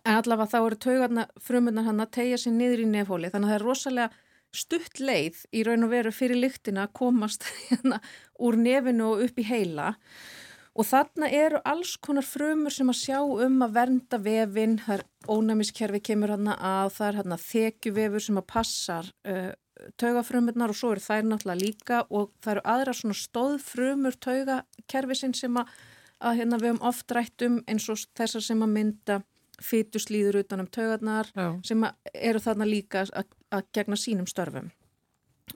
en 0.04 0.18
allavega 0.18 0.52
þá 0.52 0.60
eru 0.60 0.78
taugarna 0.84 1.26
frumunar 1.42 1.88
hann 1.88 2.04
að 2.04 2.16
tegja 2.20 2.40
sér 2.42 2.56
niður 2.58 2.84
í 2.84 2.88
nefhóli 2.92 3.32
þannig 3.32 3.50
að 3.50 3.54
það 3.54 3.60
er 3.60 3.68
rosalega 3.70 4.24
stutt 4.56 5.02
leið 5.04 5.42
í 5.56 5.64
raun 5.68 5.86
og 5.88 5.92
veru 5.92 6.12
fyrir 6.16 6.40
lyktina 6.40 6.86
að 6.86 6.96
komast 7.00 7.48
hérna 7.70 8.02
úr 8.40 8.58
nefinu 8.60 9.14
og 9.14 9.24
upp 9.28 9.40
í 9.40 9.48
heila. 9.48 9.94
og 9.94 10.45
þarna 10.84 11.30
eru 11.32 11.60
alls 11.64 11.94
konar 12.04 12.26
frumur 12.28 12.74
sem 12.76 12.90
að 12.92 12.98
sjá 13.00 13.20
um 13.24 13.62
að 13.64 13.76
vernda 13.78 14.18
vefin, 14.20 14.74
það 14.84 14.98
er 14.98 15.04
ónæmiskerfi 15.32 16.02
kemur 16.04 16.34
hann 16.36 16.50
að, 16.52 16.90
það 16.98 17.08
er 17.08 17.20
hann 17.22 17.36
að 17.36 17.46
þekjuvefur 17.46 18.26
sem 18.26 18.40
að 18.42 18.48
passar 18.52 19.12
uh, 19.24 19.54
taugafrumurnar 20.02 20.74
og 20.74 20.78
svo 20.78 20.92
eru 20.92 21.04
þær 21.04 21.30
náttúrulega 21.30 21.62
líka 21.62 22.00
og 22.10 22.34
það 22.44 22.52
eru 22.56 22.64
aðra 22.74 22.96
svona 22.96 23.18
stóðfrumur 23.20 24.18
taugakerfisin 24.26 25.36
sem 25.38 25.60
að, 25.62 25.72
að 26.20 26.42
hérna 26.42 26.60
við 26.60 26.72
höfum 26.74 26.88
oft 26.92 27.16
rætt 27.16 27.46
um 27.48 27.62
eins 27.72 27.88
og 27.92 28.02
þessar 28.18 28.46
sem 28.46 28.66
að 28.66 28.76
mynda 28.76 29.20
fytuslýður 29.64 30.42
utanum 30.42 30.68
taugarnar 30.68 31.30
Já. 31.32 31.48
sem 31.64 31.86
eru 32.14 32.42
þarna 32.44 32.68
líka 32.68 33.06
að, 33.06 33.30
að 33.56 33.70
gegna 33.78 34.00
sínum 34.00 34.28
störfum. 34.28 34.74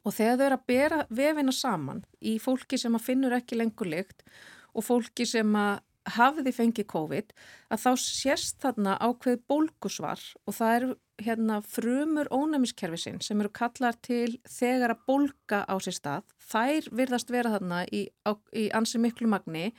Og 0.06 0.14
þegar 0.16 0.38
þau 0.38 0.46
eru 0.46 0.56
að 0.60 0.68
bera 0.70 1.02
vefina 1.10 1.56
saman 1.56 2.06
í 2.22 2.38
fólki 2.40 2.80
sem 2.80 2.96
að 2.96 3.08
finnur 3.10 3.36
ekki 3.36 3.58
lengur 3.60 3.90
lykt 3.90 4.24
og 4.74 4.86
fólki 4.86 5.28
sem 5.30 5.56
að 5.58 5.80
hafiði 6.10 6.54
fengið 6.56 6.88
COVID 6.90 7.34
að 7.74 7.84
þá 7.84 7.90
sérst 8.02 8.60
þarna 8.64 8.96
ákveð 9.04 9.42
bólkusvar 9.52 10.22
og 10.48 10.56
það 10.56 10.76
eru 10.78 10.96
hérna 11.20 11.60
frumur 11.66 12.30
ónæmiskerfisinn 12.32 13.20
sem 13.24 13.42
eru 13.44 13.52
kallar 13.54 13.98
til 14.06 14.38
þegar 14.48 14.96
að 14.96 15.04
bólka 15.10 15.62
á 15.68 15.76
sér 15.84 15.98
stað. 15.98 16.24
Þær 16.40 16.90
virðast 16.96 17.34
vera 17.34 17.52
þarna 17.58 17.84
í, 17.92 18.06
á, 18.26 18.32
í 18.56 18.70
ansi 18.76 19.02
miklu 19.02 19.30
magni 19.30 19.70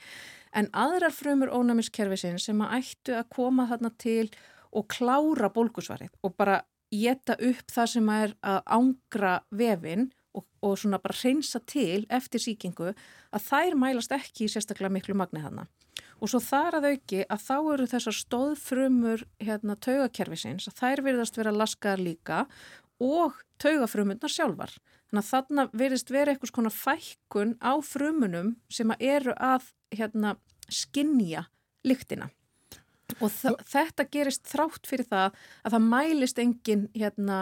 en 0.55 0.69
aðrar 0.77 1.15
frumur 1.15 1.51
ónæmiskerfisinn 1.51 2.39
sem 2.41 2.61
að 2.63 2.77
ættu 2.81 3.17
að 3.17 3.31
koma 3.33 3.67
þarna 3.71 3.93
til 3.97 4.29
og 4.71 4.87
klára 4.93 5.51
bólkusvarið 5.51 6.13
og 6.23 6.37
bara 6.37 6.61
geta 6.91 7.37
upp 7.39 7.71
það 7.71 7.93
sem 7.95 8.09
er 8.13 8.33
að 8.43 8.59
ángra 8.77 9.35
vefinn 9.55 10.09
og, 10.61 10.77
svona 10.77 10.99
bara 11.01 11.17
hreinsa 11.17 11.61
til 11.65 12.05
eftir 12.09 12.43
síkingu 12.43 12.91
að 12.93 13.45
þær 13.47 13.77
mælast 13.81 14.13
ekki 14.15 14.45
í 14.45 14.51
sérstaklega 14.53 14.93
miklu 14.93 15.17
magni 15.17 15.43
þarna. 15.43 15.67
Og 16.21 16.29
svo 16.29 16.41
þar 16.43 16.77
að 16.79 16.87
auki 16.91 17.23
að 17.25 17.43
þá 17.47 17.55
eru 17.73 17.87
þessar 17.89 18.17
stóðfrumur 18.17 19.23
hérna, 19.41 19.75
taugakerfisins 19.75 20.69
að 20.69 20.77
þær 20.77 21.03
virðast 21.07 21.39
vera 21.39 21.53
laskaðar 21.55 22.03
líka 22.05 22.43
og 23.01 23.39
taugafrumurnar 23.61 24.31
sjálfar. 24.31 24.75
Þannig 25.09 25.23
að 25.23 25.31
þarna 25.31 25.65
virðist 25.81 26.13
vera 26.13 26.33
eitthvað 26.33 26.53
svona 26.53 26.73
fækkun 26.75 27.55
á 27.57 27.73
frumunum 27.83 28.53
sem 28.71 28.93
að 28.93 29.07
eru 29.15 29.33
að 29.35 29.65
hérna, 29.97 30.35
skinja 30.71 31.47
lyktina. 31.83 32.29
Og 33.19 33.33
þetta 33.67 34.05
gerist 34.07 34.45
þrátt 34.47 34.87
fyrir 34.87 35.09
það 35.09 35.33
að 35.65 35.73
það 35.73 35.89
mælist 35.89 36.39
engin 36.39 36.85
hérna 36.95 37.41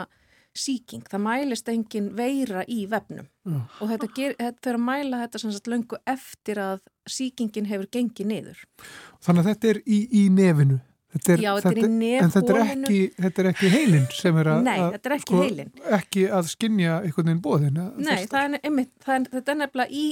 síking, 0.57 1.05
það 1.09 1.23
mælist 1.23 1.69
engin 1.71 2.09
veira 2.17 2.63
í 2.67 2.83
vefnum 2.89 3.27
uh. 3.47 3.61
og 3.79 3.91
þetta, 3.91 4.09
ger, 4.15 4.35
þetta 4.39 4.71
er 4.71 4.77
að 4.79 4.85
mæla 4.87 5.21
þetta 5.23 5.41
sem 5.43 5.53
sagt 5.55 5.69
löngu 5.71 5.99
eftir 6.09 6.61
að 6.63 6.79
síkingin 7.09 7.69
hefur 7.69 7.89
gengið 7.93 8.31
niður. 8.31 8.61
Þannig 9.25 9.43
að 9.43 9.51
þetta 9.51 9.73
er 9.73 9.81
í, 9.85 9.99
í 10.09 10.23
nefinu? 10.33 10.79
Þetta 11.09 11.33
er, 11.33 11.41
Já, 11.41 11.49
þetta 11.57 11.71
er 11.71 11.79
í 11.79 11.89
nefhólinu. 11.89 12.23
En 12.23 12.33
þetta 12.35 12.55
er 12.55 12.59
ekki, 12.63 12.97
þetta 13.17 13.41
er 13.41 13.47
ekki 13.49 13.69
heilin 13.73 14.03
sem 14.13 14.39
er 14.41 14.49
að... 14.51 14.59
Nei, 14.67 14.75
þetta 14.83 15.09
er 15.09 15.15
ekki 15.15 15.25
sko, 15.25 15.39
heilin. 15.41 15.71
Ekki 15.97 16.25
að 16.37 16.51
skinja 16.51 16.99
einhvern 16.99 17.31
veginn 17.31 17.41
bóðin. 17.45 17.79
Nei, 17.97 18.19
það 18.29 18.41
er, 18.43 18.59
einmitt, 18.69 18.91
það 19.05 19.15
er, 19.15 19.25
þetta 19.33 19.55
er 19.55 19.59
nefnilega 19.63 19.97
í 20.03 20.05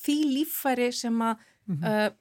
því 0.00 0.16
líffæri 0.30 0.88
sem 0.96 1.20
að 1.26 1.44
mm 1.44 1.76
-hmm. 1.76 1.92
uh, 1.92 2.16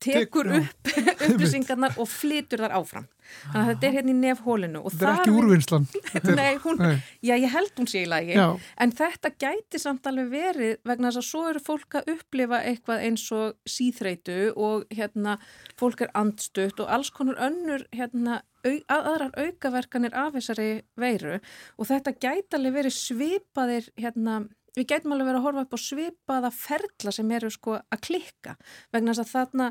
tekur 0.00 0.50
upp 0.60 0.92
upplýsingarnar 1.26 1.96
og 2.00 2.08
flytur 2.10 2.64
þar 2.64 2.76
áfram. 2.80 3.08
Þannig 3.30 3.60
að 3.60 3.68
þetta 3.68 3.86
er 3.86 3.94
hérna 3.94 4.10
í 4.10 4.16
nefhólinu. 4.18 4.82
Þetta 4.90 5.06
er 5.06 5.20
ekki 5.20 5.34
úrvinnslan. 5.38 5.86
Nei, 6.40 6.52
hún, 6.64 6.80
nei. 6.82 6.96
já, 7.22 7.34
ég 7.36 7.52
held 7.54 7.72
hún 7.78 7.88
sé 7.90 8.02
í 8.02 8.10
lagi. 8.10 8.34
Já. 8.34 8.46
En 8.82 8.94
þetta 8.96 9.32
gæti 9.44 9.80
samt 9.82 10.08
alveg 10.10 10.32
verið 10.32 10.76
vegna 10.88 11.10
þess 11.10 11.22
að 11.22 11.28
svo 11.28 11.44
eru 11.52 11.62
fólk 11.62 11.98
að 12.00 12.12
upplifa 12.16 12.62
eitthvað 12.66 13.06
eins 13.06 13.26
og 13.36 13.56
síþreitu 13.70 14.38
og 14.56 14.86
hérna 14.94 15.38
fólk 15.80 16.06
er 16.06 16.14
andstutt 16.18 16.82
og 16.82 16.90
alls 16.90 17.12
konur 17.14 17.38
önnur 17.38 17.86
hérna 17.94 18.40
au, 18.66 18.76
aðrar 18.92 19.34
aukaverkanir 19.38 20.16
af 20.16 20.34
þessari 20.36 20.70
veiru 21.00 21.38
og 21.38 21.88
þetta 21.88 22.16
gæti 22.16 22.58
alveg 22.58 22.76
verið 22.80 22.96
svipaðir 22.96 23.88
hérna 24.00 24.42
Við 24.76 24.90
gætum 24.92 25.14
alveg 25.14 25.30
verið 25.30 25.40
að 25.40 25.46
horfa 25.48 25.64
upp 25.66 25.76
á 25.76 25.78
svipaða 25.84 26.50
ferla 26.54 27.14
sem 27.14 27.32
eru 27.36 27.50
sko 27.50 27.78
að 27.80 28.02
klikka 28.06 28.56
vegna 28.94 29.14
þess 29.14 29.24
að 29.24 29.32
þarna 29.34 29.70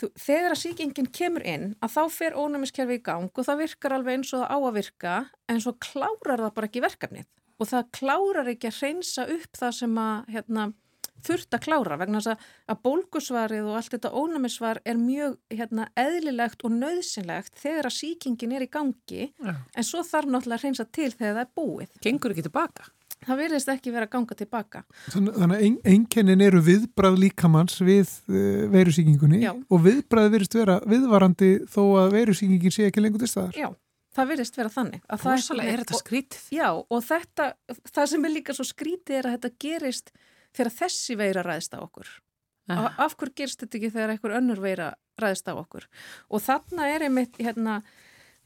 þú, 0.00 0.10
þegar 0.18 0.54
að 0.54 0.60
síkingin 0.62 1.10
kemur 1.14 1.46
inn 1.46 1.68
að 1.82 1.94
þá 1.96 2.02
fer 2.16 2.38
ónæmiskerfi 2.38 2.98
í 2.98 3.04
gang 3.04 3.30
og 3.30 3.48
það 3.48 3.64
virkar 3.64 3.96
alveg 3.96 4.18
eins 4.18 4.34
og 4.34 4.44
það 4.44 4.52
á 4.54 4.58
að 4.58 4.76
virka 4.78 5.16
en 5.52 5.64
svo 5.64 5.74
klárar 5.82 6.44
það 6.44 6.54
bara 6.58 6.70
ekki 6.70 6.84
verkefnið 6.84 7.28
og 7.62 7.70
það 7.70 7.90
klárar 7.98 8.52
ekki 8.52 8.70
að 8.70 8.78
hreinsa 8.80 9.26
upp 9.30 9.58
það 9.58 9.74
sem 9.78 9.98
að 10.02 10.32
hérna, 10.34 10.64
þurft 11.22 11.54
að 11.54 11.64
klára 11.66 11.98
vegna 12.00 12.22
þess 12.22 12.32
að, 12.32 12.46
að 12.72 12.80
bólkusvarið 12.86 13.68
og 13.68 13.76
allt 13.78 13.94
þetta 13.94 14.12
ónæmisvar 14.18 14.80
er 14.88 14.98
mjög 14.98 15.36
hérna, 15.52 15.86
eðlilegt 15.98 16.64
og 16.66 16.74
nöðsynlegt 16.78 17.60
þegar 17.62 17.90
að 17.90 17.98
síkingin 17.98 18.56
er 18.56 18.66
í 18.66 18.70
gangi 18.72 19.28
ja. 19.28 19.54
en 19.54 19.86
svo 19.86 20.02
þarf 20.06 20.32
náttúrulega 20.32 20.58
að 20.58 20.66
hreinsa 20.66 20.88
til 20.90 21.12
þegar 21.12 21.38
það 21.38 21.44
er 21.44 21.54
búið. 21.60 21.94
Gengur 22.02 22.34
ekki 22.34 22.46
tilbaka? 22.48 22.90
Það 23.22 23.40
verðist 23.42 23.70
ekki 23.70 23.92
verið 23.94 24.08
að 24.08 24.12
ganga 24.16 24.36
tilbaka. 24.38 24.82
Þannig 25.12 25.38
að 25.44 25.54
einkennin 25.92 26.42
eru 26.42 26.62
viðbrað 26.66 27.20
líkamanns 27.22 27.78
við 27.84 28.10
uh, 28.10 28.34
eh, 28.40 28.64
veirusíkingunni 28.72 29.40
og 29.52 29.84
viðbrað 29.84 30.32
verðist 30.34 30.58
vera 30.58 30.80
viðvarandi 30.88 31.52
þó 31.70 31.82
að 32.02 32.16
veirusíkingin 32.16 32.74
sé 32.74 32.88
ekki 32.88 33.04
lengur 33.04 33.22
til 33.22 33.30
staðar. 33.30 33.58
Já, 33.58 33.68
það 34.16 34.32
verðist 34.32 34.58
vera 34.58 34.74
þannig. 34.74 35.06
Rósalega 35.12 35.68
er, 35.68 35.72
er 35.72 35.84
þetta 35.84 36.02
skrítið. 36.02 36.50
Já, 36.58 36.68
og 36.72 37.06
þetta, 37.06 37.48
það 37.92 38.10
sem 38.14 38.28
er 38.28 38.34
líka 38.34 38.58
svo 38.58 38.66
skrítið 38.68 39.20
er 39.20 39.30
að 39.30 39.38
þetta 39.38 39.52
gerist 39.66 40.12
þegar 40.52 40.74
þessi 40.80 41.18
veira 41.20 41.46
ræðist 41.46 41.78
á 41.78 41.80
okkur. 41.80 42.10
Ah. 42.70 42.90
Af 43.02 43.16
hverju 43.18 43.34
gerist 43.42 43.62
þetta 43.62 43.78
ekki 43.78 43.92
þegar 43.92 44.12
einhver 44.14 44.36
önnur 44.38 44.60
veira 44.62 44.92
ræðist 45.20 45.48
á 45.50 45.54
okkur? 45.54 45.86
Og 46.30 46.42
þarna 46.42 46.90
er 46.92 47.06
einmitt, 47.08 47.38
hérna, 47.42 47.80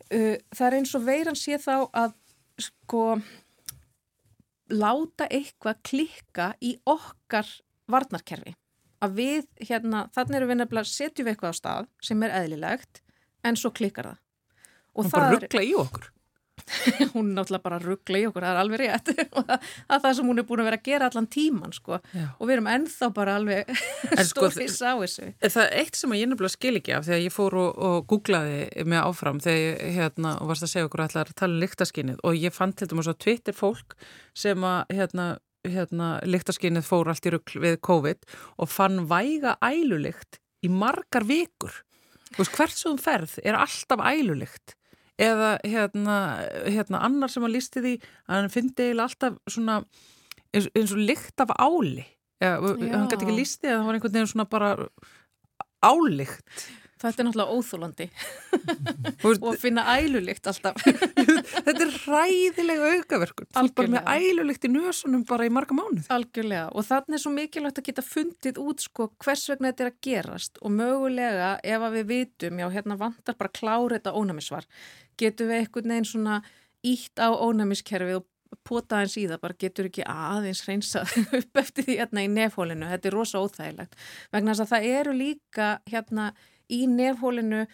uh, 0.09 0.37
það 0.53 0.68
er 0.68 0.79
eins 0.79 0.95
og 0.97 1.05
veiran 1.07 1.39
sé 1.39 1.59
þá 1.61 1.89
að, 1.91 2.16
sko 2.68 3.03
láta 4.73 5.29
eitthvað 5.31 5.83
klikka 5.87 6.51
í 6.64 6.77
okkar 6.89 7.49
varnarkerfi. 7.91 8.57
Að 9.05 9.19
við, 9.21 9.49
hérna, 9.69 10.07
þannig 10.17 10.39
erum 10.39 10.51
við 10.51 10.61
nefnilega 10.62 10.91
setjum 10.91 11.27
við 11.27 11.35
eitthvað 11.35 11.53
á 11.53 11.61
stað 11.61 11.89
sem 12.03 12.23
er 12.27 12.37
eðlilegt 12.41 13.03
en 13.47 13.59
svo 13.61 13.71
klikkar 13.77 14.11
það. 14.11 14.23
Og 14.97 15.11
bara 15.12 15.33
ruggla 15.35 15.62
í 15.62 15.75
okkur. 15.77 16.11
hún 17.14 17.31
er 17.31 17.37
náttúrulega 17.37 17.62
bara 17.62 17.79
ruggla 17.81 18.21
í 18.21 18.27
okkur, 18.27 18.45
það 18.45 18.53
er 18.53 18.61
alveg 18.61 18.81
rétt. 18.83 19.11
Og 19.39 20.03
það, 20.03 20.09
sem 20.19 20.31
hún 20.31 20.41
er 20.41 20.47
búin 20.49 20.62
að 20.62 20.69
vera 20.69 20.79
að 20.81 20.89
gera 20.89 21.09
allan 21.11 21.29
tíman 21.31 21.75
sko. 21.77 21.99
Og 22.01 22.43
við 22.43 22.55
erum 22.57 22.71
ennþá 22.73 23.11
bara 23.14 23.37
alveg 23.39 23.71
stórfís 24.27 24.79
á 24.83 24.99
þessu 24.99 25.31
Það 25.43 25.62
er 25.62 25.75
eitt 25.81 25.99
sem 25.99 26.14
ég 26.17 26.31
nefnilega 26.31 26.55
skil 26.57 26.75
ekki 26.81 26.95
af 26.97 27.07
þegar 27.07 27.23
ég 27.23 27.35
fór 27.35 27.59
og, 27.61 27.83
og 27.89 27.97
googlaði 28.11 28.87
mig 28.89 29.03
áfram 29.03 29.41
þegar 29.45 29.62
ég 29.62 29.99
hérna, 30.01 30.37
varst 30.49 30.67
að 30.67 30.73
segja 30.73 30.91
okkur 30.91 31.05
allar 31.07 31.31
að 31.31 31.39
tala 31.39 31.57
um 31.57 31.62
lyktaskinnið 31.62 32.23
og 32.27 32.39
ég 32.41 32.57
fann 32.57 32.75
til 32.77 32.89
dæmis 32.91 33.11
á 33.11 33.14
Twitter 33.14 33.57
fólk 33.57 33.97
sem 34.37 34.67
að 34.67 34.97
hérna, 34.99 35.27
hérna, 35.67 36.09
lyktaskinnið 36.27 36.89
fór 36.89 37.12
allt 37.12 37.29
í 37.29 37.35
ruggl 37.35 37.62
við 37.62 37.79
COVID 37.87 38.27
og 38.59 38.73
fann 38.73 39.05
væga 39.11 39.57
ælulykt 39.64 40.41
í 40.67 40.73
margar 40.73 41.27
vikur. 41.29 41.83
Hvert 42.37 42.75
sem 42.75 42.99
ferð 42.99 43.39
er 43.47 43.57
alltaf 43.59 44.03
ælulykt 44.03 44.75
eða 45.21 45.57
hérna, 45.64 46.17
hérna 46.69 47.03
annar 47.07 47.33
sem 47.33 47.47
að 47.47 47.55
lísti 47.57 47.83
því 47.85 47.95
að 48.01 48.35
hann 48.35 48.53
fyndi 48.53 48.89
eiginlega 48.89 49.09
alltaf 49.09 49.39
svona 49.49 49.79
eins, 50.53 50.69
eins 50.73 50.93
og 50.93 51.05
lykt 51.11 51.45
af 51.45 51.55
áli. 51.57 52.07
Ja, 52.43 52.59
hann 52.61 53.09
gæti 53.09 53.23
ekki 53.23 53.39
lísti 53.39 53.71
að 53.71 53.79
það 53.79 53.87
var 53.87 53.99
einhvern 53.99 54.17
veginn 54.19 54.33
svona 54.35 54.49
bara 54.51 54.75
álikt 55.87 56.67
Þetta 56.97 57.21
er 57.21 57.27
náttúrulega 57.27 57.57
óþólandi 57.59 58.05
og 59.29 59.43
að 59.51 59.59
finna 59.61 59.83
ælulikt 59.99 60.49
alltaf. 60.49 60.79
Þetta 61.67 61.75
er 61.85 61.91
ræðilega 62.07 62.93
aukaverkun. 62.95 63.49
Er 63.53 63.69
bara 63.77 63.93
með 63.93 64.09
ælulikt 64.14 64.64
í 64.64 64.71
nösunum 64.73 65.27
bara 65.29 65.45
í 65.45 65.53
marga 65.53 65.77
mánuð. 65.77 66.09
Algjörlega. 66.17 66.71
Og 66.73 66.87
þannig 66.89 67.19
er 67.19 67.23
svo 67.27 67.35
mikilvægt 67.35 67.83
að 67.83 67.89
geta 67.91 68.07
fundið 68.07 68.61
út 68.64 68.87
sko 68.87 69.11
hvers 69.27 69.45
vegna 69.53 69.75
þetta 69.75 69.85
er 69.85 69.93
að 69.93 70.01
gerast. 70.09 70.62
Og 70.62 70.73
mögulega 70.73 71.51
ef 71.61 71.85
að 71.85 71.99
við 71.99 72.09
vitum, 72.14 72.64
já 72.64 72.69
hérna 72.79 72.97
vantar 73.05 73.37
bara 73.37 73.55
klára 73.61 73.99
þetta 73.99 74.17
ónæmisvar, 74.17 74.71
getum 75.21 75.51
við 75.51 75.62
einhvern 75.62 75.93
veginn 75.95 76.09
svona 76.09 76.41
ítt 76.87 77.21
á 77.23 77.29
ónæmiskerfið 77.35 78.21
og 78.21 78.27
pota 78.67 79.03
eins 79.03 79.17
í 79.19 79.27
það, 79.27 79.41
bara 79.43 79.59
getur 79.59 79.89
ekki 79.89 80.07
aðeins 80.07 80.62
hreinsað 80.67 81.14
upp 81.41 81.61
eftir 81.62 81.87
því 81.87 81.99
hérna 82.01 82.25
í 82.25 82.33
nefhólinu, 82.33 82.89
þetta 82.91 83.11
er 83.11 83.17
rosa 83.17 83.43
óþægilegt. 83.43 83.97
Vegna 84.35 84.55
þess 84.55 84.64
að 84.67 84.73
það 84.75 84.89
eru 85.01 85.14
líka 85.17 85.71
hérna 85.91 86.33
í 86.73 86.83
nefhólinu 86.91 87.64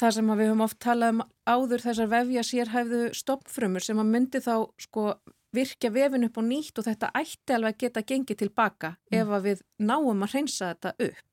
það 0.00 0.16
sem 0.16 0.32
við 0.32 0.48
höfum 0.48 0.64
oft 0.64 0.80
talað 0.82 1.14
um 1.14 1.22
áður 1.46 1.84
þessar 1.84 2.10
vefja 2.12 2.44
sérhæfðu 2.46 3.02
stoppfrömmur 3.16 3.84
sem 3.84 4.00
að 4.00 4.10
myndi 4.14 4.42
þá 4.42 4.54
sko 4.80 5.06
virkja 5.52 5.92
vefin 5.92 6.26
upp 6.26 6.38
og 6.40 6.46
nýtt 6.48 6.80
og 6.80 6.86
þetta 6.86 7.10
ætti 7.18 7.56
alveg 7.56 7.74
að 7.74 7.82
geta 7.84 8.04
gengið 8.08 8.40
tilbaka 8.40 8.94
mm. 8.94 9.18
ef 9.18 9.34
að 9.36 9.46
við 9.48 9.62
náum 9.84 10.24
að 10.24 10.34
hreinsa 10.34 10.72
þetta 10.72 10.94
upp. 11.08 11.28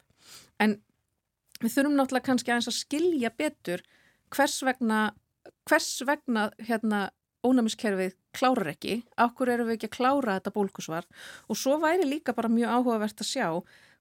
En 0.59 0.75
við 1.61 1.73
þurfum 1.75 1.95
náttúrulega 1.95 2.27
kannski 2.27 2.51
aðeins 2.51 2.71
að 2.71 2.79
skilja 2.81 3.31
betur 3.39 3.83
hvers 4.35 4.59
vegna 4.67 4.99
hvers 5.67 5.89
vegna 6.07 6.49
hérna 6.59 7.09
ónæmiskerfið 7.45 8.15
klárar 8.35 8.73
ekki, 8.73 8.99
ákur 9.15 9.51
eru 9.53 9.67
við 9.69 9.77
ekki 9.77 9.89
að 9.89 9.95
klára 9.95 10.35
þetta 10.37 10.55
bólkusvar 10.55 11.07
og 11.47 11.57
svo 11.57 11.77
væri 11.79 12.07
líka 12.07 12.35
bara 12.35 12.51
mjög 12.51 12.75
áhugavert 12.75 13.23
að 13.23 13.31
sjá 13.31 13.47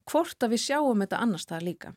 hvort 0.09 0.43
að 0.43 0.55
við 0.55 0.63
sjáum 0.65 1.03
þetta 1.03 1.23
annars 1.23 1.47
það 1.49 1.65
líka. 1.67 1.91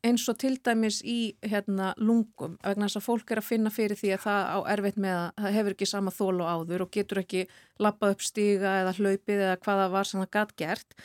Eins 0.00 0.22
og 0.32 0.38
til 0.40 0.54
dæmis 0.64 1.02
í 1.04 1.34
hérna 1.44 1.90
lungum, 2.00 2.54
vegna 2.64 2.86
þess 2.88 2.98
að 3.02 3.04
fólk 3.04 3.32
er 3.34 3.40
að 3.42 3.48
finna 3.50 3.72
fyrir 3.72 3.98
því 4.00 4.14
að 4.14 4.22
það 4.22 4.46
á 4.48 4.58
erfitt 4.72 5.00
með 5.04 5.16
að 5.18 5.42
það 5.44 5.56
hefur 5.58 5.74
ekki 5.74 5.88
sama 5.90 6.14
þól 6.16 6.36
og 6.40 6.48
áður 6.54 6.84
og 6.86 6.92
getur 6.96 7.20
ekki 7.20 7.42
lappað 7.84 8.14
upp 8.14 8.24
stíga 8.24 8.72
eða 8.80 8.94
hlaupið 8.96 9.42
eða 9.44 9.58
hvaða 9.60 9.90
var 9.92 10.08
sem 10.08 10.22
það 10.22 10.32
gætt 10.38 10.54
gert. 10.62 10.96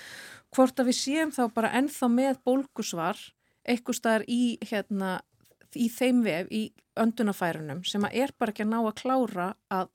Hvort 0.56 0.80
að 0.80 0.90
við 0.92 1.00
séum 1.02 1.36
þá 1.36 1.44
bara 1.58 1.74
ennþá 1.76 2.10
með 2.14 2.40
bólkusvar 2.48 3.20
eitthvað 3.68 4.00
staðar 4.00 4.26
í 4.32 4.42
hérna 4.64 5.18
í 5.76 5.90
þeim 5.92 6.24
vef, 6.24 6.48
í 6.56 6.64
öndunafærunum 7.00 7.84
sem 7.88 8.06
að 8.08 8.18
er 8.24 8.34
bara 8.40 8.54
ekki 8.54 8.66
að 8.66 8.72
ná 8.74 8.80
að 8.82 8.98
klára 9.02 9.48
að 9.74 9.90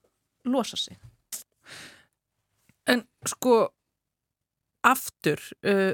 losa 0.50 0.78
sig. 0.80 0.98
En 2.90 3.04
sko 3.28 3.56
aftur, 4.86 5.40
uh, 5.68 5.92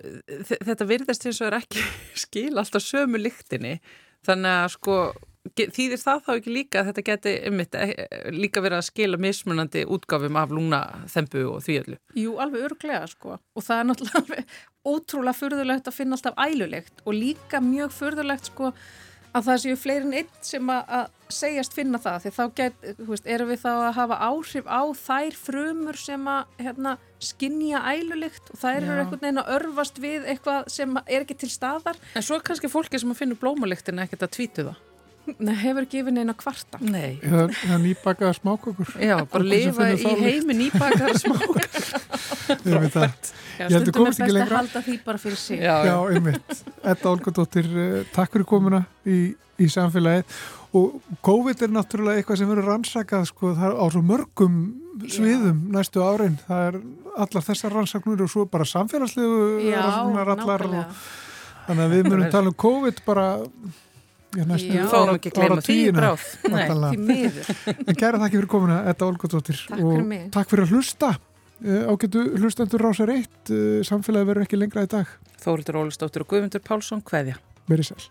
þetta 0.63 0.87
virðast 0.87 1.27
eins 1.27 1.41
og 1.43 1.51
er 1.51 1.61
ekki 1.61 1.83
skil 2.25 2.53
alltaf 2.55 2.85
sömu 2.85 3.21
lyktinni, 3.21 3.79
þannig 4.27 4.61
að 4.65 4.75
sko 4.77 4.99
þýðir 5.55 6.01
það 6.01 6.23
þá 6.27 6.31
ekki 6.35 6.53
líka 6.53 6.81
að 6.81 6.89
þetta 6.91 7.05
geti 7.07 7.33
ummitt 7.49 7.77
e, 7.79 7.87
líka 8.35 8.63
verið 8.65 8.81
að 8.81 8.87
skila 8.89 9.21
mismunandi 9.21 9.85
útgáfum 9.95 10.39
af 10.41 10.55
lúna 10.55 10.81
þempu 11.13 11.45
og 11.51 11.63
því 11.65 11.77
öllu? 11.83 11.99
Jú, 12.19 12.37
alveg 12.43 12.67
örglega 12.71 13.07
sko 13.11 13.37
og 13.37 13.67
það 13.67 13.83
er 13.83 13.89
náttúrulega 13.91 14.45
ótrúlega 14.93 15.39
fyrðulegt 15.41 15.91
að 15.91 15.99
finna 15.99 16.19
alltaf 16.19 16.41
ælulegt 16.47 17.05
og 17.05 17.17
líka 17.17 17.63
mjög 17.63 17.95
fyrðulegt 17.95 18.51
sko 18.51 18.73
að 19.37 19.49
það 19.51 19.61
séu 19.62 19.76
fleirin 19.78 20.16
einn 20.16 20.32
sem 20.45 20.72
að 20.72 21.11
segjast 21.32 21.74
finna 21.76 22.01
það 22.01 22.18
því 22.24 22.32
þá 22.37 22.43
get, 22.61 22.89
veist, 23.09 23.28
erum 23.28 23.51
við 23.51 23.62
þá 23.64 23.70
að 23.74 23.97
hafa 23.99 24.18
áhrif 24.28 24.68
á 24.70 24.82
þær 25.01 25.39
frumur 25.41 26.01
sem 26.01 26.28
að 26.30 26.61
hérna, 26.62 26.97
skinnja 27.26 27.82
ælulikt 27.91 28.53
og 28.55 28.61
þær 28.62 28.76
Já. 28.76 28.87
eru 28.87 28.99
einhvern 29.03 29.22
veginn 29.24 29.43
að 29.43 29.55
örfast 29.59 30.03
við 30.03 30.28
eitthvað 30.32 30.68
sem 30.72 31.01
er 31.05 31.24
ekki 31.24 31.39
til 31.43 31.51
staðar 31.53 31.99
En 32.14 32.26
svo 32.26 32.39
er 32.39 32.47
kannski 32.47 32.70
fólki 32.70 33.01
sem 33.03 33.12
að 33.12 33.24
finna 33.24 33.41
blómaliktin 33.41 34.05
ekkert 34.05 34.28
að 34.28 34.37
tvítu 34.39 34.68
það 34.70 34.86
Nei, 35.27 35.55
hefur 35.59 35.85
ekki 35.87 36.01
yfir 36.03 36.14
neina 36.14 36.35
kvarta. 36.39 36.79
Nei. 36.85 37.16
Eða 37.24 37.79
nýbakaða 37.83 38.35
smákökur. 38.39 38.93
Já, 39.03 39.16
bara 39.31 39.47
lifa 39.47 39.89
í 39.93 40.12
heimi 40.20 40.57
nýbakaða 40.61 41.16
smákökur. 41.24 41.89
Ég 42.62 42.85
veit 42.85 42.95
það. 42.95 43.33
Já, 43.57 43.66
stundum 43.72 44.07
er 44.07 44.12
best 44.12 44.22
að 44.27 44.55
halda 44.55 44.85
því 44.87 44.95
bara 45.07 45.22
fyrir 45.22 45.41
sig. 45.41 45.64
Já, 45.64 45.74
já. 45.89 45.97
Einmitt. 46.12 46.62
Edda 46.85 47.11
Olgadóttir, 47.11 47.66
eh, 47.66 47.99
takk 48.14 48.37
fyrir 48.37 48.47
komuna 48.49 48.85
í, 49.09 49.20
í 49.35 49.68
samfélagið. 49.72 50.39
Og 50.77 50.99
COVID 51.24 51.62
er 51.64 51.72
náttúrulega 51.72 52.20
eitthvað 52.20 52.41
sem 52.41 52.51
verður 52.51 52.70
rannsakað 52.70 53.29
sko, 53.31 53.55
það 53.57 53.70
er 53.70 53.79
á 53.81 53.85
svo 53.95 54.03
mörgum 54.05 54.59
sviðum 55.11 55.62
já. 55.66 55.72
næstu 55.77 56.03
árin, 56.05 56.37
það 56.47 56.66
er 56.68 56.79
allar 57.16 57.47
þessar 57.47 57.74
rannsaknur 57.77 58.24
og 58.24 58.33
svo 58.33 58.45
bara 58.51 58.66
samfélagslegu 58.68 59.41
rannsaknar 59.72 60.33
allar 60.37 60.66
og, 60.68 61.03
þannig 61.66 61.85
að 61.85 61.95
við 61.95 62.07
myndum 62.07 62.31
tala 62.35 62.53
um 62.53 62.59
COVID 62.66 63.03
bara 63.07 63.27
fáum 64.45 65.14
ekki 65.14 65.32
að 65.32 65.39
gleyma 65.39 65.62
því 65.64 65.78
bráð. 65.97 66.26
Nei, 66.53 66.66
því 66.68 67.01
miður. 67.11 67.51
En 67.76 67.99
gæra 67.99 68.20
þakki 68.22 68.41
fyrir 68.41 68.51
komuna, 68.53 68.82
Edda 68.93 69.09
Olgadóttir 69.09 69.62
og 69.78 70.12
takk 70.34 70.53
fyrir 70.53 70.66
að 70.66 70.76
hlusta. 70.76 71.14
Eh, 71.64 71.89
ágætu 71.89 72.20
hlustendur 72.37 72.82
rásar 72.84 73.09
eitt, 73.14 73.49
eh, 73.49 73.80
samfélagi 73.87 74.28
verður 74.28 74.45
ekki 74.45 74.61
lengra 74.61 74.84
í 74.84 74.91
dag. 74.93 75.09
Þórildur 75.41 75.80
Ólistóttur 75.80 76.26
og 76.26 76.28
Guðmundur 76.34 76.61
Pálsson, 76.61 77.01
hvaðja? 77.01 77.39
Verið 77.70 77.95
sæl. 77.95 78.05